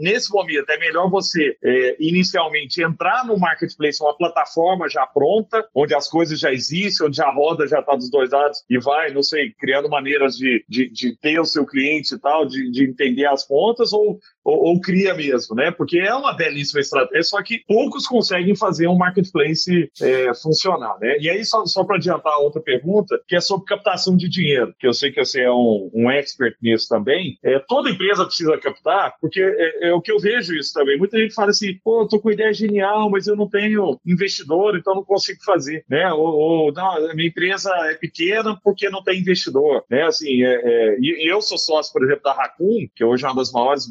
nesse 0.00 0.32
momento, 0.32 0.68
é 0.70 0.78
melhor 0.78 1.10
você 1.10 1.56
inicialmente 1.98 2.82
entrar 2.82 3.26
no 3.26 3.38
marketplace, 3.38 4.02
uma 4.02 4.16
plataforma 4.16 4.88
já 4.88 5.06
pronta, 5.06 5.66
onde 5.74 5.94
as 5.94 6.08
coisas 6.08 6.38
já 6.38 6.52
existem, 6.52 7.06
onde 7.06 7.20
a 7.20 7.30
roda 7.30 7.66
já 7.66 7.82
está 7.88 7.96
dos 7.96 8.10
dois 8.10 8.30
lados 8.30 8.62
e 8.68 8.78
vai, 8.78 9.12
não 9.12 9.22
sei, 9.22 9.52
criando 9.52 9.88
maneiras 9.88 10.36
de, 10.36 10.64
de, 10.68 10.90
de 10.90 11.16
ter 11.16 11.40
o 11.40 11.44
seu 11.44 11.66
cliente 11.66 12.14
e 12.14 12.18
tal, 12.18 12.46
de, 12.46 12.70
de 12.70 12.84
entender 12.84 13.26
as 13.26 13.46
pontas, 13.46 13.92
ou 13.92 14.20
ou, 14.48 14.68
ou, 14.68 14.80
cria 14.80 15.12
mesmo, 15.12 15.54
né? 15.54 15.70
Porque 15.70 15.98
é 15.98 16.14
uma 16.14 16.32
belíssima 16.32 16.80
estratégia, 16.80 17.22
só 17.22 17.42
que 17.42 17.62
poucos 17.66 18.06
conseguem 18.06 18.56
fazer 18.56 18.88
um 18.88 18.96
marketplace 18.96 19.90
é, 20.00 20.32
funcionar, 20.34 20.98
né? 20.98 21.18
E 21.20 21.28
aí, 21.28 21.44
só, 21.44 21.66
só 21.66 21.84
para 21.84 21.96
adiantar 21.96 22.32
a 22.32 22.38
outra 22.38 22.62
pergunta, 22.62 23.20
que 23.28 23.36
é 23.36 23.40
sobre 23.40 23.66
captação 23.66 24.16
de 24.16 24.26
dinheiro, 24.26 24.74
que 24.78 24.86
eu 24.86 24.94
sei 24.94 25.12
que 25.12 25.22
você 25.22 25.42
é 25.42 25.52
um, 25.52 25.90
um 25.92 26.10
expert 26.10 26.56
nisso 26.62 26.88
também. 26.88 27.38
É, 27.44 27.58
toda 27.58 27.90
empresa 27.90 28.24
precisa 28.24 28.56
captar, 28.56 29.14
porque 29.20 29.40
é, 29.40 29.88
é, 29.88 29.92
o 29.92 30.00
que 30.00 30.10
eu 30.10 30.18
vejo 30.18 30.54
isso 30.54 30.72
também. 30.72 30.96
Muita 30.96 31.18
gente 31.18 31.34
fala 31.34 31.50
assim, 31.50 31.74
pô, 31.84 32.02
eu 32.02 32.08
tô 32.08 32.18
com 32.18 32.30
ideia 32.30 32.52
genial, 32.54 33.10
mas 33.10 33.26
eu 33.26 33.36
não 33.36 33.48
tenho 33.48 34.00
investidor, 34.06 34.78
então 34.78 34.94
não 34.94 35.04
consigo 35.04 35.42
fazer, 35.44 35.84
né? 35.88 36.10
Ou, 36.12 36.24
ou 36.24 36.72
não, 36.72 37.14
minha 37.14 37.28
empresa 37.28 37.70
é 37.90 37.94
pequena 37.94 38.58
porque 38.64 38.88
não 38.88 39.02
tem 39.02 39.20
investidor, 39.20 39.84
né? 39.90 40.04
Assim, 40.04 40.42
é, 40.42 40.54
é, 40.64 40.96
e 40.98 41.30
eu 41.30 41.42
sou 41.42 41.58
sócio, 41.58 41.92
por 41.92 42.02
exemplo, 42.02 42.22
da 42.22 42.32
Raccoon, 42.32 42.88
que 42.96 43.04
hoje 43.04 43.24
é 43.24 43.28
uma 43.28 43.36
das 43.36 43.52
maiores 43.52 43.86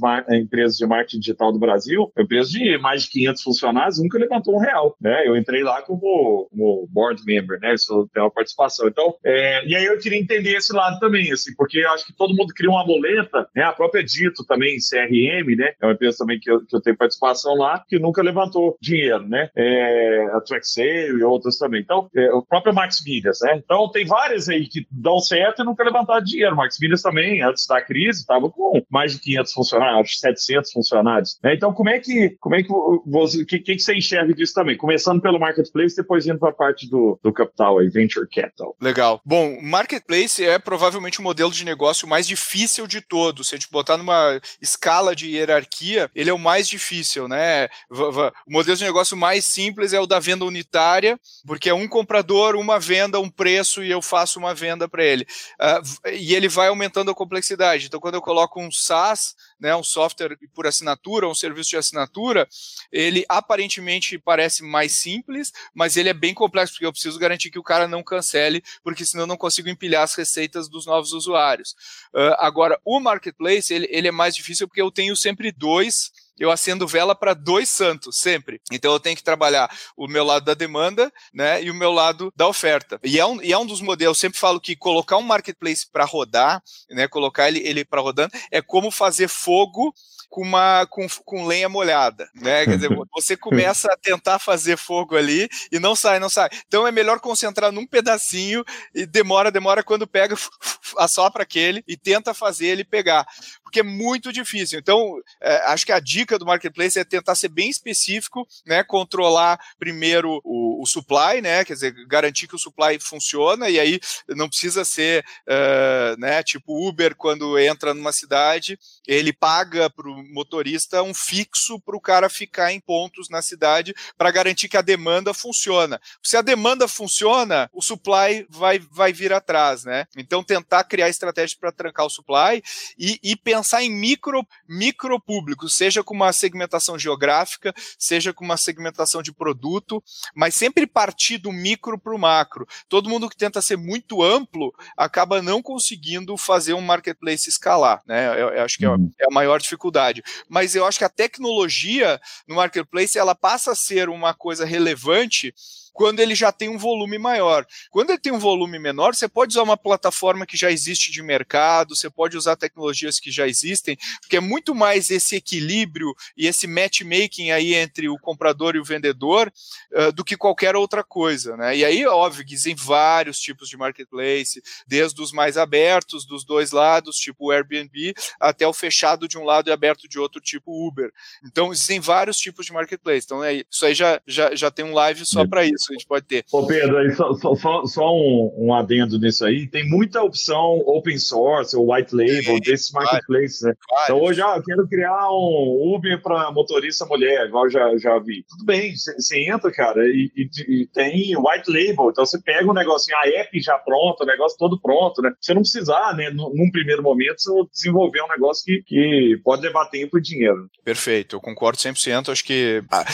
empresas 0.48 0.78
de 0.78 0.86
marketing 0.86 1.20
digital 1.20 1.52
do 1.52 1.60
Brasil, 1.60 2.12
uma 2.16 2.24
empresa 2.24 2.50
de 2.50 2.78
mais 2.78 3.04
de 3.04 3.10
500 3.10 3.44
funcionários, 3.44 4.00
nunca 4.00 4.18
levantou 4.18 4.56
um 4.56 4.60
real, 4.60 4.96
né? 5.00 5.28
Eu 5.28 5.36
entrei 5.36 5.64
lá 5.64 5.82
como, 5.82 6.48
como 6.50 6.88
board 6.90 7.24
member, 7.26 7.60
né? 7.60 7.74
Isso 7.74 8.10
tem 8.14 8.24
uma 8.24 8.32
participação. 8.32 8.88
Então, 8.88 9.16
é, 9.24 9.66
e 9.68 9.76
aí 9.76 9.86
eu 9.86 10.00
queria 10.00 10.20
entender 10.20 10.56
esse 10.56 10.74
lado 10.74 11.00
também, 11.00 11.32
assim, 11.32 11.54
porque 11.56 11.82
acho 11.82 12.06
que 12.06 12.16
todo 12.16 12.36
mundo 12.36 12.54
cria 12.54 12.70
uma 12.70 12.86
boleta, 12.86 13.48
né? 13.56 13.64
A 13.64 13.74
própria 13.74 14.04
Dito 14.04 14.46
também, 14.46 14.78
CRM, 14.78 15.56
né? 15.56 15.74
É 15.82 15.86
uma 15.86 15.94
empresa 15.94 16.18
também 16.20 16.40
que 16.40 16.50
eu, 16.50 16.66
que 16.66 16.76
eu 16.76 16.82
tenho 16.82 16.98
participação 16.98 17.56
lá, 17.56 17.84
que 17.88 18.00
nunca 18.00 18.22
levantou 18.22 18.78
dinheiro, 18.82 19.28
né? 19.28 19.50
É, 19.56 20.26
a 20.34 20.42
TrackSale 20.42 21.20
e 21.20 21.24
outras 21.24 21.58
também. 21.58 21.82
Então, 21.82 22.10
é, 22.16 22.34
o 22.34 22.42
próprio 22.42 22.74
Max 22.74 23.04
Milhas, 23.06 23.40
né? 23.42 23.62
Então, 23.64 23.90
tem 23.92 24.06
várias 24.06 24.48
aí 24.50 24.68
que 24.68 24.86
dão 24.92 25.20
certo 25.20 25.62
e 25.62 25.66
nunca 25.66 25.84
levantaram 25.84 26.24
dinheiro. 26.24 26.56
Max 26.56 26.78
Milhas 26.80 27.02
também, 27.02 27.42
antes 27.42 27.66
da 27.68 27.82
crise, 27.82 28.22
estava 28.22 28.50
com 28.50 28.82
mais 28.90 29.14
de 29.14 29.20
500 29.20 29.54
funcionários, 29.54 30.20
700 30.20 30.37
funcionários. 30.72 31.38
Né? 31.44 31.56
Então, 31.56 31.74
como 31.74 31.90
é 31.90 32.00
que, 32.00 32.36
como 32.40 32.56
é 32.56 32.64
que 32.64 32.70
você, 33.06 33.46
que, 33.46 33.60
que 33.60 33.80
você 33.80 33.96
enxerga 33.96 34.34
disso 34.34 34.54
também? 34.54 34.78
Começando 34.78 35.22
pelo 35.22 35.40
marketplace, 35.40 35.96
depois 35.96 36.26
indo 36.26 36.40
para 36.40 36.50
a 36.50 36.54
parte 36.54 36.90
do, 36.90 37.20
do 37.24 37.34
capital 37.34 37.80
aí, 37.80 37.90
venture 37.90 38.28
capital. 38.28 38.76
Legal. 38.82 39.22
Bom, 39.26 39.60
marketplace 39.62 40.44
é 40.44 40.60
provavelmente 40.60 41.20
o 41.20 41.24
modelo 41.24 41.52
de 41.52 41.66
negócio 41.66 42.08
mais 42.08 42.28
difícil 42.28 42.88
de 42.88 43.02
todos. 43.02 43.50
Se 43.50 43.56
a 43.56 43.58
gente 43.58 43.72
botar 43.72 43.98
numa 43.98 44.40
escala 44.62 45.16
de 45.16 45.30
hierarquia, 45.30 46.10
ele 46.16 46.30
é 46.30 46.34
o 46.34 46.40
mais 46.40 46.68
difícil, 46.68 47.28
né? 47.28 47.68
O 47.90 48.52
modelo 48.52 48.78
de 48.78 48.84
negócio 48.84 49.18
mais 49.18 49.46
simples 49.46 49.94
é 49.94 50.00
o 50.00 50.08
da 50.08 50.20
venda 50.20 50.46
unitária, 50.46 51.20
porque 51.46 51.70
é 51.70 51.74
um 51.74 51.88
comprador, 51.88 52.56
uma 52.56 52.80
venda, 52.80 53.20
um 53.20 53.30
preço 53.30 53.84
e 53.84 53.92
eu 53.92 54.02
faço 54.02 54.40
uma 54.40 54.54
venda 54.54 54.88
para 54.88 55.04
ele. 55.04 55.26
Uh, 55.60 56.10
e 56.14 56.36
ele 56.36 56.48
vai 56.48 56.68
aumentando 56.68 57.12
a 57.12 57.16
complexidade. 57.16 57.88
Então, 57.88 58.00
quando 58.00 58.16
eu 58.16 58.22
coloco 58.22 58.62
um 58.62 58.72
SaaS, 58.72 59.36
né, 59.60 59.76
um 59.76 59.84
software 59.84 60.38
por 60.54 60.68
assinatura, 60.68 61.28
um 61.28 61.36
serviço 61.36 61.70
de 61.72 61.78
assinatura, 61.78 62.48
ele 62.92 63.26
aparentemente 63.28 64.18
parece 64.18 64.64
mais 64.64 64.94
simples, 64.94 65.52
mas 65.74 65.98
ele 65.98 66.10
é 66.10 66.14
bem 66.14 66.34
complexo, 66.34 66.74
porque 66.74 66.86
eu 66.86 66.92
preciso 66.92 67.20
garantir 67.20 67.50
que 67.50 67.60
o 67.60 67.64
cara 67.64 67.88
não 67.88 68.04
cancele, 68.04 68.64
porque 68.84 69.06
senão 69.06 69.24
eu 69.24 69.28
não 69.28 69.38
consigo 69.38 69.70
empilhar 69.70 70.04
as 70.04 70.16
receitas 70.16 70.70
dos 70.70 70.86
novos 70.86 71.14
usuários. 71.14 71.72
Uh, 72.14 72.36
agora, 72.38 72.80
o 72.86 73.00
marketplace, 73.00 73.74
ele, 73.74 73.88
ele 73.90 74.08
é 74.08 74.12
mais 74.12 74.36
difícil 74.36 74.68
porque 74.68 74.82
eu 74.82 74.92
tenho 74.92 75.16
sempre 75.16 75.52
dois 75.52 76.12
eu 76.40 76.52
acendo 76.52 76.88
vela 76.88 77.16
para 77.16 77.34
dois 77.34 77.70
santos, 77.70 78.18
sempre. 78.20 78.62
Então 78.72 78.92
eu 78.92 79.00
tenho 79.00 79.16
que 79.16 79.24
trabalhar 79.24 79.70
o 79.96 80.08
meu 80.08 80.24
lado 80.24 80.46
da 80.46 80.54
demanda 80.54 81.12
né, 81.34 81.62
e 81.64 81.72
o 81.72 81.76
meu 81.76 81.92
lado 81.92 82.32
da 82.36 82.48
oferta. 82.48 83.00
E 83.04 83.20
é 83.20 83.26
um, 83.26 83.42
e 83.42 83.52
é 83.52 83.58
um 83.58 83.66
dos 83.66 83.82
modelos, 83.82 84.18
eu 84.18 84.22
sempre 84.22 84.40
falo 84.40 84.60
que 84.60 84.76
colocar 84.76 85.18
um 85.18 85.22
marketplace 85.22 85.90
para 85.92 86.06
rodar, 86.06 86.62
né, 86.90 87.08
colocar 87.08 87.48
ele, 87.48 87.60
ele 87.60 87.84
para 87.86 88.02
rodando, 88.02 88.32
é 88.52 88.62
como 88.62 88.92
fazer 88.92 89.28
fogo 89.28 89.94
com 90.30 90.42
uma 90.42 90.86
com, 90.88 91.08
com 91.26 91.46
lenha 91.46 91.70
molhada, 91.70 92.30
né? 92.36 92.66
Quer 92.66 92.76
dizer, 92.76 92.90
você 93.14 93.38
começa 93.38 93.88
a 93.92 93.98
tentar 93.98 94.40
fazer 94.40 94.78
fogo 94.78 95.16
ali 95.16 95.50
e 95.72 95.80
não 95.80 95.96
sai, 95.96 96.20
não 96.20 96.30
sai. 96.30 96.50
Então 96.68 96.86
é 96.86 96.92
melhor 96.92 97.20
concentrar 97.20 97.72
num 97.72 97.88
pedacinho 97.88 98.64
e 98.94 99.06
demora, 99.06 99.52
demora 99.52 99.84
quando 99.84 100.08
pega, 100.08 100.36
assopra 100.98 101.44
aquele 101.44 101.84
e 101.88 101.96
tenta 101.96 102.34
fazer 102.34 102.68
ele 102.68 102.84
pegar. 102.84 103.26
Porque 103.68 103.82
é 103.82 103.84
muito 103.84 104.32
difícil. 104.32 104.80
Então, 104.80 105.22
é, 105.42 105.58
acho 105.66 105.86
que 105.86 105.92
a 105.92 106.00
dica 106.00 106.40
do 106.40 106.46
marketplace 106.46 106.98
é 106.98 107.04
tentar 107.04 107.36
ser 107.36 107.50
bem 107.50 107.70
específico, 107.70 108.48
né? 108.66 108.82
Controlar 108.82 109.60
primeiro 109.78 110.40
o, 110.42 110.82
o, 110.82 110.86
supply, 110.86 111.42
né? 111.42 111.66
Quer 111.66 111.74
dizer, 111.74 112.08
garantir 112.08 112.48
que 112.48 112.56
o 112.56 112.60
supply 112.60 112.98
funciona, 112.98 113.70
e 113.70 113.78
aí 113.78 114.00
não 114.30 114.48
precisa 114.48 114.86
ser 114.86 115.26
uh, 115.48 116.18
né, 116.18 116.42
tipo 116.44 116.88
Uber 116.88 117.14
quando 117.14 117.60
entra 117.60 117.94
numa 117.94 118.14
cidade, 118.14 118.80
ele 119.06 119.34
paga 119.34 119.90
para 119.90 120.08
o 120.08 120.24
motorista 120.34 121.04
um 121.04 121.14
fixo 121.14 121.78
para 121.82 121.98
o 121.98 122.02
cara 122.02 122.30
ficar 122.30 122.72
em 122.72 122.80
pontos 122.80 123.28
na 123.30 123.42
cidade 123.42 123.94
para 124.18 124.32
garantir 124.32 124.70
que 124.70 124.78
a 124.78 124.82
demanda 124.82 125.34
funciona. 125.34 126.00
Se 126.24 126.38
a 126.38 126.42
demanda 126.42 126.88
funciona, 126.88 127.70
o 127.74 127.82
supply 127.82 128.48
vai, 128.50 128.80
vai 128.80 129.12
vir 129.12 129.34
atrás, 129.34 129.84
né? 129.84 130.06
Então 130.16 130.42
tentar 130.42 130.86
criar 130.86 131.10
estratégias 131.10 131.54
para 131.54 131.72
trancar 131.72 132.06
o 132.06 132.10
supply 132.10 132.64
e, 132.98 133.20
e, 133.22 133.36
pensar 133.36 133.57
em 133.82 133.90
micro, 133.90 134.46
micro 134.68 135.20
públicos, 135.20 135.76
seja 135.76 136.04
com 136.04 136.14
uma 136.14 136.34
segmentação 136.34 136.98
geográfica, 136.98 137.74
seja 137.98 138.34
com 138.34 138.44
uma 138.44 138.58
segmentação 138.58 139.22
de 139.22 139.32
produto, 139.32 140.04
mas 140.36 140.56
sempre 140.56 140.88
partir 140.88 141.38
do 141.38 141.52
micro 141.52 141.98
para 141.98 142.16
o 142.16 142.20
macro. 142.20 142.68
Todo 142.90 143.10
mundo 143.10 143.30
que 143.30 143.38
tenta 143.38 143.62
ser 143.62 143.78
muito 143.78 144.24
amplo 144.24 144.74
acaba 144.96 145.42
não 145.42 145.62
conseguindo 145.62 146.36
fazer 146.38 146.74
um 146.74 146.82
marketplace 146.82 147.50
escalar, 147.50 148.02
né? 148.06 148.28
Eu, 148.42 148.50
eu 148.50 148.64
acho 148.64 148.78
que 148.78 148.86
é, 148.86 148.90
uhum. 148.90 149.12
é 149.20 149.26
a 149.26 149.34
maior 149.34 149.60
dificuldade. 149.60 150.24
Mas 150.50 150.76
eu 150.76 150.86
acho 150.86 150.98
que 150.98 151.06
a 151.06 151.10
tecnologia 151.10 152.20
no 152.48 152.56
marketplace 152.56 153.18
ela 153.18 153.36
passa 153.36 153.72
a 153.72 153.76
ser 153.76 154.10
uma 154.10 154.34
coisa 154.34 154.66
relevante 154.66 155.54
quando 155.98 156.20
ele 156.20 156.36
já 156.36 156.52
tem 156.52 156.70
um 156.70 156.78
volume 156.78 157.18
maior. 157.18 157.66
Quando 157.90 158.12
ele 158.12 158.20
tem 158.20 158.32
um 158.32 158.38
volume 158.38 158.78
menor, 158.78 159.16
você 159.16 159.28
pode 159.28 159.54
usar 159.54 159.64
uma 159.64 159.76
plataforma 159.76 160.46
que 160.46 160.56
já 160.56 160.72
existe 160.72 161.12
de 161.12 161.24
mercado, 161.24 161.96
você 161.96 162.08
pode 162.08 162.38
usar 162.38 162.56
tecnologias 162.56 163.20
que 163.20 163.32
já 163.32 163.48
existem, 163.48 163.98
porque 164.22 164.38
é 164.38 164.40
muito 164.40 164.76
mais 164.76 165.10
esse 165.10 165.36
equilíbrio 165.36 166.14
e 166.38 166.46
esse 166.46 166.68
matchmaking 166.68 167.50
aí 167.50 167.74
entre 167.74 168.08
o 168.08 168.20
comprador 168.20 168.76
e 168.76 168.80
o 168.80 168.84
vendedor 168.84 169.52
uh, 169.92 170.12
do 170.12 170.24
que 170.24 170.38
qualquer 170.38 170.76
outra 170.76 171.04
coisa. 171.04 171.58
Né? 171.58 171.78
E 171.78 171.84
aí, 171.84 172.06
óbvio, 172.06 172.46
existem 172.48 172.76
vários 172.76 173.40
tipos 173.40 173.68
de 173.68 173.76
marketplace, 173.76 174.62
desde 174.86 175.20
os 175.20 175.32
mais 175.32 175.58
abertos 175.58 176.28
dos 176.28 176.46
dois 176.46 176.70
lados, 176.70 177.18
tipo 177.18 177.48
o 177.48 177.52
Airbnb, 177.52 178.14
até 178.40 178.68
o 178.68 178.74
fechado 178.74 179.28
de 179.28 179.36
um 179.36 179.44
lado 179.44 179.68
e 179.68 179.74
aberto 179.74 180.08
de 180.08 180.20
outro, 180.20 180.40
tipo 180.40 180.88
Uber. 180.88 181.12
Então, 181.44 181.72
existem 181.72 182.00
vários 182.00 182.38
tipos 182.38 182.68
de 182.68 182.72
marketplace. 182.72 183.26
Então, 183.26 183.44
é, 183.44 183.64
isso 183.68 183.84
aí 183.84 183.96
já, 183.96 184.22
já, 184.28 184.54
já 184.54 184.70
tem 184.70 184.86
um 184.86 184.94
live 184.94 185.26
só 185.26 185.44
para 185.48 185.66
isso 185.66 185.87
isso 185.88 185.94
a 185.94 185.94
gente 185.94 186.08
pode 186.08 186.26
ter. 186.26 186.44
Ô 186.52 186.66
Pedro, 186.66 186.98
aí 186.98 187.12
só, 187.12 187.34
só, 187.34 187.86
só 187.86 188.14
um, 188.14 188.54
um, 188.58 188.74
adendo 188.74 189.20
nisso 189.20 189.46
aí, 189.46 189.68
tem 189.68 189.88
muita 189.88 190.22
opção 190.22 190.80
open 190.86 191.18
source 191.18 191.76
ou 191.76 191.94
white 191.94 192.14
label 192.14 192.60
desses 192.60 192.92
marketplaces, 192.92 193.62
né? 193.62 193.74
Então 194.04 194.22
hoje, 194.22 194.42
ah, 194.42 194.56
eu 194.58 194.64
quero 194.64 194.88
criar 194.88 195.30
um 195.30 195.96
Uber 195.96 196.22
para 196.22 196.52
motorista 196.52 197.06
mulher, 197.06 197.48
igual 197.48 197.70
já, 197.70 197.98
já 197.98 198.18
vi. 198.20 198.44
Tudo 198.50 198.66
bem, 198.66 198.94
você 198.96 199.50
entra, 199.50 199.72
cara, 199.72 200.06
e, 200.08 200.32
e, 200.36 200.50
e, 200.68 200.88
tem 200.88 201.36
white 201.38 201.70
label, 201.70 202.10
então 202.10 202.26
você 202.26 202.40
pega 202.42 202.70
um 202.70 202.74
negocinho, 202.74 203.18
a 203.18 203.28
app 203.28 203.60
já 203.60 203.78
pronta, 203.78 204.24
o 204.24 204.28
negócio 204.28 204.58
todo 204.58 204.80
pronto, 204.80 205.22
né? 205.22 205.32
Você 205.40 205.54
não 205.54 205.62
precisar, 205.62 206.16
né, 206.16 206.30
num 206.30 206.72
primeiro 206.72 207.02
momento, 207.02 207.38
desenvolver 207.72 208.22
um 208.22 208.28
negócio 208.28 208.64
que, 208.66 208.84
que 208.84 209.40
pode 209.44 209.62
levar 209.62 209.86
tempo 209.86 210.18
e 210.18 210.22
dinheiro. 210.22 210.68
Perfeito, 210.84 211.36
eu 211.36 211.42
concordo 211.42 211.78
100%, 211.78 212.32
acho 212.32 212.44
que 212.44 212.84
ah, 212.92 213.06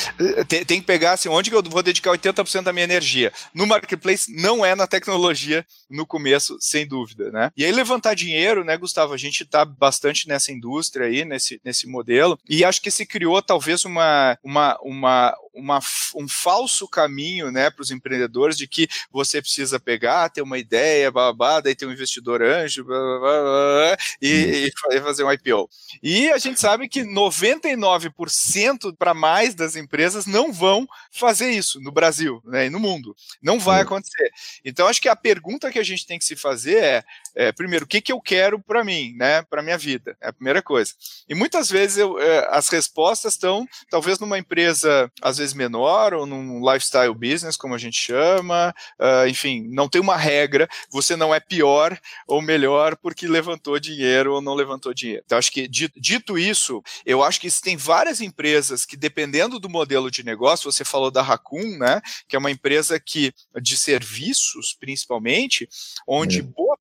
tem, 0.47 0.65
tem 0.65 0.79
que 0.79 0.87
pegar, 0.87 1.13
assim, 1.13 1.29
onde 1.29 1.49
que 1.49 1.55
eu 1.55 1.63
vou 1.63 1.83
dedicar 1.83 2.11
80% 2.11 2.62
da 2.63 2.73
minha 2.73 2.83
energia. 2.83 3.31
No 3.53 3.67
marketplace 3.67 4.33
não 4.33 4.65
é 4.65 4.75
na 4.75 4.87
tecnologia 4.87 5.65
no 5.89 6.05
começo, 6.05 6.57
sem 6.59 6.87
dúvida, 6.87 7.31
né? 7.31 7.51
E 7.55 7.63
aí 7.65 7.71
levantar 7.71 8.13
dinheiro, 8.15 8.63
né, 8.63 8.77
Gustavo? 8.77 9.13
A 9.13 9.17
gente 9.17 9.43
está 9.43 9.65
bastante 9.65 10.27
nessa 10.27 10.51
indústria 10.51 11.07
aí, 11.07 11.25
nesse, 11.25 11.61
nesse 11.63 11.87
modelo, 11.87 12.39
e 12.49 12.63
acho 12.63 12.81
que 12.81 12.91
se 12.91 13.05
criou 13.05 13.41
talvez 13.41 13.85
uma, 13.85 14.37
uma, 14.43 14.77
uma, 14.81 15.35
uma, 15.53 15.79
um 16.15 16.27
falso 16.27 16.87
caminho 16.87 17.51
né, 17.51 17.69
para 17.69 17.81
os 17.81 17.91
empreendedores 17.91 18.57
de 18.57 18.67
que 18.67 18.87
você 19.11 19.41
precisa 19.41 19.79
pegar, 19.79 20.29
ter 20.29 20.41
uma 20.41 20.57
ideia, 20.57 21.11
babá, 21.11 21.59
daí 21.59 21.75
ter 21.75 21.85
um 21.85 21.91
investidor 21.91 22.41
anjo, 22.41 22.83
blá, 22.83 22.97
blá, 22.97 23.19
blá, 23.19 23.97
e, 24.21 24.71
e, 24.91 25.01
fazer 25.01 25.23
um 25.23 25.31
IPO. 25.31 25.69
E 26.01 26.29
a 26.31 26.37
gente 26.37 26.59
sabe 26.59 26.87
que 26.87 27.01
99% 27.03 28.95
para 28.97 29.13
mais 29.13 29.53
das 29.53 29.75
empresas 29.75 30.25
não 30.25 30.51
vão 30.51 30.87
fazer 31.11 31.51
isso 31.51 31.79
no 31.79 31.91
Brasil 31.91 32.41
né, 32.45 32.65
e 32.65 32.69
no 32.69 32.79
mundo. 32.79 33.15
Não 33.41 33.59
vai 33.59 33.81
acontecer. 33.81 34.31
Então, 34.65 34.87
acho 34.87 35.01
que 35.01 35.09
a 35.09 35.15
pergunta 35.15 35.71
que 35.71 35.79
a 35.79 35.83
gente 35.83 36.05
tem 36.05 36.17
que 36.17 36.25
se 36.25 36.35
fazer 36.35 36.83
é, 36.83 37.03
é 37.35 37.51
primeiro, 37.51 37.85
o 37.85 37.87
que, 37.87 38.01
que 38.01 38.11
eu 38.11 38.21
quero 38.21 38.59
para 38.59 38.83
mim, 38.83 39.13
né, 39.17 39.41
para 39.43 39.61
minha 39.61 39.77
vida? 39.77 40.15
É 40.21 40.29
a 40.29 40.33
primeira 40.33 40.61
coisa. 40.61 40.93
E 41.27 41.33
muitas 41.33 41.69
vezes 41.69 41.97
eu, 41.97 42.19
é, 42.19 42.47
as 42.51 42.69
respostas 42.69 43.33
estão, 43.33 43.67
talvez, 43.89 44.19
numa 44.19 44.37
empresa, 44.37 45.11
às 45.21 45.37
vezes, 45.37 45.53
menor, 45.53 46.13
ou 46.13 46.25
num 46.25 46.59
lifestyle 46.59 47.13
business, 47.13 47.57
como 47.57 47.73
a 47.73 47.77
gente 47.77 47.97
chama, 47.97 48.73
uh, 48.99 49.27
enfim, 49.27 49.67
não 49.69 49.89
tem 49.89 50.01
uma 50.01 50.15
regra, 50.15 50.67
você 50.91 51.15
não 51.15 51.33
é 51.33 51.39
pior 51.39 51.97
ou 52.27 52.41
melhor 52.41 52.95
porque 52.97 53.27
levantou 53.27 53.79
dinheiro 53.79 54.33
ou 54.33 54.41
não 54.41 54.53
levantou 54.53 54.93
dinheiro. 54.93 55.23
Então, 55.25 55.37
acho 55.37 55.51
que, 55.51 55.67
dito 55.67 56.37
isso, 56.37 56.83
eu 57.05 57.23
acho 57.23 57.39
que 57.39 57.49
tem 57.61 57.77
várias 57.77 58.21
empresas 58.21 58.85
que, 58.85 58.95
dependendo 58.95 59.59
do 59.59 59.69
modelo 59.69 60.11
de 60.11 60.23
negócio, 60.23 60.71
você 60.71 60.85
falou 60.85 61.09
da 61.09 61.21
Raccoon, 61.21 61.77
né, 61.77 62.01
que 62.27 62.35
é 62.35 62.39
uma 62.39 62.51
empresa 62.51 62.99
que, 62.99 63.33
de 63.61 63.77
serviços, 63.77 64.75
principalmente, 64.79 65.67
onde, 66.07 66.39
é. 66.39 66.41
boa, 66.41 66.77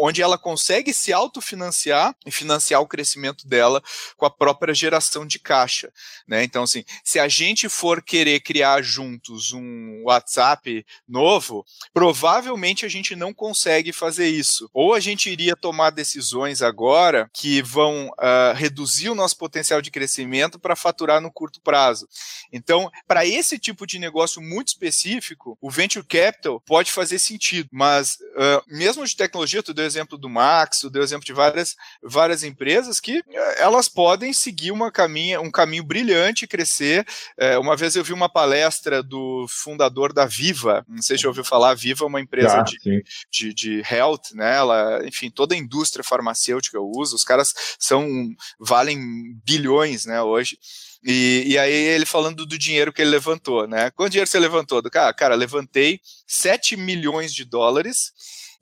onde 0.00 0.22
ela 0.22 0.38
consegue 0.38 0.92
se 0.92 1.12
autofinanciar 1.12 2.14
e 2.24 2.30
financiar 2.30 2.80
o 2.80 2.86
crescimento 2.86 3.46
dela 3.46 3.82
com 4.16 4.26
a 4.26 4.30
própria 4.30 4.74
geração 4.74 5.26
de 5.26 5.38
caixa. 5.38 5.92
Né? 6.26 6.44
Então, 6.44 6.62
assim, 6.62 6.84
se 7.04 7.18
a 7.18 7.28
gente 7.28 7.68
for 7.68 8.02
querer 8.02 8.40
criar 8.40 8.82
juntos 8.82 9.52
um 9.52 10.02
WhatsApp 10.04 10.84
novo, 11.08 11.64
provavelmente 11.92 12.84
a 12.84 12.88
gente 12.88 13.16
não 13.16 13.32
consegue 13.32 13.92
fazer 13.92 14.28
isso. 14.28 14.68
Ou 14.72 14.94
a 14.94 15.00
gente 15.00 15.30
iria 15.30 15.56
tomar 15.56 15.90
decisões 15.90 16.62
agora 16.62 17.30
que 17.32 17.62
vão 17.62 18.08
uh, 18.08 18.54
reduzir 18.54 19.08
o 19.08 19.14
nosso 19.14 19.36
potencial 19.36 19.80
de 19.80 19.90
crescimento 19.90 20.58
para 20.58 20.76
faturar 20.76 21.20
no 21.20 21.32
curto 21.32 21.60
prazo. 21.60 22.08
Então, 22.52 22.90
para 23.06 23.24
esse 23.24 23.58
tipo 23.58 23.86
de 23.86 23.98
negócio 23.98 24.40
muito 24.40 24.68
específico, 24.68 25.56
o 25.60 25.70
venture 25.70 26.04
capital 26.04 26.60
pode 26.60 26.92
fazer 26.92 27.18
sentido, 27.18 27.68
mas 27.72 28.14
uh, 28.14 28.62
mesmo 28.66 29.06
de 29.06 29.16
tecnologia, 29.16 29.62
tu 29.62 29.74
deu 29.74 29.85
exemplo 29.86 30.18
do 30.18 30.28
Max, 30.28 30.80
tu 30.80 30.90
deu 30.90 31.02
exemplo 31.02 31.24
de 31.24 31.32
várias, 31.32 31.76
várias 32.02 32.42
empresas 32.42 33.00
que 33.00 33.18
uh, 33.18 33.24
elas 33.58 33.88
podem 33.88 34.32
seguir 34.32 34.70
uma 34.70 34.90
caminha, 34.90 35.40
um 35.40 35.50
caminho 35.50 35.84
brilhante, 35.84 36.46
crescer. 36.46 37.06
Uh, 37.40 37.60
uma 37.60 37.76
vez 37.76 37.96
eu 37.96 38.04
vi 38.04 38.12
uma 38.12 38.28
palestra 38.28 39.02
do 39.02 39.46
fundador 39.48 40.12
da 40.12 40.26
Viva, 40.26 40.84
não 40.88 41.02
sei 41.02 41.16
se 41.16 41.22
já 41.22 41.28
ouviu 41.28 41.44
falar, 41.44 41.70
a 41.70 41.74
Viva 41.74 42.04
é 42.04 42.08
uma 42.08 42.20
empresa 42.20 42.62
de, 42.62 43.04
de, 43.30 43.54
de, 43.54 43.82
health, 43.90 44.32
né? 44.34 44.56
Ela, 44.56 45.06
enfim, 45.06 45.30
toda 45.30 45.54
a 45.54 45.58
indústria 45.58 46.04
farmacêutica 46.04 46.80
usa, 46.80 47.14
os 47.14 47.24
caras 47.24 47.54
são, 47.78 48.06
valem 48.58 49.38
bilhões, 49.44 50.04
né, 50.06 50.20
hoje. 50.22 50.58
E, 51.04 51.44
e, 51.46 51.58
aí 51.58 51.72
ele 51.72 52.04
falando 52.04 52.44
do 52.44 52.58
dinheiro 52.58 52.92
que 52.92 53.00
ele 53.00 53.10
levantou, 53.10 53.68
né? 53.68 53.90
Quanto 53.92 54.10
dinheiro 54.10 54.28
você 54.28 54.40
levantou? 54.40 54.82
Do 54.82 54.90
cara, 54.90 55.14
cara, 55.14 55.34
levantei 55.36 56.00
7 56.26 56.76
milhões 56.76 57.32
de 57.32 57.44
dólares 57.44 58.12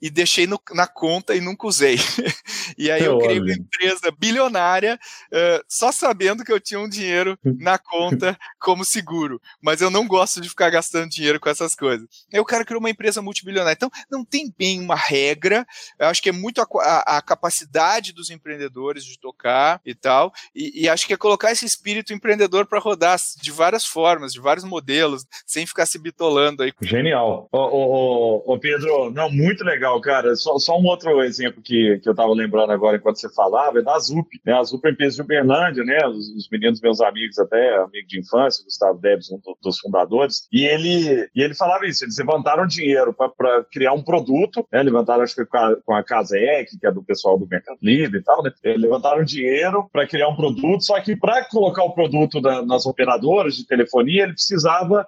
e 0.01 0.09
deixei 0.09 0.45
no, 0.47 0.59
na 0.73 0.87
conta 0.87 1.35
e 1.35 1.41
nunca 1.41 1.67
usei. 1.67 1.97
e 2.77 2.91
aí 2.91 3.03
eu 3.03 3.17
criei 3.17 3.39
uma 3.39 3.53
empresa 3.53 4.11
bilionária 4.17 4.99
uh, 5.31 5.63
só 5.67 5.91
sabendo 5.91 6.43
que 6.43 6.51
eu 6.51 6.59
tinha 6.59 6.79
um 6.79 6.89
dinheiro 6.89 7.37
na 7.59 7.77
conta 7.77 8.37
como 8.59 8.85
seguro. 8.85 9.41
Mas 9.61 9.81
eu 9.81 9.89
não 9.89 10.07
gosto 10.07 10.41
de 10.41 10.49
ficar 10.49 10.69
gastando 10.69 11.09
dinheiro 11.09 11.39
com 11.39 11.49
essas 11.49 11.75
coisas. 11.75 12.07
Aí 12.33 12.39
o 12.39 12.45
cara 12.45 12.65
criou 12.65 12.79
uma 12.79 12.89
empresa 12.89 13.21
multibilionária. 13.21 13.75
Então, 13.75 13.91
não 14.09 14.23
tem 14.23 14.53
bem 14.57 14.79
uma 14.79 14.95
regra. 14.95 15.65
Eu 15.99 16.07
acho 16.07 16.21
que 16.21 16.29
é 16.29 16.33
muito 16.33 16.61
a, 16.61 16.67
a, 16.81 17.17
a 17.17 17.21
capacidade 17.21 18.13
dos 18.13 18.29
empreendedores 18.29 19.03
de 19.05 19.19
tocar 19.19 19.81
e 19.85 19.95
tal. 19.95 20.33
E, 20.53 20.83
e 20.83 20.89
acho 20.89 21.07
que 21.07 21.13
é 21.13 21.17
colocar 21.17 21.51
esse 21.51 21.65
espírito 21.65 22.13
empreendedor 22.13 22.65
para 22.65 22.79
rodar 22.79 23.15
de 23.41 23.51
várias 23.51 23.85
formas, 23.85 24.33
de 24.33 24.39
vários 24.39 24.65
modelos, 24.65 25.25
sem 25.45 25.65
ficar 25.65 25.85
se 25.85 25.97
bitolando 25.97 26.63
aí. 26.63 26.73
Genial. 26.81 27.47
Ô, 27.51 27.57
ô, 27.57 28.53
ô 28.53 28.59
Pedro, 28.59 29.09
não, 29.11 29.29
muito 29.29 29.63
legal 29.63 29.84
legal, 29.85 30.01
cara. 30.01 30.35
Só, 30.35 30.57
só 30.57 30.79
um 30.79 30.85
outro 30.85 31.21
exemplo 31.23 31.61
que, 31.61 31.99
que 31.99 32.09
eu 32.09 32.11
estava 32.11 32.33
lembrando 32.33 32.71
agora 32.71 32.97
enquanto 32.97 33.19
você 33.19 33.31
falava 33.33 33.79
é 33.79 33.81
da 33.81 33.97
ZUP. 33.99 34.27
Né? 34.45 34.53
A 34.53 34.63
ZUP 34.63 34.85
é 34.87 34.91
empresa 34.91 35.15
de 35.15 35.21
Uberlândia, 35.21 35.83
né? 35.83 36.05
Os, 36.07 36.29
os, 36.35 36.49
meninos, 36.49 36.81
meus 36.81 36.99
amigos, 37.01 37.37
até 37.37 37.77
amigo 37.77 38.07
de 38.07 38.19
infância, 38.19 38.63
Gustavo 38.63 38.99
Debs, 38.99 39.31
um 39.31 39.39
dos 39.61 39.79
fundadores, 39.79 40.47
e 40.51 40.65
ele, 40.65 41.29
e 41.35 41.41
ele 41.41 41.53
falava 41.53 41.85
isso: 41.85 42.03
eles 42.03 42.17
levantaram 42.17 42.65
dinheiro 42.65 43.13
para 43.13 43.63
criar 43.71 43.93
um 43.93 44.03
produto, 44.03 44.65
né? 44.71 44.81
levantaram, 44.81 45.23
acho 45.23 45.35
que 45.35 45.45
com 45.45 45.57
a, 45.57 45.75
com 45.81 45.93
a 45.93 46.03
Casec, 46.03 46.77
que 46.77 46.87
é 46.87 46.91
do 46.91 47.03
pessoal 47.03 47.37
do 47.37 47.47
Mercado 47.47 47.77
Livre 47.81 48.19
e 48.19 48.23
tal, 48.23 48.41
né? 48.43 48.51
Eles 48.63 48.81
levantaram 48.81 49.23
dinheiro 49.23 49.87
para 49.91 50.07
criar 50.07 50.29
um 50.29 50.35
produto, 50.35 50.83
só 50.83 50.99
que 51.01 51.15
para 51.15 51.45
colocar 51.45 51.83
o 51.83 51.93
produto 51.93 52.41
da, 52.41 52.65
nas 52.65 52.85
operadoras 52.85 53.55
de 53.55 53.65
telefonia, 53.65 54.23
ele 54.23 54.33
precisava 54.33 55.07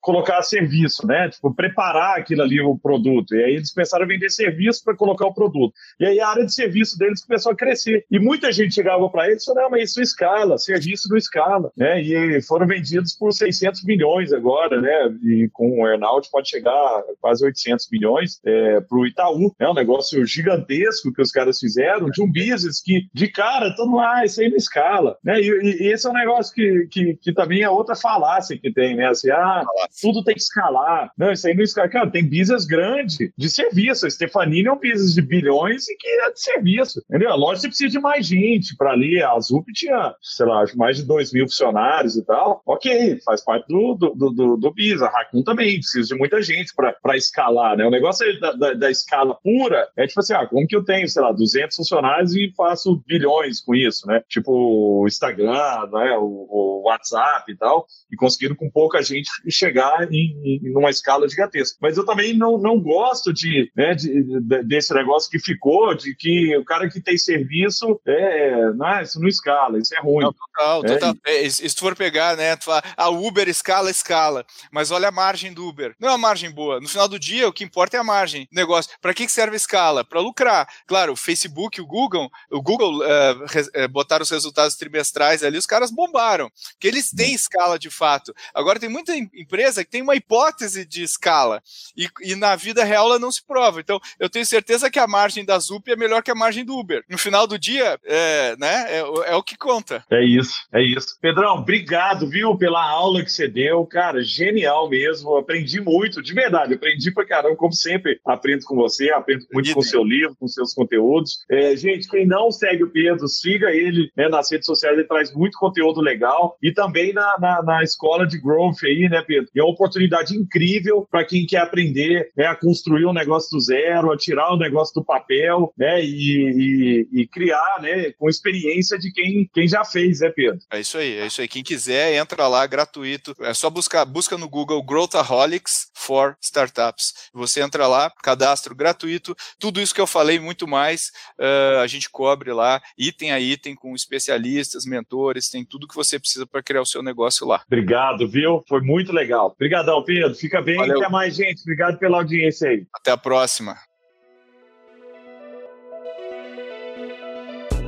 colocar 0.00 0.42
serviço, 0.42 1.06
né? 1.06 1.28
Tipo, 1.28 1.54
preparar 1.54 2.18
aquilo 2.18 2.42
ali, 2.42 2.60
o 2.60 2.76
produto. 2.78 3.34
E 3.34 3.44
aí 3.44 3.54
eles 3.54 3.72
pensaram 3.72 4.04
em 4.04 4.17
vender 4.18 4.30
serviço 4.30 4.82
para 4.84 4.96
colocar 4.96 5.26
o 5.26 5.34
produto. 5.34 5.72
E 5.98 6.04
aí 6.04 6.20
a 6.20 6.28
área 6.28 6.44
de 6.44 6.52
serviço 6.52 6.98
deles 6.98 7.24
começou 7.24 7.52
a 7.52 7.56
crescer. 7.56 8.04
E 8.10 8.18
muita 8.18 8.52
gente 8.52 8.74
chegava 8.74 9.08
para 9.08 9.28
eles 9.28 9.42
e 9.42 9.46
falou: 9.46 9.62
não, 9.62 9.70
mas 9.70 9.90
isso 9.90 10.02
escala, 10.02 10.58
serviço 10.58 11.08
não 11.08 11.16
escala. 11.16 11.70
Né? 11.76 12.02
E 12.02 12.42
foram 12.42 12.66
vendidos 12.66 13.14
por 13.14 13.32
600 13.32 13.84
milhões 13.84 14.32
agora, 14.32 14.80
né? 14.80 15.16
E 15.22 15.48
com 15.52 15.80
o 15.80 15.86
earnout 15.86 16.28
pode 16.30 16.48
chegar 16.48 16.72
a 16.72 17.04
quase 17.20 17.44
800 17.44 17.88
milhões 17.90 18.40
é, 18.44 18.80
para 18.80 18.98
o 18.98 19.06
Itaú. 19.06 19.54
É 19.58 19.68
um 19.68 19.74
negócio 19.74 20.24
gigantesco 20.26 21.12
que 21.12 21.22
os 21.22 21.30
caras 21.30 21.58
fizeram, 21.58 22.10
de 22.10 22.22
um 22.22 22.26
business 22.26 22.82
que, 22.82 23.06
de 23.14 23.28
cara, 23.28 23.74
todo 23.76 23.90
mundo, 23.90 24.00
ah, 24.00 24.24
isso 24.24 24.40
aí 24.40 24.48
não 24.48 24.56
escala. 24.56 25.16
Né? 25.22 25.40
E, 25.40 25.48
e 25.48 25.92
esse 25.92 26.06
é 26.06 26.10
um 26.10 26.14
negócio 26.14 26.54
que, 26.54 26.88
que, 26.90 27.14
que 27.16 27.32
também 27.32 27.62
é 27.62 27.70
outra 27.70 27.94
falácia 27.94 28.58
que 28.58 28.72
tem, 28.72 28.96
né? 28.96 29.08
Assim, 29.08 29.30
ah, 29.30 29.64
tudo 30.00 30.24
tem 30.24 30.34
que 30.34 30.40
escalar. 30.40 31.10
Não, 31.16 31.32
isso 31.32 31.46
aí 31.46 31.54
não 31.54 31.62
escala. 31.62 31.88
Cara, 31.88 32.10
tem 32.10 32.28
business 32.28 32.64
grande 32.64 33.32
de 33.36 33.50
serviço. 33.50 34.06
A 34.08 34.10
Stefanini 34.10 34.68
é 34.68 34.72
um 34.72 34.78
business 34.78 35.14
de 35.14 35.22
bilhões 35.22 35.88
e 35.88 35.96
que 35.96 36.08
é 36.08 36.32
de 36.32 36.40
serviço. 36.40 37.02
Entendeu? 37.08 37.36
Lógico 37.36 37.54
que 37.54 37.60
você 37.60 37.68
precisa 37.68 37.90
de 37.90 38.00
mais 38.00 38.26
gente 38.26 38.76
para 38.76 38.92
ali. 38.92 39.22
A 39.22 39.38
Zup 39.38 39.66
tinha, 39.72 40.14
sei 40.20 40.46
lá, 40.46 40.64
mais 40.74 40.96
de 40.96 41.04
2 41.04 41.32
mil 41.32 41.46
funcionários 41.46 42.16
e 42.16 42.24
tal. 42.24 42.62
Ok, 42.66 43.18
faz 43.24 43.44
parte 43.44 43.66
do, 43.68 43.94
do, 43.94 44.30
do, 44.30 44.56
do 44.56 44.70
business. 44.72 45.02
A 45.02 45.10
Raccoon 45.10 45.42
também 45.42 45.78
precisa 45.78 46.08
de 46.08 46.14
muita 46.14 46.42
gente 46.42 46.72
para 46.74 47.16
escalar, 47.16 47.76
né? 47.76 47.84
O 47.84 47.90
negócio 47.90 48.26
da, 48.40 48.52
da, 48.52 48.74
da, 48.74 48.90
escala 48.90 49.34
pura 49.42 49.88
é 49.96 50.06
tipo 50.06 50.20
assim, 50.20 50.34
ah, 50.34 50.46
como 50.46 50.66
que 50.66 50.74
eu 50.74 50.84
tenho, 50.84 51.08
sei 51.08 51.22
lá, 51.22 51.32
200 51.32 51.76
funcionários 51.76 52.34
e 52.34 52.52
faço 52.56 53.02
bilhões 53.06 53.60
com 53.60 53.74
isso, 53.74 54.06
né? 54.06 54.22
Tipo 54.28 54.52
o 54.52 55.06
Instagram, 55.06 55.88
né? 55.92 56.16
o, 56.18 56.46
o 56.48 56.82
WhatsApp 56.86 57.50
e 57.50 57.56
tal, 57.56 57.86
e 58.10 58.16
conseguindo 58.16 58.56
com 58.56 58.70
pouca 58.70 59.02
gente 59.02 59.28
chegar 59.48 60.10
em, 60.12 60.60
em 60.64 60.76
uma 60.76 60.90
escala 60.90 61.28
gigantesca. 61.28 61.78
Mas 61.80 61.96
eu 61.96 62.04
também 62.04 62.36
não, 62.36 62.58
não 62.58 62.80
gosto 62.80 63.32
de, 63.32 63.70
né, 63.76 63.94
de, 63.98 64.22
de, 64.22 64.62
desse 64.64 64.94
negócio 64.94 65.30
que 65.30 65.38
ficou, 65.38 65.94
de 65.94 66.14
que 66.14 66.56
o 66.56 66.64
cara 66.64 66.88
que 66.88 67.00
tem 67.00 67.18
serviço, 67.18 68.00
é, 68.06 68.72
não, 68.72 68.88
é, 68.88 69.02
isso 69.02 69.20
não 69.20 69.28
escala, 69.28 69.78
isso 69.78 69.94
é 69.94 70.00
ruim. 70.00 70.24
Não, 70.24 70.32
total, 70.32 70.84
é, 70.84 70.88
total. 70.88 71.16
É, 71.26 71.48
se 71.48 71.74
tu 71.74 71.80
for 71.80 71.96
pegar, 71.96 72.36
né, 72.36 72.56
tu 72.56 72.64
fala, 72.64 72.82
a 72.96 73.08
Uber 73.08 73.48
escala, 73.48 73.90
escala, 73.90 74.44
mas 74.72 74.90
olha 74.90 75.08
a 75.08 75.12
margem 75.12 75.52
do 75.52 75.66
Uber. 75.66 75.94
Não 75.98 76.08
é 76.08 76.12
uma 76.12 76.18
margem 76.18 76.50
boa. 76.50 76.80
No 76.80 76.88
final 76.88 77.08
do 77.08 77.18
dia, 77.18 77.48
o 77.48 77.52
que 77.52 77.64
importa 77.64 77.96
é 77.96 78.00
a 78.00 78.04
margem 78.04 78.48
do 78.50 78.56
negócio. 78.56 78.90
Para 79.00 79.14
que 79.14 79.28
serve 79.28 79.54
a 79.54 79.56
escala? 79.56 80.04
Para 80.04 80.20
lucrar. 80.20 80.68
Claro, 80.86 81.12
o 81.12 81.16
Facebook, 81.16 81.80
o 81.80 81.86
Google, 81.86 82.30
o 82.50 82.62
Google 82.62 83.00
uh, 83.00 83.88
botaram 83.90 84.22
os 84.22 84.30
resultados 84.30 84.76
trimestrais 84.76 85.42
ali, 85.42 85.58
os 85.58 85.66
caras 85.66 85.90
bombaram, 85.90 86.50
que 86.78 86.86
eles 86.86 87.10
têm 87.10 87.34
escala 87.34 87.78
de 87.78 87.90
fato. 87.90 88.34
Agora 88.54 88.78
tem 88.78 88.88
muita 88.88 89.16
empresa 89.16 89.84
que 89.84 89.90
tem 89.90 90.02
uma 90.02 90.16
hipótese 90.16 90.84
de 90.84 91.02
escala 91.02 91.62
e, 91.96 92.08
e 92.22 92.34
na 92.34 92.56
vida 92.56 92.84
real 92.84 93.06
ela 93.06 93.18
não 93.18 93.32
se 93.32 93.44
prova. 93.44 93.80
Então, 93.88 93.98
eu 94.20 94.28
tenho 94.28 94.44
certeza 94.44 94.90
que 94.90 94.98
a 94.98 95.06
margem 95.06 95.46
da 95.46 95.58
Zup 95.58 95.90
é 95.90 95.96
melhor 95.96 96.22
que 96.22 96.30
a 96.30 96.34
margem 96.34 96.62
do 96.62 96.78
Uber. 96.78 97.02
No 97.08 97.16
final 97.16 97.46
do 97.46 97.58
dia, 97.58 97.98
é, 98.04 98.54
né, 98.58 98.84
é, 98.90 98.98
é 99.32 99.34
o 99.34 99.42
que 99.42 99.56
conta. 99.56 100.04
É 100.10 100.22
isso, 100.22 100.54
é 100.74 100.82
isso. 100.82 101.16
Pedrão, 101.22 101.60
obrigado, 101.60 102.28
viu, 102.28 102.54
pela 102.58 102.86
aula 102.86 103.24
que 103.24 103.32
você 103.32 103.48
deu. 103.48 103.86
Cara, 103.86 104.22
genial 104.22 104.90
mesmo. 104.90 105.38
Aprendi 105.38 105.80
muito, 105.80 106.22
de 106.22 106.34
verdade. 106.34 106.74
Aprendi 106.74 107.10
pra 107.10 107.24
caramba, 107.24 107.56
como 107.56 107.72
sempre. 107.72 108.20
Aprendo 108.26 108.64
com 108.64 108.76
você, 108.76 109.10
aprendo 109.10 109.46
muito 109.50 109.72
com 109.72 109.80
o 109.80 109.84
seu 109.84 110.04
livro, 110.04 110.36
com 110.38 110.46
seus 110.46 110.74
conteúdos. 110.74 111.38
É, 111.50 111.74
gente, 111.74 112.08
quem 112.08 112.26
não 112.26 112.50
segue 112.50 112.84
o 112.84 112.90
Pedro, 112.90 113.26
siga 113.26 113.70
ele 113.70 114.10
né, 114.14 114.28
nas 114.28 114.50
redes 114.52 114.66
sociais. 114.66 114.98
Ele 114.98 115.08
traz 115.08 115.32
muito 115.32 115.58
conteúdo 115.58 116.02
legal. 116.02 116.58
E 116.62 116.72
também 116.72 117.14
na, 117.14 117.38
na, 117.40 117.62
na 117.62 117.82
escola 117.82 118.26
de 118.26 118.38
growth 118.38 118.84
aí, 118.84 119.08
né, 119.08 119.22
Pedro? 119.26 119.48
É 119.56 119.62
uma 119.62 119.72
oportunidade 119.72 120.36
incrível 120.36 121.06
para 121.10 121.24
quem 121.24 121.46
quer 121.46 121.62
aprender 121.62 122.30
né, 122.36 122.44
a 122.44 122.54
construir 122.54 123.06
um 123.06 123.14
negócio 123.14 123.50
do 123.50 123.60
zero, 123.60 123.77
a 123.86 124.16
tirar 124.16 124.52
o 124.52 124.58
negócio 124.58 124.94
do 124.94 125.04
papel, 125.04 125.72
né, 125.76 126.02
e, 126.02 127.08
e, 127.12 127.20
e, 127.20 127.26
criar, 127.26 127.80
né, 127.80 128.12
com 128.12 128.28
experiência 128.28 128.98
de 128.98 129.12
quem, 129.12 129.48
quem 129.52 129.68
já 129.68 129.84
fez, 129.84 130.20
né, 130.20 130.30
Pedro? 130.34 130.58
É 130.70 130.80
isso 130.80 130.98
aí, 130.98 131.18
é 131.18 131.26
isso 131.26 131.40
aí. 131.40 131.48
Quem 131.48 131.62
quiser, 131.62 132.14
entra 132.14 132.46
lá, 132.46 132.66
gratuito. 132.66 133.34
É 133.40 133.54
só 133.54 133.70
buscar, 133.70 134.04
busca 134.04 134.36
no 134.36 134.48
Google 134.48 134.82
Growthaholics 134.82 135.90
for 135.94 136.36
Startups. 136.40 137.12
Você 137.32 137.60
entra 137.60 137.86
lá, 137.86 138.10
cadastro 138.22 138.74
gratuito, 138.74 139.34
tudo 139.58 139.80
isso 139.80 139.94
que 139.94 140.00
eu 140.00 140.06
falei, 140.06 140.38
muito 140.38 140.66
mais, 140.66 141.10
uh, 141.38 141.80
a 141.80 141.86
gente 141.86 142.10
cobre 142.10 142.52
lá, 142.52 142.80
item 142.96 143.32
a 143.32 143.40
item, 143.40 143.74
com 143.74 143.94
especialistas, 143.94 144.84
mentores, 144.84 145.50
tem 145.50 145.64
tudo 145.64 145.88
que 145.88 145.94
você 145.94 146.18
precisa 146.18 146.46
para 146.46 146.62
criar 146.62 146.82
o 146.82 146.86
seu 146.86 147.02
negócio 147.02 147.46
lá. 147.46 147.62
Obrigado, 147.66 148.28
viu? 148.28 148.62
Foi 148.68 148.80
muito 148.80 149.12
legal. 149.12 149.52
Obrigadão, 149.54 150.02
Pedro. 150.02 150.34
Fica 150.34 150.62
bem. 150.62 150.76
Valeu. 150.76 150.98
Até 150.98 151.08
mais, 151.08 151.36
gente. 151.36 151.60
Obrigado 151.62 151.98
pela 151.98 152.18
audiência 152.18 152.68
aí. 152.70 152.86
Até 152.94 153.10
a 153.10 153.16
próxima. 153.16 153.67